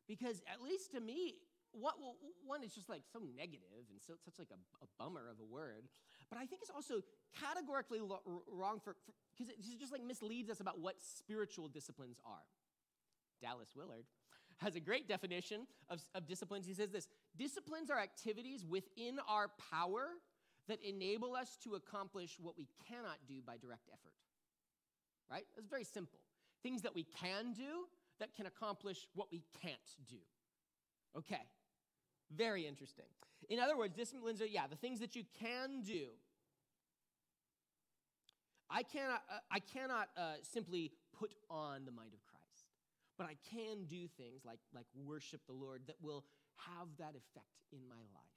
Because 0.07 0.41
at 0.51 0.61
least 0.61 0.91
to 0.91 0.99
me, 0.99 1.35
what, 1.71 1.95
one 2.45 2.63
is 2.63 2.73
just 2.73 2.89
like 2.89 3.01
so 3.11 3.19
negative 3.35 3.89
and 3.89 3.99
so, 4.05 4.13
such 4.23 4.37
like 4.37 4.49
a, 4.51 4.83
a, 4.83 4.87
bummer 4.99 5.29
of 5.29 5.39
a 5.39 5.45
word. 5.45 5.87
But 6.29 6.37
I 6.37 6.45
think 6.45 6.61
it's 6.61 6.69
also 6.69 7.01
categorically 7.39 7.99
lo- 7.99 8.43
wrong 8.51 8.79
for, 8.83 8.95
because 9.35 9.49
it 9.49 9.79
just 9.79 9.91
like 9.91 10.03
misleads 10.03 10.49
us 10.49 10.59
about 10.59 10.79
what 10.79 10.95
spiritual 11.01 11.67
disciplines 11.67 12.19
are. 12.25 12.45
Dallas 13.41 13.69
Willard 13.75 14.05
has 14.57 14.75
a 14.75 14.79
great 14.79 15.07
definition 15.07 15.65
of, 15.89 16.01
of 16.13 16.27
disciplines. 16.27 16.67
He 16.67 16.73
says 16.73 16.91
this 16.91 17.07
Disciplines 17.37 17.89
are 17.89 17.99
activities 17.99 18.65
within 18.65 19.19
our 19.27 19.49
power 19.71 20.09
that 20.67 20.79
enable 20.81 21.35
us 21.35 21.57
to 21.63 21.75
accomplish 21.75 22.37
what 22.39 22.57
we 22.57 22.67
cannot 22.87 23.17
do 23.27 23.41
by 23.45 23.57
direct 23.57 23.89
effort. 23.91 24.13
Right? 25.29 25.45
It's 25.57 25.67
very 25.67 25.83
simple. 25.83 26.19
Things 26.61 26.81
that 26.83 26.95
we 26.95 27.05
can 27.19 27.53
do 27.53 27.87
that 28.19 28.35
can 28.35 28.45
accomplish 28.45 29.07
what 29.13 29.31
we 29.31 29.43
can't 29.61 29.77
do. 30.07 30.17
Okay. 31.17 31.41
Very 32.35 32.65
interesting. 32.67 33.05
In 33.49 33.59
other 33.59 33.77
words, 33.77 33.95
disciplines 33.95 34.41
are, 34.41 34.45
yeah, 34.45 34.67
the 34.67 34.75
things 34.75 34.99
that 34.99 35.15
you 35.15 35.23
can 35.39 35.81
do. 35.81 36.07
I 38.69 38.83
cannot, 38.83 39.21
uh, 39.29 39.39
I 39.51 39.59
cannot 39.59 40.07
uh, 40.17 40.35
simply 40.41 40.91
put 41.17 41.33
on 41.49 41.85
the 41.85 41.91
mind 41.91 42.13
of 42.13 42.25
Christ, 42.25 42.65
but 43.17 43.27
I 43.27 43.35
can 43.51 43.85
do 43.85 44.07
things 44.07 44.41
like, 44.45 44.59
like 44.73 44.87
worship 44.95 45.41
the 45.45 45.53
Lord 45.53 45.81
that 45.87 45.97
will 46.01 46.23
have 46.57 46.87
that 46.97 47.15
effect 47.15 47.67
in 47.71 47.87
my 47.87 48.01
life. 48.13 48.33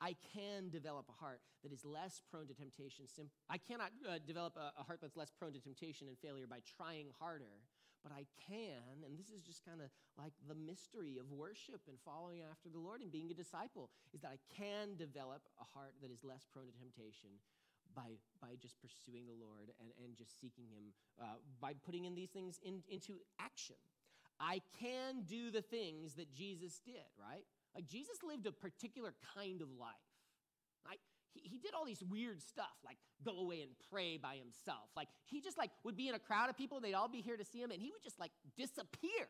I 0.00 0.16
can 0.34 0.68
develop 0.68 1.06
a 1.08 1.16
heart 1.16 1.40
that 1.62 1.72
is 1.72 1.84
less 1.84 2.20
prone 2.30 2.46
to 2.48 2.54
temptation. 2.54 3.06
I 3.48 3.58
cannot 3.58 3.92
uh, 4.04 4.18
develop 4.26 4.56
a, 4.56 4.72
a 4.78 4.82
heart 4.82 4.98
that's 5.00 5.16
less 5.16 5.30
prone 5.30 5.52
to 5.54 5.60
temptation 5.60 6.08
and 6.08 6.18
failure 6.18 6.46
by 6.46 6.60
trying 6.76 7.08
harder, 7.18 7.62
but 8.02 8.12
I 8.12 8.26
can, 8.36 9.00
and 9.06 9.16
this 9.16 9.30
is 9.30 9.40
just 9.40 9.64
kind 9.64 9.80
of 9.80 9.88
like 10.18 10.34
the 10.46 10.54
mystery 10.54 11.16
of 11.16 11.32
worship 11.32 11.80
and 11.88 11.96
following 12.04 12.42
after 12.44 12.68
the 12.68 12.78
Lord 12.78 13.00
and 13.00 13.10
being 13.10 13.30
a 13.30 13.34
disciple, 13.34 13.88
is 14.12 14.20
that 14.20 14.28
I 14.28 14.38
can 14.52 14.96
develop 15.00 15.48
a 15.56 15.64
heart 15.64 15.94
that 16.02 16.10
is 16.10 16.20
less 16.22 16.44
prone 16.52 16.66
to 16.66 16.76
temptation 16.76 17.40
by, 17.96 18.20
by 18.42 18.60
just 18.60 18.76
pursuing 18.82 19.24
the 19.24 19.38
Lord 19.40 19.72
and, 19.80 19.88
and 20.04 20.16
just 20.18 20.38
seeking 20.38 20.68
Him, 20.68 20.92
uh, 21.16 21.40
by 21.60 21.72
putting 21.86 22.04
in 22.04 22.14
these 22.14 22.30
things 22.30 22.60
in, 22.62 22.82
into 22.90 23.24
action. 23.40 23.80
I 24.40 24.60
can 24.80 25.22
do 25.26 25.50
the 25.50 25.62
things 25.62 26.14
that 26.14 26.32
Jesus 26.32 26.80
did, 26.84 27.08
right? 27.18 27.44
Like 27.74 27.86
Jesus 27.86 28.18
lived 28.22 28.46
a 28.46 28.52
particular 28.52 29.14
kind 29.34 29.62
of 29.62 29.68
life. 29.78 29.94
Like 30.86 31.00
he, 31.32 31.40
he 31.48 31.58
did 31.58 31.74
all 31.74 31.84
these 31.84 32.02
weird 32.02 32.42
stuff, 32.42 32.74
like 32.84 32.98
go 33.24 33.38
away 33.38 33.62
and 33.62 33.70
pray 33.90 34.16
by 34.16 34.36
himself. 34.36 34.90
Like 34.96 35.08
he 35.24 35.40
just 35.40 35.58
like 35.58 35.70
would 35.84 35.96
be 35.96 36.08
in 36.08 36.14
a 36.14 36.18
crowd 36.18 36.50
of 36.50 36.56
people, 36.56 36.80
they'd 36.80 36.94
all 36.94 37.08
be 37.08 37.20
here 37.20 37.36
to 37.36 37.44
see 37.44 37.60
him, 37.60 37.70
and 37.70 37.80
he 37.80 37.90
would 37.90 38.02
just 38.02 38.18
like 38.18 38.32
disappear. 38.56 39.28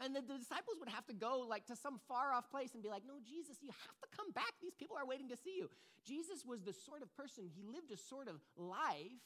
And 0.00 0.16
the, 0.16 0.20
the 0.20 0.38
disciples 0.38 0.80
would 0.80 0.88
have 0.88 1.06
to 1.06 1.12
go 1.12 1.46
like 1.48 1.66
to 1.66 1.76
some 1.76 2.00
far 2.08 2.32
off 2.32 2.50
place 2.50 2.74
and 2.74 2.82
be 2.82 2.88
like, 2.88 3.04
no, 3.06 3.20
Jesus, 3.22 3.58
you 3.62 3.70
have 3.70 3.98
to 4.02 4.08
come 4.16 4.32
back. 4.32 4.52
These 4.60 4.74
people 4.74 4.96
are 4.98 5.06
waiting 5.06 5.28
to 5.28 5.36
see 5.36 5.54
you. 5.56 5.68
Jesus 6.04 6.44
was 6.44 6.62
the 6.62 6.72
sort 6.72 7.02
of 7.02 7.14
person, 7.14 7.44
he 7.46 7.62
lived 7.62 7.92
a 7.92 7.96
sort 7.96 8.26
of 8.26 8.40
life 8.56 9.22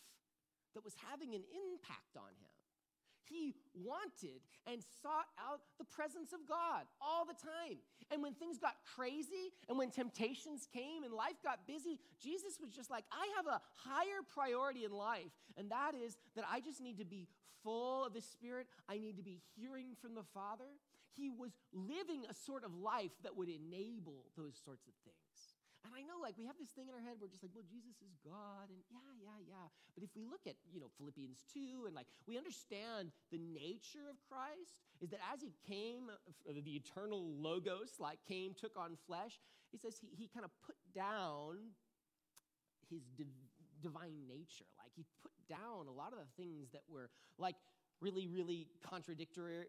that 0.75 0.85
was 0.85 0.93
having 1.09 1.33
an 1.35 1.41
impact 1.57 2.21
on 2.21 2.29
him. 2.37 2.56
He 3.29 3.55
wanted 3.75 4.41
and 4.67 4.83
sought 5.03 5.27
out 5.39 5.61
the 5.79 5.85
presence 5.85 6.33
of 6.33 6.47
God 6.49 6.85
all 7.01 7.25
the 7.25 7.35
time. 7.35 7.79
And 8.11 8.23
when 8.23 8.35
things 8.35 8.59
got 8.59 8.75
crazy 8.95 9.53
and 9.69 9.77
when 9.77 9.91
temptations 9.91 10.69
came 10.73 11.03
and 11.05 11.13
life 11.13 11.43
got 11.43 11.67
busy, 11.67 11.99
Jesus 12.23 12.59
was 12.61 12.71
just 12.71 12.91
like, 12.91 13.05
I 13.11 13.29
have 13.37 13.47
a 13.47 13.61
higher 13.75 14.23
priority 14.33 14.85
in 14.85 14.93
life, 14.93 15.33
and 15.57 15.71
that 15.71 15.93
is 15.95 16.17
that 16.37 16.45
I 16.51 16.61
just 16.61 16.81
need 16.81 16.99
to 16.99 17.05
be 17.05 17.27
full 17.63 18.07
of 18.07 18.15
the 18.15 18.21
Spirit. 18.21 18.69
I 18.89 18.99
need 18.99 19.17
to 19.17 19.23
be 19.23 19.41
hearing 19.57 19.97
from 20.01 20.15
the 20.15 20.23
Father. 20.35 20.71
He 21.17 21.31
was 21.31 21.51
living 21.73 22.25
a 22.31 22.35
sort 22.35 22.65
of 22.65 22.75
life 22.75 23.13
that 23.25 23.37
would 23.37 23.49
enable 23.49 24.27
those 24.37 24.55
sorts 24.65 24.87
of 24.87 24.95
things. 25.05 25.26
I 25.97 26.05
know, 26.05 26.21
like, 26.21 26.37
we 26.37 26.45
have 26.45 26.61
this 26.61 26.69
thing 26.77 26.93
in 26.93 26.95
our 26.95 27.01
head, 27.01 27.17
where 27.17 27.25
we're 27.25 27.33
just 27.33 27.41
like, 27.41 27.57
well, 27.57 27.65
Jesus 27.65 27.97
is 28.05 28.13
God, 28.21 28.69
and 28.69 28.85
yeah, 28.93 29.11
yeah, 29.17 29.41
yeah. 29.49 29.67
But 29.97 30.05
if 30.05 30.13
we 30.13 30.29
look 30.29 30.45
at, 30.45 30.61
you 30.69 30.77
know, 30.77 30.93
Philippians 31.01 31.41
2, 31.57 31.89
and 31.89 31.97
like, 31.97 32.05
we 32.29 32.37
understand 32.37 33.17
the 33.33 33.41
nature 33.41 34.05
of 34.13 34.21
Christ, 34.29 34.77
is 35.01 35.09
that 35.09 35.25
as 35.33 35.41
he 35.41 35.57
came, 35.65 36.13
uh, 36.13 36.53
the 36.53 36.77
eternal 36.77 37.25
Logos, 37.41 37.97
like, 37.97 38.21
came, 38.29 38.53
took 38.53 38.77
on 38.77 39.01
flesh, 39.09 39.41
he 39.73 39.81
says 39.81 39.97
he, 39.97 40.13
he 40.13 40.29
kind 40.29 40.45
of 40.45 40.53
put 40.61 40.77
down 40.93 41.73
his 42.93 43.09
div- 43.17 43.33
divine 43.81 44.29
nature. 44.29 44.69
Like, 44.77 44.93
he 44.93 45.09
put 45.25 45.33
down 45.49 45.89
a 45.89 45.97
lot 45.97 46.13
of 46.13 46.21
the 46.21 46.29
things 46.37 46.69
that 46.77 46.85
were, 46.93 47.09
like, 47.41 47.57
really, 48.01 48.29
really 48.29 48.69
contradictory, 48.85 49.65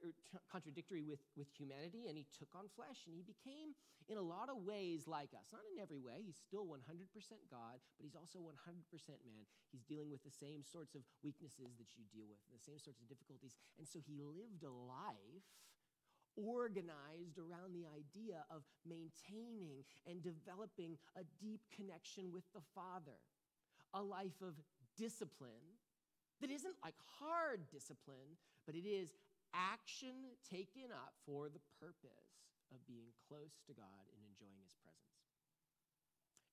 contradictory 0.52 1.04
with, 1.04 1.24
with 1.40 1.48
humanity, 1.56 2.12
and 2.12 2.18
he 2.20 2.28
took 2.36 2.52
on 2.56 2.68
flesh, 2.76 3.08
and 3.08 3.16
he 3.16 3.24
became, 3.24 3.72
in 4.12 4.20
a 4.20 4.24
lot 4.24 4.52
of 4.52 4.68
ways, 4.68 5.08
like 5.08 5.32
us. 5.32 5.48
Not 5.56 5.64
in 5.72 5.80
every 5.80 6.00
way. 6.00 6.20
He's 6.26 6.40
still 6.40 6.68
100% 6.68 6.76
God, 7.48 7.80
but 7.96 8.04
he's 8.04 8.20
also 8.20 8.44
100% 8.44 8.52
man. 9.24 9.44
He's 9.72 9.88
dealing 9.88 10.12
with 10.12 10.24
the 10.28 10.34
same 10.34 10.60
sorts 10.64 10.96
of 10.96 11.08
weaknesses 11.24 11.80
that 11.80 11.96
you 11.96 12.04
deal 12.12 12.28
with, 12.28 12.40
the 12.52 12.60
same 12.60 12.80
sorts 12.80 13.00
of 13.00 13.08
difficulties. 13.08 13.56
And 13.80 13.88
so 13.88 14.04
he 14.04 14.20
lived 14.20 14.64
a 14.68 14.72
life 14.72 15.48
organized 16.38 17.40
around 17.40 17.74
the 17.74 17.88
idea 17.90 18.46
of 18.52 18.62
maintaining 18.86 19.82
and 20.06 20.22
developing 20.22 21.00
a 21.18 21.24
deep 21.42 21.62
connection 21.74 22.30
with 22.30 22.46
the 22.54 22.62
Father, 22.76 23.18
a 23.94 24.04
life 24.04 24.38
of 24.44 24.54
discipline 24.98 25.77
that 26.42 26.52
isn't 26.52 26.76
like 26.84 26.96
hard 27.20 27.66
discipline, 27.72 28.38
but 28.66 28.76
it 28.76 28.86
is 28.86 29.14
action 29.54 30.36
taken 30.46 30.92
up 30.94 31.14
for 31.26 31.50
the 31.50 31.64
purpose 31.80 32.46
of 32.74 32.84
being 32.86 33.10
close 33.28 33.64
to 33.66 33.74
God 33.74 34.06
and 34.12 34.22
enjoying 34.28 34.60
His 34.62 34.76
presence. 34.84 35.18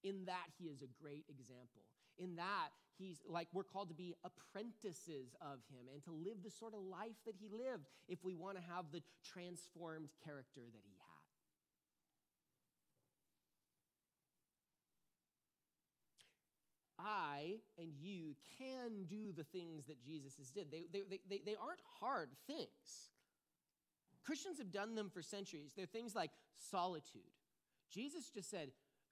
In 0.05 0.25
that, 0.27 0.49
He 0.59 0.71
is 0.71 0.83
a 0.83 0.91
great 1.01 1.25
example. 1.29 1.85
In 2.19 2.37
that, 2.37 2.71
He's 2.97 3.19
like 3.27 3.49
we're 3.53 3.67
called 3.67 3.89
to 3.89 3.95
be 3.95 4.15
apprentices 4.23 5.35
of 5.43 5.59
Him 5.67 5.91
and 5.93 6.03
to 6.05 6.13
live 6.13 6.43
the 6.45 6.51
sort 6.51 6.75
of 6.75 6.81
life 6.81 7.19
that 7.27 7.35
He 7.35 7.49
lived 7.51 7.91
if 8.09 8.23
we 8.23 8.35
want 8.35 8.57
to 8.57 8.63
have 8.63 8.87
the 8.93 9.03
transformed 9.27 10.09
character 10.23 10.63
that 10.63 10.85
He 10.87 10.95
had. 10.95 11.05
I 17.05 17.57
and 17.79 17.89
you 18.01 18.35
can 18.59 19.05
do 19.09 19.33
the 19.37 19.45
things 19.45 19.87
that 19.87 20.03
Jesus 20.03 20.37
has 20.39 20.51
did. 20.51 20.71
They, 20.71 20.85
they, 20.93 21.03
they, 21.29 21.41
they 21.45 21.57
aren't 21.61 21.81
hard 22.01 22.31
things. 22.47 23.11
Christians 24.25 24.59
have 24.59 24.73
done 24.73 24.95
them 24.95 25.11
for 25.13 25.23
centuries. 25.23 25.73
They're 25.77 25.87
things 25.87 26.15
like 26.15 26.31
solitude. 26.71 27.23
Jesus 27.93 28.31
just 28.31 28.51
said, 28.51 28.71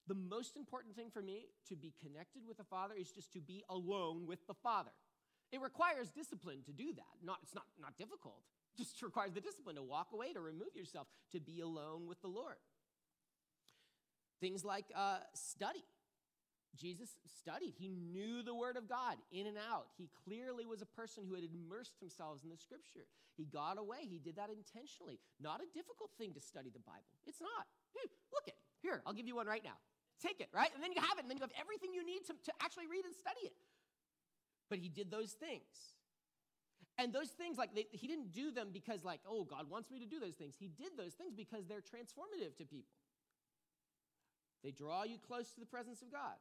the 0.08 0.14
most 0.14 0.56
important 0.56 0.96
thing 0.96 1.10
for 1.10 1.22
me 1.22 1.46
to 1.68 1.76
be 1.76 1.92
connected 2.02 2.42
with 2.46 2.56
the 2.56 2.64
Father 2.64 2.94
is 2.98 3.10
just 3.10 3.32
to 3.34 3.40
be 3.40 3.62
alone 3.68 4.26
with 4.26 4.46
the 4.46 4.54
Father. 4.54 4.90
It 5.52 5.60
requires 5.60 6.10
discipline 6.10 6.62
to 6.66 6.72
do 6.72 6.92
that. 6.94 7.14
Not, 7.22 7.38
it's 7.42 7.54
not, 7.54 7.64
not 7.80 7.96
difficult. 7.98 8.42
It 8.74 8.78
just 8.78 9.00
requires 9.02 9.32
the 9.32 9.40
discipline 9.40 9.76
to 9.76 9.82
walk 9.82 10.08
away, 10.12 10.32
to 10.32 10.40
remove 10.40 10.74
yourself, 10.74 11.06
to 11.32 11.40
be 11.40 11.60
alone 11.60 12.08
with 12.08 12.20
the 12.22 12.28
Lord. 12.28 12.56
Things 14.40 14.64
like 14.64 14.86
uh, 14.96 15.18
study. 15.34 15.84
Jesus 16.76 17.10
studied. 17.28 17.74
He 17.76 17.90
knew 17.90 18.42
the 18.42 18.54
Word 18.54 18.76
of 18.76 18.88
God 18.88 19.20
in 19.30 19.46
and 19.46 19.58
out. 19.60 19.92
He 19.98 20.08
clearly 20.24 20.64
was 20.64 20.80
a 20.80 20.88
person 20.88 21.24
who 21.28 21.34
had 21.34 21.44
immersed 21.44 22.00
himself 22.00 22.40
in 22.42 22.48
the 22.48 22.56
Scripture. 22.56 23.04
He 23.36 23.44
got 23.44 23.78
away. 23.78 24.08
He 24.08 24.18
did 24.18 24.36
that 24.36 24.48
intentionally. 24.48 25.20
Not 25.40 25.60
a 25.60 25.68
difficult 25.76 26.10
thing 26.16 26.32
to 26.32 26.40
study 26.40 26.70
the 26.72 26.80
Bible. 26.80 27.12
It's 27.26 27.40
not. 27.40 27.68
Dude, 27.92 28.08
look 28.32 28.48
it. 28.48 28.56
Here, 28.80 29.02
I'll 29.04 29.12
give 29.12 29.26
you 29.26 29.36
one 29.36 29.46
right 29.46 29.62
now. 29.62 29.76
Take 30.20 30.40
it, 30.40 30.48
right? 30.52 30.70
And 30.72 30.82
then 30.82 30.92
you 30.92 31.00
have 31.00 31.18
it, 31.18 31.22
and 31.22 31.30
then 31.30 31.36
you 31.36 31.44
have 31.44 31.56
everything 31.60 31.92
you 31.92 32.04
need 32.06 32.24
to, 32.26 32.32
to 32.32 32.52
actually 32.62 32.88
read 32.88 33.04
and 33.04 33.14
study 33.14 33.44
it. 33.44 33.56
But 34.70 34.78
he 34.78 34.88
did 34.88 35.10
those 35.10 35.32
things. 35.32 35.92
And 36.96 37.12
those 37.12 37.28
things, 37.28 37.58
like, 37.58 37.74
they, 37.74 37.86
he 37.90 38.06
didn't 38.06 38.32
do 38.32 38.50
them 38.50 38.68
because, 38.72 39.04
like, 39.04 39.20
oh, 39.28 39.44
God 39.44 39.68
wants 39.68 39.90
me 39.90 39.98
to 40.00 40.06
do 40.06 40.20
those 40.20 40.34
things. 40.34 40.54
He 40.56 40.68
did 40.68 40.96
those 40.96 41.12
things 41.12 41.34
because 41.36 41.66
they're 41.66 41.84
transformative 41.84 42.56
to 42.58 42.64
people. 42.64 42.96
They 44.62 44.70
draw 44.70 45.02
you 45.02 45.18
close 45.18 45.50
to 45.52 45.60
the 45.60 45.66
presence 45.66 46.00
of 46.02 46.12
God 46.12 46.38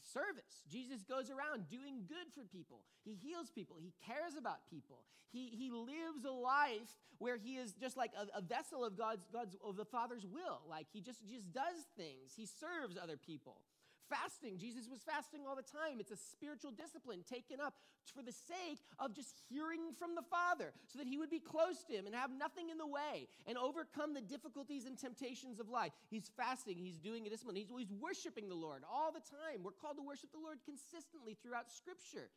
service. 0.00 0.62
Jesus 0.70 1.02
goes 1.02 1.30
around 1.30 1.68
doing 1.68 2.04
good 2.08 2.32
for 2.34 2.44
people. 2.44 2.80
He 3.04 3.14
heals 3.14 3.50
people. 3.50 3.76
He 3.80 3.92
cares 4.04 4.36
about 4.38 4.68
people. 4.68 5.04
He, 5.32 5.48
he 5.48 5.70
lives 5.70 6.24
a 6.24 6.30
life 6.30 6.94
where 7.18 7.36
he 7.36 7.56
is 7.56 7.72
just 7.74 7.96
like 7.96 8.12
a, 8.14 8.38
a, 8.38 8.42
vessel 8.42 8.84
of 8.84 8.96
God's, 8.96 9.26
God's 9.32 9.56
of 9.64 9.76
the 9.76 9.84
Father's 9.84 10.26
will. 10.26 10.62
Like 10.68 10.86
he 10.92 11.00
just, 11.00 11.26
just 11.26 11.52
does 11.52 11.86
things. 11.96 12.32
He 12.36 12.46
serves 12.46 12.96
other 13.00 13.16
people. 13.16 13.60
Fasting, 14.08 14.58
Jesus 14.58 14.84
was 14.88 15.00
fasting 15.00 15.40
all 15.48 15.56
the 15.56 15.64
time. 15.64 15.96
It's 15.98 16.10
a 16.10 16.16
spiritual 16.16 16.70
discipline 16.70 17.24
taken 17.24 17.60
up 17.60 17.74
for 18.12 18.22
the 18.22 18.32
sake 18.32 18.84
of 18.98 19.14
just 19.14 19.40
hearing 19.48 19.96
from 19.98 20.14
the 20.14 20.22
Father 20.28 20.72
so 20.86 20.98
that 20.98 21.08
he 21.08 21.16
would 21.16 21.30
be 21.30 21.40
close 21.40 21.84
to 21.88 21.94
him 21.94 22.04
and 22.04 22.14
have 22.14 22.30
nothing 22.30 22.68
in 22.68 22.76
the 22.76 22.86
way 22.86 23.28
and 23.46 23.56
overcome 23.56 24.12
the 24.12 24.20
difficulties 24.20 24.84
and 24.84 24.98
temptations 24.98 25.58
of 25.58 25.70
life. 25.70 25.92
He's 26.10 26.30
fasting, 26.36 26.76
he's 26.76 26.98
doing 26.98 27.26
a 27.26 27.30
discipline, 27.30 27.56
he's, 27.56 27.72
he's 27.72 27.92
worshiping 27.96 28.48
the 28.48 28.54
Lord 28.54 28.82
all 28.84 29.10
the 29.10 29.24
time. 29.24 29.64
We're 29.64 29.72
called 29.72 29.96
to 29.96 30.04
worship 30.04 30.32
the 30.32 30.42
Lord 30.42 30.58
consistently 30.64 31.36
throughout 31.42 31.70
Scripture. 31.72 32.28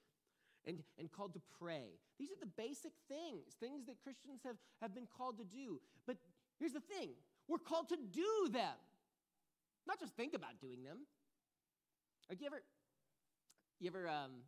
And, 0.66 0.84
and 1.00 1.10
called 1.10 1.32
to 1.36 1.42
pray. 1.62 1.96
These 2.20 2.32
are 2.32 2.40
the 2.42 2.52
basic 2.58 2.92
things, 3.08 3.56
things 3.58 3.86
that 3.86 4.04
Christians 4.04 4.42
have, 4.44 4.58
have 4.82 4.94
been 4.94 5.08
called 5.08 5.38
to 5.38 5.46
do. 5.46 5.80
But 6.06 6.18
here's 6.60 6.74
the 6.74 6.82
thing 6.82 7.12
we're 7.48 7.58
called 7.58 7.88
to 7.90 7.96
do 7.96 8.50
them, 8.52 8.76
not 9.88 9.98
just 9.98 10.14
think 10.18 10.34
about 10.34 10.60
doing 10.60 10.84
them. 10.84 10.98
Like 12.30 12.42
you 12.42 12.48
ever, 12.48 12.62
you 13.80 13.88
ever, 13.88 14.08
um, 14.08 14.44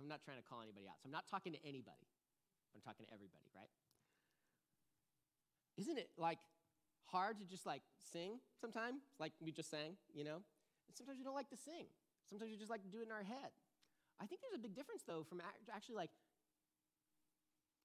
I'm 0.00 0.08
not 0.08 0.24
trying 0.24 0.40
to 0.40 0.46
call 0.48 0.64
anybody 0.64 0.88
out, 0.88 0.96
so 0.96 1.06
I'm 1.06 1.12
not 1.12 1.28
talking 1.28 1.52
to 1.52 1.60
anybody. 1.60 2.08
I'm 2.74 2.80
talking 2.80 3.04
to 3.04 3.12
everybody, 3.12 3.52
right? 3.52 3.68
Isn't 5.76 5.98
it 5.98 6.08
like 6.16 6.38
hard 7.12 7.38
to 7.40 7.44
just 7.44 7.66
like 7.66 7.82
sing 8.12 8.40
sometimes, 8.60 9.02
like 9.18 9.32
we 9.40 9.52
just 9.52 9.70
sang, 9.70 10.00
you 10.14 10.24
know? 10.24 10.40
And 10.88 10.92
sometimes 10.96 11.18
we 11.18 11.24
don't 11.24 11.34
like 11.34 11.50
to 11.50 11.60
sing. 11.60 11.90
Sometimes 12.28 12.50
we 12.50 12.56
just 12.56 12.70
like 12.70 12.82
to 12.82 12.88
do 12.88 13.00
it 13.02 13.06
in 13.06 13.12
our 13.12 13.24
head. 13.26 13.52
I 14.20 14.26
think 14.26 14.40
there's 14.40 14.56
a 14.56 14.62
big 14.62 14.74
difference 14.74 15.02
though 15.06 15.24
from 15.28 15.42
actually 15.72 15.96
like 15.96 16.10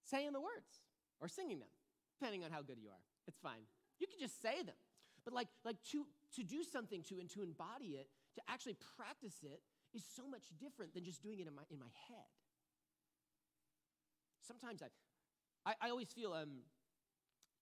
saying 0.04 0.32
the 0.32 0.40
words 0.42 0.84
or 1.20 1.28
singing 1.28 1.60
them, 1.60 1.72
depending 2.20 2.44
on 2.44 2.52
how 2.52 2.62
good 2.62 2.78
you 2.80 2.90
are. 2.90 3.04
It's 3.28 3.40
fine. 3.40 3.66
You 4.00 4.08
can 4.08 4.20
just 4.20 4.42
say 4.42 4.62
them. 4.62 4.78
But 5.24 5.34
like, 5.34 5.48
like 5.64 5.82
to, 5.92 6.06
to 6.36 6.44
do 6.44 6.64
something 6.64 7.02
to 7.10 7.20
and 7.20 7.30
to 7.32 7.42
embody 7.42 7.98
it 7.98 8.08
to 8.36 8.42
actually 8.48 8.76
practice 8.96 9.40
it 9.44 9.62
is 9.94 10.04
so 10.04 10.28
much 10.28 10.52
different 10.60 10.94
than 10.94 11.04
just 11.04 11.24
doing 11.24 11.40
it 11.40 11.48
in 11.48 11.56
my, 11.56 11.64
in 11.72 11.80
my 11.80 11.92
head. 12.12 12.32
Sometimes 14.44 14.84
I, 14.84 14.92
I, 15.66 15.74
I 15.82 15.88
always 15.90 16.12
feel 16.12 16.34
um, 16.34 16.68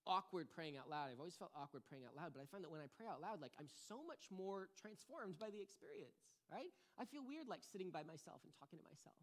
awkward 0.06 0.50
praying 0.50 0.76
out 0.76 0.90
loud. 0.90 1.08
I've 1.08 1.22
always 1.22 1.38
felt 1.38 1.54
awkward 1.56 1.86
praying 1.88 2.04
out 2.04 2.12
loud, 2.12 2.36
but 2.36 2.42
I 2.42 2.46
find 2.50 2.62
that 2.66 2.70
when 2.70 2.82
I 2.82 2.90
pray 2.92 3.06
out 3.06 3.22
loud, 3.22 3.40
like 3.40 3.56
I'm 3.56 3.70
so 3.88 4.04
much 4.04 4.28
more 4.28 4.68
transformed 4.76 5.38
by 5.38 5.48
the 5.48 5.62
experience, 5.62 6.20
right? 6.52 6.68
I 7.00 7.08
feel 7.08 7.24
weird 7.24 7.48
like 7.48 7.64
sitting 7.64 7.88
by 7.88 8.04
myself 8.04 8.44
and 8.44 8.52
talking 8.52 8.76
to 8.82 8.86
myself. 8.86 9.16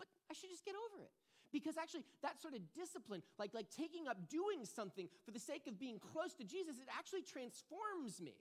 But 0.00 0.08
I 0.30 0.34
should 0.34 0.48
just 0.48 0.64
get 0.64 0.74
over 0.78 1.04
it. 1.04 1.12
Because 1.52 1.76
actually, 1.76 2.08
that 2.24 2.40
sort 2.40 2.56
of 2.56 2.64
discipline, 2.72 3.20
like, 3.36 3.52
like 3.52 3.68
taking 3.68 4.08
up 4.08 4.16
doing 4.32 4.64
something 4.64 5.06
for 5.20 5.36
the 5.36 5.38
sake 5.38 5.68
of 5.68 5.76
being 5.76 6.00
close 6.00 6.32
to 6.40 6.44
Jesus, 6.48 6.80
it 6.80 6.88
actually 6.88 7.20
transforms 7.20 8.24
me. 8.24 8.40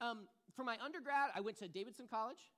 Um, 0.00 0.24
for 0.58 0.64
my 0.64 0.76
undergrad, 0.84 1.30
I 1.36 1.40
went 1.40 1.56
to 1.60 1.68
Davidson 1.68 2.06
College. 2.10 2.50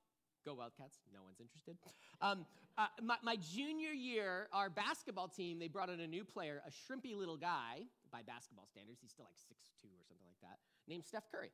Go 0.43 0.55
Wildcats. 0.55 0.97
No 1.13 1.19
one's 1.21 1.39
interested. 1.39 1.77
Um, 2.19 2.47
uh, 2.79 2.87
my, 2.99 3.17
my, 3.21 3.35
junior 3.35 3.91
year, 3.91 4.47
our 4.51 4.71
basketball 4.71 5.27
team, 5.27 5.59
they 5.59 5.67
brought 5.67 5.89
in 5.89 5.99
a 5.99 6.07
new 6.07 6.25
player, 6.25 6.63
a 6.65 6.71
shrimpy 6.71 7.15
little 7.15 7.37
guy, 7.37 7.85
by 8.11 8.23
basketball 8.23 8.65
standards. 8.65 8.97
He's 9.01 9.11
still 9.11 9.25
like 9.25 9.37
six 9.37 9.69
two 9.83 9.89
or 9.89 10.03
something 10.07 10.25
like 10.25 10.41
that, 10.41 10.57
named 10.87 11.05
Steph 11.05 11.25
Curry. 11.31 11.51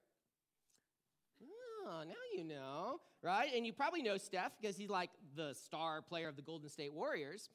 Oh, 1.85 2.03
now 2.07 2.15
you 2.33 2.45
know, 2.45 3.01
right? 3.21 3.49
And 3.53 3.65
you 3.65 3.73
probably 3.73 4.01
know 4.01 4.17
Steph 4.17 4.53
because 4.61 4.77
he's 4.77 4.89
like 4.89 5.09
the 5.35 5.53
star 5.53 6.01
player 6.01 6.29
of 6.29 6.37
the 6.37 6.41
Golden 6.41 6.69
State 6.69 6.93
Warriors. 6.93 7.49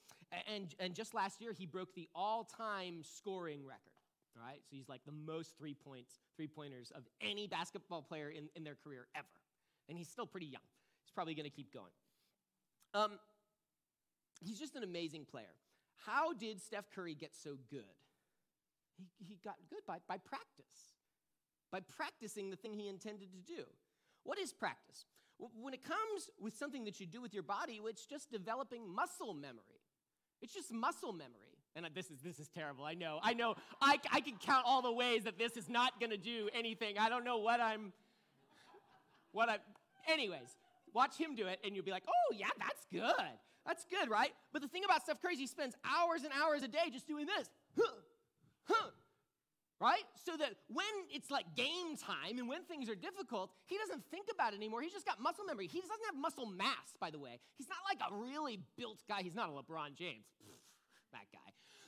And, 0.47 0.75
and 0.79 0.95
just 0.95 1.15
last 1.15 1.41
year, 1.41 1.53
he 1.53 1.65
broke 1.65 1.95
the 1.95 2.09
all 2.15 2.45
time 2.45 3.03
scoring 3.05 3.65
record 3.65 3.92
right? 4.41 4.61
So 4.69 4.77
he's 4.77 4.89
like 4.89 5.05
the 5.05 5.13
most 5.13 5.57
three 5.59 5.75
points, 5.75 6.15
three 6.37 6.49
pointers 6.49 6.93
of 6.95 7.03
any 7.21 7.47
basketball 7.47 8.03
player 8.03 8.31
in, 8.31 8.49
in 8.57 8.65
their 8.65 8.75
career 8.75 9.07
ever. 9.15 9.27
And 9.89 9.99
he's 9.99 10.09
still 10.09 10.27
pretty 10.27 10.47
young. 10.47 10.63
He's 11.05 11.11
probably 11.11 11.35
going 11.35 11.49
to 11.49 11.55
keep 11.55 11.73
going. 11.73 11.93
Um, 12.95 13.19
he's 14.41 14.59
just 14.59 14.77
an 14.77 14.83
amazing 14.83 15.27
player. 15.31 15.55
How 16.07 16.33
did 16.33 16.61
Steph 16.61 16.91
Curry 16.95 17.15
get 17.15 17.35
so 17.35 17.57
good? 17.71 17.85
He, 18.97 19.07
he 19.19 19.39
got 19.45 19.57
good 19.71 19.81
by, 19.87 19.99
by 20.09 20.19
practice, 20.19 20.95
by 21.71 21.81
practicing 21.81 22.51
the 22.51 22.57
thing 22.57 22.75
he 22.75 22.89
intended 22.89 23.29
to 23.33 23.55
do. 23.55 23.65
What 24.25 24.39
is 24.39 24.53
practice? 24.53 25.07
When 25.61 25.75
it 25.75 25.83
comes 25.83 26.31
with 26.41 26.57
something 26.57 26.85
that 26.85 27.01
you 27.01 27.07
do 27.07 27.21
with 27.21 27.35
your 27.35 27.43
body, 27.43 27.81
it's 27.85 28.07
just 28.07 28.31
developing 28.31 28.89
muscle 28.89 29.35
memory. 29.35 29.81
It's 30.41 30.55
just 30.55 30.73
muscle 30.73 31.13
memory. 31.13 31.52
And 31.75 31.87
this 31.95 32.11
is 32.11 32.21
this 32.23 32.39
is 32.39 32.49
terrible. 32.49 32.85
I 32.85 32.95
know. 32.95 33.19
I 33.23 33.33
know. 33.33 33.55
I, 33.81 33.99
I 34.13 34.21
can 34.21 34.37
count 34.37 34.65
all 34.67 34.83
the 34.83 34.93
ways 34.93 35.25
that 35.25 35.39
this 35.39 35.57
is 35.57 35.69
not 35.69 35.99
going 36.01 36.11
to 36.11 36.19
do 36.19 36.51
anything. 36.55 36.99
I 36.99 37.09
don't 37.09 37.25
know 37.25 37.39
what 37.39 37.61
I'm. 37.61 37.93
What 39.33 39.49
I. 39.49 39.59
Anyways, 40.07 40.57
watch 40.93 41.17
him 41.17 41.35
do 41.35 41.47
it, 41.47 41.61
and 41.65 41.75
you'll 41.75 41.85
be 41.85 41.91
like, 41.91 42.05
"Oh 42.07 42.35
yeah, 42.37 42.51
that's 42.59 42.87
good. 42.93 43.39
That's 43.67 43.87
good, 43.87 44.11
right?" 44.11 44.33
But 44.53 44.61
the 44.61 44.69
thing 44.69 44.85
about 44.85 45.03
Steph 45.03 45.23
Curry, 45.23 45.37
he 45.37 45.47
spends 45.47 45.75
hours 45.85 46.25
and 46.25 46.33
hours 46.43 46.63
a 46.63 46.69
day 46.69 46.91
just 46.93 47.07
doing 47.07 47.25
this, 47.25 47.49
huh, 47.79 47.95
huh, 48.65 48.91
right? 49.81 50.05
So 50.27 50.37
that 50.37 50.53
when 50.69 50.85
it's 51.11 51.31
like 51.31 51.57
game 51.57 51.97
time 51.97 52.39
and 52.39 52.49
when 52.49 52.65
things 52.65 52.91
are 52.91 52.95
difficult, 52.95 53.51
he 53.65 53.79
doesn't 53.79 54.05
think 54.11 54.27
about 54.31 54.53
it 54.53 54.57
anymore. 54.57 54.83
He's 54.83 54.93
just 54.93 55.07
got 55.07 55.23
muscle 55.23 55.47
memory. 55.47 55.69
He 55.69 55.81
doesn't 55.81 56.05
have 56.05 56.17
muscle 56.21 56.45
mass, 56.45 56.93
by 57.01 57.11
the 57.11 57.19
way. 57.19 57.41
He's 57.57 57.69
not 57.69 57.79
like 57.89 57.99
a 58.11 58.15
really 58.15 58.61
built 58.77 58.99
guy. 59.09 59.23
He's 59.23 59.35
not 59.35 59.49
a 59.49 59.53
LeBron 59.53 59.95
James 59.97 60.27
that 61.13 61.29
guy. 61.33 61.42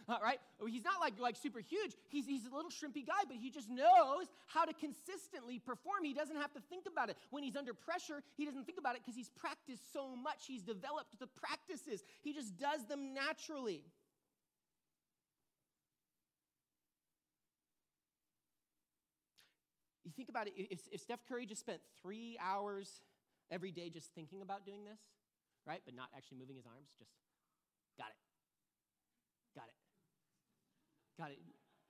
Uh, 0.07 0.17
right? 0.23 0.39
He's 0.67 0.85
not 0.85 1.01
like, 1.01 1.19
like 1.19 1.37
super 1.37 1.61
huge. 1.61 1.95
He's, 2.11 2.27
he's 2.27 2.45
a 2.45 2.55
little 2.55 2.71
shrimpy 2.71 3.07
guy, 3.07 3.25
but 3.27 3.37
he 3.37 3.51
just 3.51 3.71
knows 3.71 4.27
how 4.47 4.65
to 4.65 4.75
consistently 4.75 5.59
perform. 5.59 6.05
He 6.05 6.13
doesn't 6.13 6.37
have 6.37 6.53
to 6.53 6.61
think 6.69 6.85
about 6.87 7.09
it. 7.09 7.17
When 7.31 7.43
he's 7.43 7.57
under 7.57 7.73
pressure, 7.73 8.23
he 8.37 8.45
doesn't 8.45 8.67
think 8.67 8.79
about 8.79 8.97
it 8.97 9.03
because 9.03 9.17
he's 9.17 9.31
practiced 9.31 9.93
so 9.93 10.15
much. 10.15 10.45
He's 10.47 10.63
developed 10.63 11.19
the 11.19 11.27
practices, 11.27 12.03
he 12.23 12.33
just 12.33 12.59
does 12.59 12.87
them 12.87 13.15
naturally. 13.15 13.83
You 20.05 20.13
think 20.15 20.29
about 20.29 20.49
it, 20.49 20.53
if, 20.57 20.81
if 20.93 21.01
Steph 21.01 21.21
Curry 21.27 21.47
just 21.47 21.61
spent 21.61 21.81
three 22.03 22.37
hours 22.41 23.01
every 23.51 23.73
day 23.73 23.89
just 23.89 24.13
thinking 24.15 24.43
about 24.43 24.67
doing 24.67 24.85
this, 24.85 25.01
right, 25.67 25.81
but 25.85 25.95
not 25.95 26.09
actually 26.15 26.39
moving 26.39 26.57
his 26.57 26.67
arms, 26.67 26.91
just 26.99 27.11
got 27.99 28.09
it. 28.11 28.24
Got 31.19 31.31
it. 31.31 31.39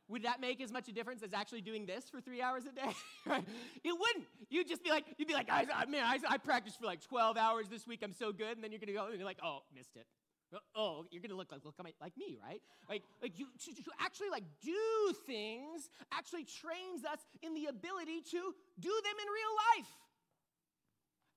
Would 0.08 0.24
that 0.24 0.40
make 0.40 0.60
as 0.60 0.70
much 0.70 0.88
a 0.88 0.92
difference 0.92 1.22
as 1.22 1.32
actually 1.32 1.62
doing 1.62 1.86
this 1.86 2.10
for 2.10 2.20
three 2.20 2.42
hours 2.42 2.64
a 2.66 2.72
day? 2.72 2.92
right? 3.26 3.44
It 3.82 3.92
wouldn't. 3.92 4.26
You'd 4.50 4.68
just 4.68 4.84
be 4.84 4.90
like, 4.90 5.04
you'd 5.16 5.28
be 5.28 5.32
like, 5.32 5.48
I, 5.50 5.64
man, 5.88 6.04
I, 6.04 6.18
I 6.28 6.36
practiced 6.36 6.78
for 6.78 6.84
like 6.84 7.00
12 7.00 7.38
hours 7.38 7.68
this 7.68 7.86
week. 7.86 8.00
I'm 8.02 8.12
so 8.12 8.30
good. 8.30 8.56
And 8.56 8.62
then 8.62 8.70
you're 8.70 8.80
gonna 8.80 8.92
go 8.92 9.06
and 9.06 9.16
you're 9.16 9.24
like, 9.24 9.40
oh, 9.42 9.60
missed 9.74 9.96
it. 9.96 10.06
Uh, 10.54 10.58
oh, 10.76 11.04
you're 11.10 11.22
gonna 11.22 11.34
look 11.34 11.50
like 11.50 11.64
look 11.64 11.74
like 11.78 12.16
me, 12.18 12.36
right? 12.42 12.60
Like, 12.88 13.02
like 13.22 13.38
you 13.38 13.46
to, 13.64 13.74
to 13.74 13.90
actually 13.98 14.28
like 14.28 14.44
do 14.62 15.14
things 15.26 15.88
actually 16.12 16.44
trains 16.44 17.04
us 17.04 17.20
in 17.42 17.54
the 17.54 17.66
ability 17.66 18.20
to 18.30 18.54
do 18.78 18.90
them 18.90 19.16
in 19.18 19.28
real 19.32 19.54
life. 19.78 19.88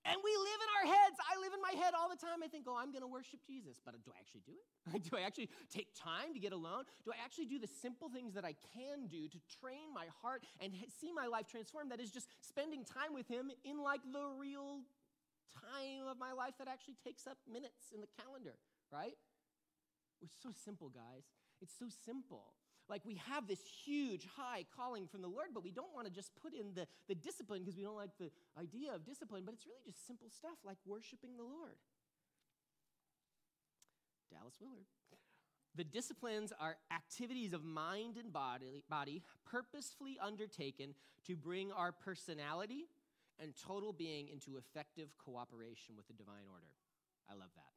And 0.07 0.17
we 0.23 0.31
live 0.31 0.59
in 0.63 0.69
our 0.79 0.85
heads. 0.95 1.17
I 1.19 1.35
live 1.43 1.51
in 1.51 1.59
my 1.59 1.75
head 1.75 1.91
all 1.91 2.07
the 2.07 2.15
time. 2.15 2.39
I 2.39 2.47
think, 2.47 2.65
oh, 2.67 2.79
I'm 2.79 2.95
going 2.95 3.03
to 3.03 3.11
worship 3.11 3.43
Jesus. 3.43 3.77
But 3.83 3.99
do 4.03 4.11
I 4.15 4.17
actually 4.23 4.47
do 4.47 4.55
it? 4.55 5.03
do 5.09 5.19
I 5.19 5.27
actually 5.27 5.51
take 5.67 5.91
time 5.93 6.31
to 6.31 6.39
get 6.39 6.55
alone? 6.55 6.87
Do 7.03 7.11
I 7.11 7.19
actually 7.19 7.51
do 7.51 7.59
the 7.59 7.67
simple 7.67 8.07
things 8.07 8.33
that 8.33 8.47
I 8.47 8.55
can 8.71 9.11
do 9.11 9.27
to 9.27 9.39
train 9.59 9.91
my 9.91 10.07
heart 10.23 10.47
and 10.63 10.71
see 10.95 11.11
my 11.11 11.27
life 11.27 11.51
transformed? 11.51 11.91
That 11.91 11.99
is 11.99 12.09
just 12.09 12.31
spending 12.39 12.87
time 12.87 13.11
with 13.11 13.27
Him 13.27 13.51
in 13.67 13.83
like 13.83 14.01
the 14.07 14.31
real 14.39 14.87
time 15.51 16.07
of 16.07 16.15
my 16.17 16.31
life 16.31 16.55
that 16.57 16.71
actually 16.71 16.95
takes 17.03 17.27
up 17.27 17.37
minutes 17.43 17.91
in 17.91 17.99
the 17.99 18.07
calendar 18.23 18.55
right? 18.91 19.17
It's 20.21 20.35
so 20.41 20.49
simple, 20.63 20.89
guys. 20.89 21.23
It's 21.61 21.73
so 21.77 21.87
simple. 22.05 22.53
Like 22.89 23.01
we 23.05 23.15
have 23.29 23.47
this 23.47 23.59
huge, 23.85 24.25
high 24.37 24.65
calling 24.75 25.07
from 25.07 25.21
the 25.21 25.27
Lord, 25.27 25.47
but 25.53 25.63
we 25.63 25.71
don't 25.71 25.93
want 25.93 26.07
to 26.07 26.13
just 26.13 26.31
put 26.41 26.53
in 26.53 26.73
the, 26.73 26.87
the 27.07 27.15
discipline 27.15 27.63
because 27.63 27.75
we 27.75 27.83
don't 27.83 27.97
like 27.97 28.17
the 28.17 28.31
idea 28.59 28.93
of 28.93 29.05
discipline, 29.05 29.43
but 29.45 29.53
it's 29.53 29.65
really 29.65 29.83
just 29.85 30.07
simple 30.07 30.29
stuff 30.29 30.57
like 30.65 30.77
worshiping 30.85 31.35
the 31.37 31.43
Lord. 31.43 31.75
Dallas 34.31 34.55
Willard. 34.61 34.85
The 35.75 35.83
disciplines 35.83 36.51
are 36.59 36.77
activities 36.91 37.53
of 37.53 37.63
mind 37.63 38.17
and 38.17 38.33
body, 38.33 38.83
body 38.89 39.21
purposefully 39.45 40.17
undertaken 40.19 40.95
to 41.27 41.35
bring 41.35 41.71
our 41.71 41.91
personality 41.91 42.87
and 43.39 43.53
total 43.55 43.93
being 43.93 44.27
into 44.29 44.57
effective 44.57 45.09
cooperation 45.23 45.95
with 45.95 46.07
the 46.07 46.13
divine 46.13 46.47
order. 46.51 46.65
I 47.29 47.33
love 47.33 47.51
that. 47.55 47.76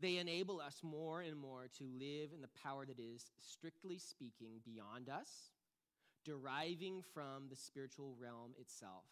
They 0.00 0.18
enable 0.18 0.60
us 0.60 0.80
more 0.82 1.22
and 1.22 1.36
more 1.36 1.68
to 1.78 1.84
live 1.84 2.30
in 2.34 2.42
the 2.42 2.52
power 2.62 2.84
that 2.84 2.98
is, 2.98 3.30
strictly 3.38 3.98
speaking, 3.98 4.60
beyond 4.64 5.08
us, 5.08 5.52
deriving 6.24 7.02
from 7.14 7.48
the 7.48 7.56
spiritual 7.56 8.14
realm 8.20 8.52
itself. 8.60 9.04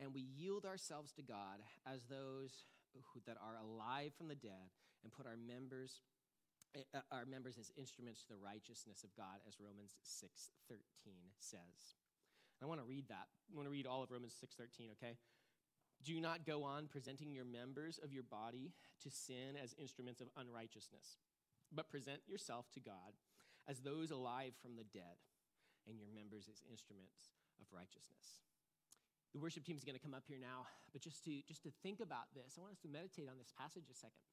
And 0.00 0.14
we 0.14 0.22
yield 0.22 0.64
ourselves 0.64 1.12
to 1.12 1.22
God 1.22 1.60
as 1.86 2.04
those 2.08 2.64
who, 3.12 3.20
that 3.26 3.36
are 3.36 3.56
alive 3.60 4.12
from 4.16 4.28
the 4.28 4.34
dead 4.34 4.72
and 5.02 5.12
put 5.12 5.26
our 5.26 5.36
members 5.36 6.00
uh, 6.74 6.98
our 7.12 7.24
members 7.24 7.54
as 7.54 7.70
instruments 7.78 8.22
to 8.26 8.34
the 8.34 8.42
righteousness 8.42 9.04
of 9.04 9.14
God 9.14 9.38
as 9.46 9.60
Romans 9.60 9.94
6:13 10.02 11.14
says. 11.38 11.94
I 12.62 12.66
want 12.66 12.80
to 12.80 12.86
read 12.86 13.06
that. 13.08 13.30
I 13.52 13.54
want 13.54 13.66
to 13.66 13.70
read 13.70 13.86
all 13.86 14.02
of 14.02 14.10
Romans 14.10 14.34
6:13, 14.34 14.90
okay? 14.98 15.16
Do 16.04 16.20
not 16.20 16.44
go 16.44 16.64
on 16.64 16.86
presenting 16.86 17.32
your 17.32 17.46
members 17.46 17.98
of 18.02 18.12
your 18.12 18.24
body 18.24 18.72
to 19.02 19.10
sin 19.10 19.56
as 19.62 19.74
instruments 19.80 20.20
of 20.20 20.28
unrighteousness, 20.36 21.16
but 21.72 21.88
present 21.88 22.20
yourself 22.28 22.70
to 22.74 22.80
God 22.80 23.16
as 23.66 23.80
those 23.80 24.10
alive 24.10 24.52
from 24.60 24.76
the 24.76 24.84
dead, 24.84 25.16
and 25.88 25.96
your 25.98 26.08
members 26.12 26.48
as 26.52 26.60
instruments 26.68 27.32
of 27.60 27.66
righteousness. 27.72 28.44
The 29.32 29.40
worship 29.40 29.64
team 29.64 29.76
is 29.76 29.84
going 29.84 29.96
to 29.96 30.02
come 30.02 30.14
up 30.14 30.24
here 30.28 30.38
now, 30.40 30.68
but 30.92 31.00
just 31.00 31.24
to 31.24 31.40
just 31.48 31.62
to 31.64 31.70
think 31.82 32.00
about 32.00 32.28
this, 32.34 32.56
I 32.56 32.60
want 32.60 32.72
us 32.72 32.82
to 32.84 32.88
meditate 32.88 33.28
on 33.28 33.40
this 33.40 33.52
passage 33.56 33.88
a 33.90 33.96
second, 33.96 34.28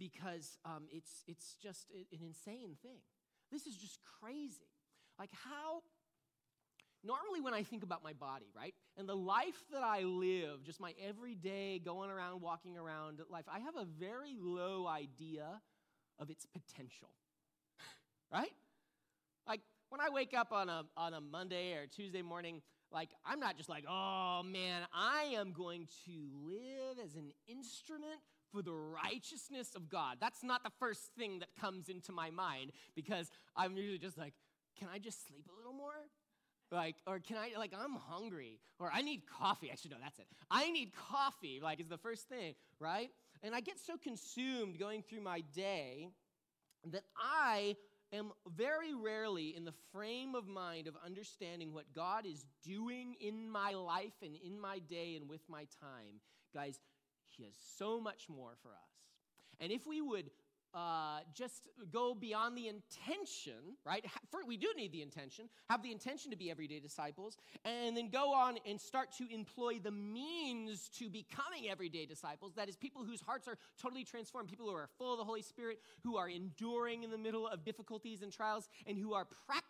because 0.00 0.56
um, 0.64 0.88
it's 0.90 1.24
it's 1.28 1.54
just 1.60 1.92
an 1.92 2.24
insane 2.24 2.80
thing. 2.80 3.04
This 3.52 3.66
is 3.66 3.76
just 3.76 4.00
crazy. 4.20 4.72
Like 5.18 5.30
how 5.32 5.84
normally 7.04 7.40
when 7.40 7.52
I 7.52 7.62
think 7.62 7.82
about 7.82 8.02
my 8.02 8.12
body, 8.12 8.48
right, 8.56 8.74
and 9.00 9.08
the 9.08 9.16
life 9.16 9.64
that 9.72 9.82
I 9.82 10.02
live, 10.02 10.62
just 10.62 10.78
my 10.78 10.92
everyday 11.02 11.78
going 11.78 12.10
around, 12.10 12.42
walking 12.42 12.76
around 12.76 13.20
life, 13.30 13.46
I 13.50 13.58
have 13.60 13.74
a 13.76 13.86
very 13.98 14.36
low 14.38 14.86
idea 14.86 15.46
of 16.18 16.28
its 16.28 16.44
potential, 16.46 17.08
right? 18.32 18.52
Like 19.48 19.62
when 19.88 20.02
I 20.02 20.10
wake 20.10 20.34
up 20.34 20.52
on 20.52 20.68
a, 20.68 20.84
on 20.98 21.14
a 21.14 21.20
Monday 21.20 21.72
or 21.72 21.86
Tuesday 21.86 22.20
morning, 22.20 22.60
like 22.92 23.08
I'm 23.24 23.40
not 23.40 23.56
just 23.56 23.70
like, 23.70 23.84
oh 23.88 24.42
man, 24.44 24.82
I 24.92 25.34
am 25.34 25.52
going 25.52 25.88
to 26.04 26.12
live 26.44 26.98
as 27.02 27.14
an 27.16 27.32
instrument 27.48 28.20
for 28.52 28.60
the 28.60 28.72
righteousness 28.72 29.74
of 29.74 29.88
God. 29.88 30.18
That's 30.20 30.44
not 30.44 30.62
the 30.62 30.70
first 30.78 31.10
thing 31.16 31.38
that 31.38 31.48
comes 31.58 31.88
into 31.88 32.12
my 32.12 32.30
mind 32.30 32.72
because 32.94 33.30
I'm 33.56 33.78
usually 33.78 33.98
just 33.98 34.18
like, 34.18 34.34
can 34.78 34.88
I 34.92 34.98
just 34.98 35.26
sleep 35.26 35.48
a 35.50 35.56
little 35.56 35.72
more? 35.72 35.94
Like, 36.72 36.96
or 37.06 37.18
can 37.18 37.36
I, 37.36 37.58
like, 37.58 37.72
I'm 37.76 37.96
hungry, 37.96 38.60
or 38.78 38.90
I 38.92 39.02
need 39.02 39.22
coffee. 39.26 39.70
Actually, 39.70 39.92
no, 39.92 39.96
that's 40.00 40.18
it. 40.18 40.26
I 40.50 40.70
need 40.70 40.92
coffee, 40.94 41.60
like, 41.62 41.80
is 41.80 41.88
the 41.88 41.98
first 41.98 42.28
thing, 42.28 42.54
right? 42.78 43.10
And 43.42 43.54
I 43.54 43.60
get 43.60 43.78
so 43.78 43.96
consumed 43.96 44.78
going 44.78 45.02
through 45.02 45.22
my 45.22 45.40
day 45.54 46.10
that 46.92 47.02
I 47.16 47.76
am 48.12 48.32
very 48.56 48.94
rarely 48.94 49.54
in 49.56 49.64
the 49.64 49.74
frame 49.92 50.34
of 50.34 50.46
mind 50.46 50.86
of 50.86 50.94
understanding 51.04 51.72
what 51.72 51.92
God 51.94 52.24
is 52.26 52.44
doing 52.64 53.14
in 53.20 53.48
my 53.50 53.72
life 53.72 54.14
and 54.22 54.36
in 54.36 54.60
my 54.60 54.78
day 54.78 55.16
and 55.16 55.28
with 55.28 55.42
my 55.48 55.66
time. 55.80 56.20
Guys, 56.54 56.78
He 57.28 57.44
has 57.44 57.54
so 57.76 58.00
much 58.00 58.28
more 58.28 58.52
for 58.62 58.70
us. 58.70 58.90
And 59.60 59.72
if 59.72 59.86
we 59.86 60.00
would 60.00 60.30
uh, 60.74 61.20
just 61.34 61.68
go 61.92 62.14
beyond 62.14 62.56
the 62.56 62.68
intention, 62.68 63.76
right? 63.84 64.04
For, 64.30 64.40
we 64.46 64.56
do 64.56 64.68
need 64.76 64.92
the 64.92 65.02
intention, 65.02 65.48
have 65.68 65.82
the 65.82 65.92
intention 65.92 66.30
to 66.30 66.36
be 66.36 66.50
everyday 66.50 66.80
disciples, 66.80 67.36
and 67.64 67.96
then 67.96 68.08
go 68.10 68.32
on 68.32 68.58
and 68.66 68.80
start 68.80 69.12
to 69.18 69.32
employ 69.32 69.78
the 69.82 69.90
means 69.90 70.88
to 70.98 71.08
becoming 71.08 71.68
everyday 71.68 72.06
disciples. 72.06 72.54
That 72.54 72.68
is, 72.68 72.76
people 72.76 73.04
whose 73.04 73.20
hearts 73.20 73.48
are 73.48 73.58
totally 73.80 74.04
transformed, 74.04 74.48
people 74.48 74.66
who 74.66 74.74
are 74.74 74.88
full 74.98 75.12
of 75.12 75.18
the 75.18 75.24
Holy 75.24 75.42
Spirit, 75.42 75.80
who 76.02 76.16
are 76.16 76.28
enduring 76.28 77.02
in 77.02 77.10
the 77.10 77.18
middle 77.18 77.48
of 77.48 77.64
difficulties 77.64 78.22
and 78.22 78.32
trials, 78.32 78.68
and 78.86 78.98
who 78.98 79.14
are 79.14 79.26
practicing 79.46 79.69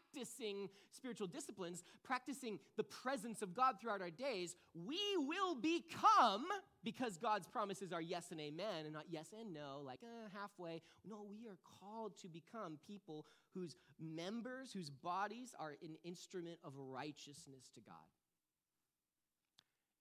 spiritual 0.91 1.27
disciplines, 1.27 1.83
practicing 2.03 2.59
the 2.77 2.85
presence 2.85 3.43
of 3.43 3.55
God 3.55 3.77
throughout 3.81 4.01
our 4.01 4.11
days. 4.11 4.57
We 4.75 4.99
will 5.17 5.55
become 5.55 6.47
because 6.85 7.17
God's 7.19 7.47
promises 7.47 7.93
are 7.93 8.01
yes 8.01 8.31
and 8.31 8.41
amen 8.41 8.85
and 8.85 8.93
not 8.93 9.05
yes 9.09 9.29
and 9.39 9.53
no, 9.53 9.83
like 9.85 10.01
eh, 10.03 10.29
halfway. 10.39 10.83
No, 11.09 11.27
we 11.29 11.47
are 11.49 11.59
called 11.81 12.17
to 12.23 12.29
become 12.29 12.79
people 12.87 13.27
whose 13.55 13.77
members, 14.01 14.73
whose 14.73 14.91
bodies 14.91 15.55
are 15.59 15.77
an 15.83 15.97
instrument 16.05 16.59
of 16.65 16.73
righteousness 16.77 17.69
to 17.75 17.81
God. 17.81 17.95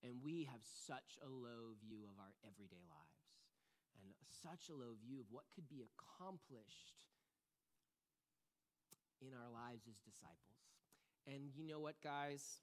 And 0.04 0.24
we 0.24 0.48
have 0.50 0.62
such 0.64 1.20
a 1.22 1.28
low 1.28 1.76
view 1.84 2.08
of 2.08 2.16
our 2.20 2.32
everyday 2.48 2.84
lives 2.88 3.20
and 4.00 4.14
such 4.42 4.70
a 4.70 4.78
low 4.78 4.96
view 5.04 5.20
of 5.20 5.28
what 5.30 5.44
could 5.54 5.68
be 5.68 5.84
accomplished 5.84 7.09
in 9.22 9.34
our 9.34 9.50
lives 9.52 9.88
as 9.88 9.98
disciples. 10.00 10.60
And 11.28 11.52
you 11.56 11.66
know 11.68 11.80
what, 11.80 11.96
guys? 12.02 12.62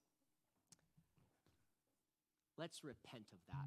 Let's 2.59 2.85
repent 2.85 3.27
of 3.33 3.39
that. 3.49 3.67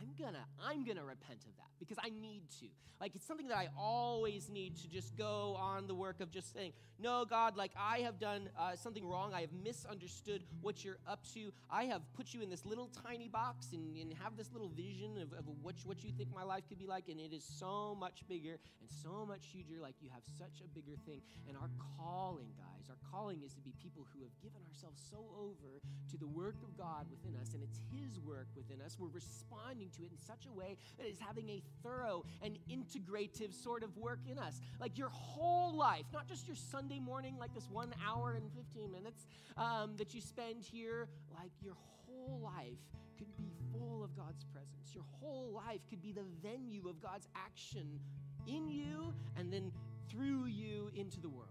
I'm 0.00 0.10
gonna 0.18 0.44
i'm 0.60 0.84
gonna 0.84 1.04
repent 1.04 1.44
of 1.46 1.56
that 1.56 1.70
because 1.78 1.98
i 2.02 2.08
need 2.08 2.42
to. 2.60 2.66
Like 3.00 3.14
it's 3.14 3.26
something 3.26 3.48
that 3.48 3.56
i 3.56 3.68
always 3.78 4.48
need 4.48 4.76
to 4.82 4.88
just 4.88 5.16
go 5.16 5.56
on 5.58 5.86
the 5.86 5.94
work 5.94 6.20
of 6.20 6.30
just 6.30 6.52
saying 6.52 6.72
no 6.98 7.24
god 7.24 7.56
like 7.56 7.72
i 7.78 7.98
have 7.98 8.18
done 8.18 8.48
uh, 8.58 8.76
something 8.76 9.06
wrong. 9.06 9.32
I 9.34 9.40
have 9.42 9.52
misunderstood 9.52 10.42
what 10.60 10.84
you're 10.84 10.98
up 11.06 11.24
to. 11.34 11.52
I 11.70 11.84
have 11.84 12.02
put 12.14 12.34
you 12.34 12.42
in 12.42 12.50
this 12.50 12.64
little 12.64 12.90
tiny 13.06 13.28
box 13.28 13.72
and, 13.72 13.96
and 13.96 14.12
have 14.22 14.36
this 14.36 14.52
little 14.52 14.68
vision 14.68 15.18
of, 15.20 15.32
of 15.38 15.44
what, 15.62 15.76
you, 15.82 15.88
what 15.88 16.04
you 16.04 16.10
think 16.16 16.34
my 16.34 16.44
life 16.44 16.64
could 16.68 16.78
be 16.78 16.86
like 16.86 17.08
and 17.08 17.20
it 17.20 17.32
is 17.32 17.44
so 17.44 17.96
much 17.98 18.26
bigger 18.28 18.58
and 18.80 18.90
so 18.90 19.26
much 19.26 19.46
huger 19.52 19.80
like 19.80 19.94
you 20.00 20.08
have 20.12 20.22
such 20.38 20.60
a 20.64 20.68
bigger 20.68 20.96
thing. 21.06 21.20
And 21.48 21.56
our 21.56 21.70
calling 21.98 22.48
guys 22.56 22.74
our 22.88 23.10
calling 23.10 23.42
is 23.44 23.54
to 23.54 23.60
be 23.60 23.72
people 23.82 24.06
who 24.12 24.22
have 24.22 24.34
given 24.42 24.60
ourselves 24.68 25.02
so 25.10 25.18
over 25.34 25.80
to 26.10 26.16
the 26.16 26.26
work 26.26 26.56
of 26.62 26.76
God 26.76 27.06
within 27.10 27.34
us 27.40 27.54
and 27.54 27.62
it's 27.62 27.80
His 27.90 28.20
work 28.26 28.46
within 28.56 28.80
us, 28.80 28.96
we're 28.98 29.08
responding 29.08 29.90
to 29.96 30.02
it 30.02 30.10
in 30.10 30.18
such 30.18 30.46
a 30.46 30.52
way 30.52 30.76
that 30.98 31.06
it's 31.06 31.20
having 31.20 31.48
a 31.48 31.62
thorough 31.82 32.24
and 32.42 32.58
integrative 32.70 33.54
sort 33.54 33.82
of 33.82 33.96
work 33.96 34.20
in 34.30 34.38
us. 34.38 34.60
Like 34.80 34.98
your 34.98 35.10
whole 35.10 35.74
life, 35.74 36.04
not 36.12 36.26
just 36.26 36.46
your 36.46 36.56
Sunday 36.56 36.98
morning, 36.98 37.36
like 37.38 37.54
this 37.54 37.68
one 37.70 37.94
hour 38.06 38.32
and 38.32 38.50
15 38.52 38.90
minutes 38.90 39.26
um, 39.56 39.94
that 39.98 40.14
you 40.14 40.20
spend 40.20 40.62
here, 40.62 41.08
like 41.34 41.50
your 41.62 41.74
whole 42.06 42.40
life 42.42 42.78
could 43.18 43.36
be 43.36 43.50
full 43.72 44.02
of 44.02 44.16
God's 44.16 44.44
presence. 44.44 44.94
Your 44.94 45.04
whole 45.20 45.52
life 45.54 45.80
could 45.88 46.02
be 46.02 46.12
the 46.12 46.24
venue 46.42 46.88
of 46.88 47.00
God's 47.00 47.28
action 47.34 48.00
in 48.46 48.68
you 48.68 49.14
and 49.36 49.52
then 49.52 49.72
through 50.10 50.46
you 50.46 50.90
into 50.94 51.20
the 51.20 51.28
world. 51.28 51.48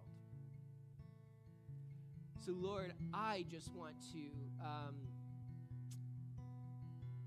So, 2.45 2.51
Lord, 2.51 2.93
I 3.13 3.45
just 3.49 3.73
want 3.73 3.95
to 4.11 4.19
um, 4.61 4.95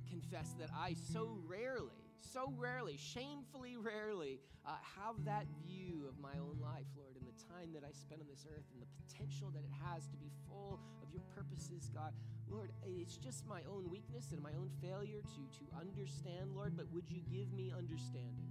confess 0.09 0.55
that 0.59 0.71
I 0.75 0.95
so 1.13 1.39
rarely, 1.47 1.95
so 2.21 2.53
rarely, 2.57 2.97
shamefully 2.97 3.77
rarely, 3.77 4.41
uh, 4.67 4.75
have 4.99 5.25
that 5.25 5.47
view 5.65 6.07
of 6.09 6.19
my 6.19 6.35
own 6.39 6.59
life, 6.61 6.87
Lord, 6.97 7.15
and 7.15 7.27
the 7.27 7.39
time 7.47 7.73
that 7.75 7.85
I 7.87 7.93
spend 7.93 8.21
on 8.21 8.29
this 8.29 8.47
earth 8.51 8.67
and 8.73 8.83
the 8.83 8.91
potential 9.07 9.51
that 9.55 9.63
it 9.63 9.75
has 9.87 10.07
to 10.09 10.17
be 10.17 10.31
full 10.49 10.81
of 11.03 11.09
your 11.13 11.23
purposes, 11.35 11.91
God. 11.95 12.13
Lord, 12.49 12.73
it's 12.85 13.17
just 13.17 13.47
my 13.47 13.63
own 13.71 13.91
weakness 13.91 14.33
and 14.33 14.43
my 14.43 14.53
own 14.59 14.71
failure 14.83 15.23
to, 15.23 15.43
to 15.59 15.65
understand, 15.79 16.55
Lord, 16.55 16.77
but 16.77 16.87
would 16.93 17.11
you 17.11 17.23
give 17.31 17.53
me 17.53 17.73
understanding? 17.77 18.51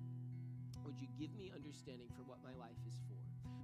Would 0.86 1.00
you 1.00 1.08
give 1.20 1.36
me 1.36 1.52
understanding 1.54 2.08
for 2.16 2.24
what 2.24 2.40
my 2.44 2.54
life 2.60 2.80
is 2.88 2.96
for, 3.08 3.20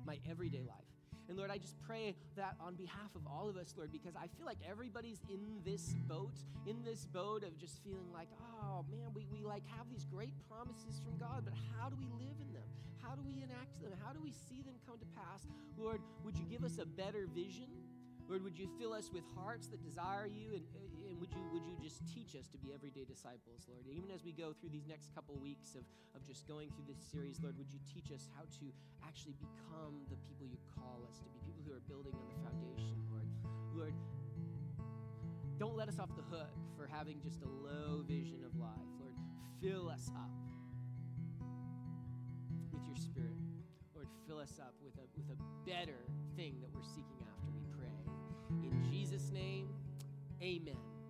my 0.05 0.17
everyday 0.29 0.63
life? 0.67 0.90
And 1.31 1.39
Lord, 1.39 1.49
I 1.49 1.59
just 1.63 1.79
pray 1.87 2.13
that 2.35 2.59
on 2.59 2.75
behalf 2.75 3.15
of 3.15 3.23
all 3.23 3.47
of 3.47 3.55
us, 3.55 3.73
Lord, 3.77 3.89
because 3.89 4.19
I 4.19 4.27
feel 4.35 4.45
like 4.45 4.59
everybody's 4.69 5.23
in 5.31 5.63
this 5.63 5.95
boat, 6.03 6.35
in 6.67 6.75
this 6.83 7.05
boat 7.05 7.47
of 7.47 7.57
just 7.57 7.79
feeling 7.87 8.11
like, 8.11 8.27
oh 8.59 8.83
man, 8.91 9.15
we, 9.15 9.25
we 9.31 9.39
like 9.47 9.63
have 9.77 9.87
these 9.89 10.03
great 10.11 10.33
promises 10.51 10.99
from 10.99 11.15
God, 11.15 11.47
but 11.47 11.53
how 11.79 11.87
do 11.87 11.95
we 11.95 12.11
live 12.19 12.35
in 12.43 12.51
them? 12.51 12.67
How 12.99 13.15
do 13.15 13.23
we 13.23 13.39
enact 13.47 13.79
them? 13.79 13.95
How 14.03 14.11
do 14.11 14.19
we 14.19 14.35
see 14.51 14.59
them 14.59 14.75
come 14.85 14.99
to 14.99 15.07
pass? 15.15 15.47
Lord, 15.79 16.01
would 16.25 16.35
you 16.35 16.43
give 16.51 16.65
us 16.65 16.79
a 16.83 16.85
better 16.85 17.31
vision? 17.33 17.71
Lord, 18.27 18.43
would 18.43 18.59
you 18.59 18.67
fill 18.77 18.91
us 18.91 19.07
with 19.07 19.23
hearts 19.33 19.67
that 19.67 19.81
desire 19.81 20.27
you? 20.27 20.51
And, 20.51 20.67
would, 21.21 21.29
you, 21.29 21.45
would 21.53 21.61
you 21.69 21.77
just 21.77 22.01
teach 22.09 22.33
us 22.33 22.49
to 22.49 22.57
be 22.57 22.73
everyday 22.73 23.05
disciples, 23.05 23.69
Lord? 23.69 23.85
Even 23.85 24.09
as 24.09 24.25
we 24.25 24.33
go 24.33 24.57
through 24.57 24.73
these 24.73 24.89
next 24.89 25.13
couple 25.13 25.37
weeks 25.37 25.77
of, 25.77 25.85
of 26.17 26.25
just 26.25 26.49
going 26.49 26.73
through 26.73 26.89
this 26.89 26.97
series, 26.97 27.37
Lord, 27.37 27.53
would 27.61 27.69
you 27.69 27.77
teach 27.85 28.09
us 28.09 28.25
how 28.33 28.41
to 28.57 28.65
actually 29.05 29.37
become 29.37 30.01
the 30.09 30.17
people 30.25 30.49
you 30.49 30.57
call 30.73 31.05
us 31.05 31.21
to 31.21 31.29
be, 31.29 31.37
people 31.45 31.61
who 31.61 31.77
are 31.77 31.85
building 31.85 32.17
on 32.17 32.25
the 32.25 32.41
foundation, 32.41 32.97
Lord? 33.13 33.29
Lord, 33.77 33.93
don't 35.61 35.77
let 35.77 35.87
us 35.87 36.01
off 36.01 36.09
the 36.17 36.25
hook 36.33 36.49
for 36.73 36.89
having 36.89 37.21
just 37.21 37.45
a 37.45 37.51
low 37.61 38.01
vision 38.01 38.41
of 38.41 38.57
life. 38.57 38.89
Lord, 38.97 39.13
fill 39.61 39.93
us 39.93 40.09
up 40.17 40.33
with 42.73 42.81
your 42.89 42.97
spirit. 42.97 43.37
Lord, 43.93 44.09
fill 44.25 44.41
us 44.41 44.57
up 44.57 44.73
with 44.81 44.97
a, 44.97 45.05
with 45.13 45.29
a 45.29 45.37
better 45.69 46.01
thing 46.33 46.57
that 46.65 46.73
we're 46.73 46.81
seeking 46.81 47.21
after, 47.29 47.53
we 47.53 47.61
pray. 47.77 48.01
In 48.65 48.73
Jesus' 48.89 49.29
name, 49.29 49.69
amen. 50.41 51.00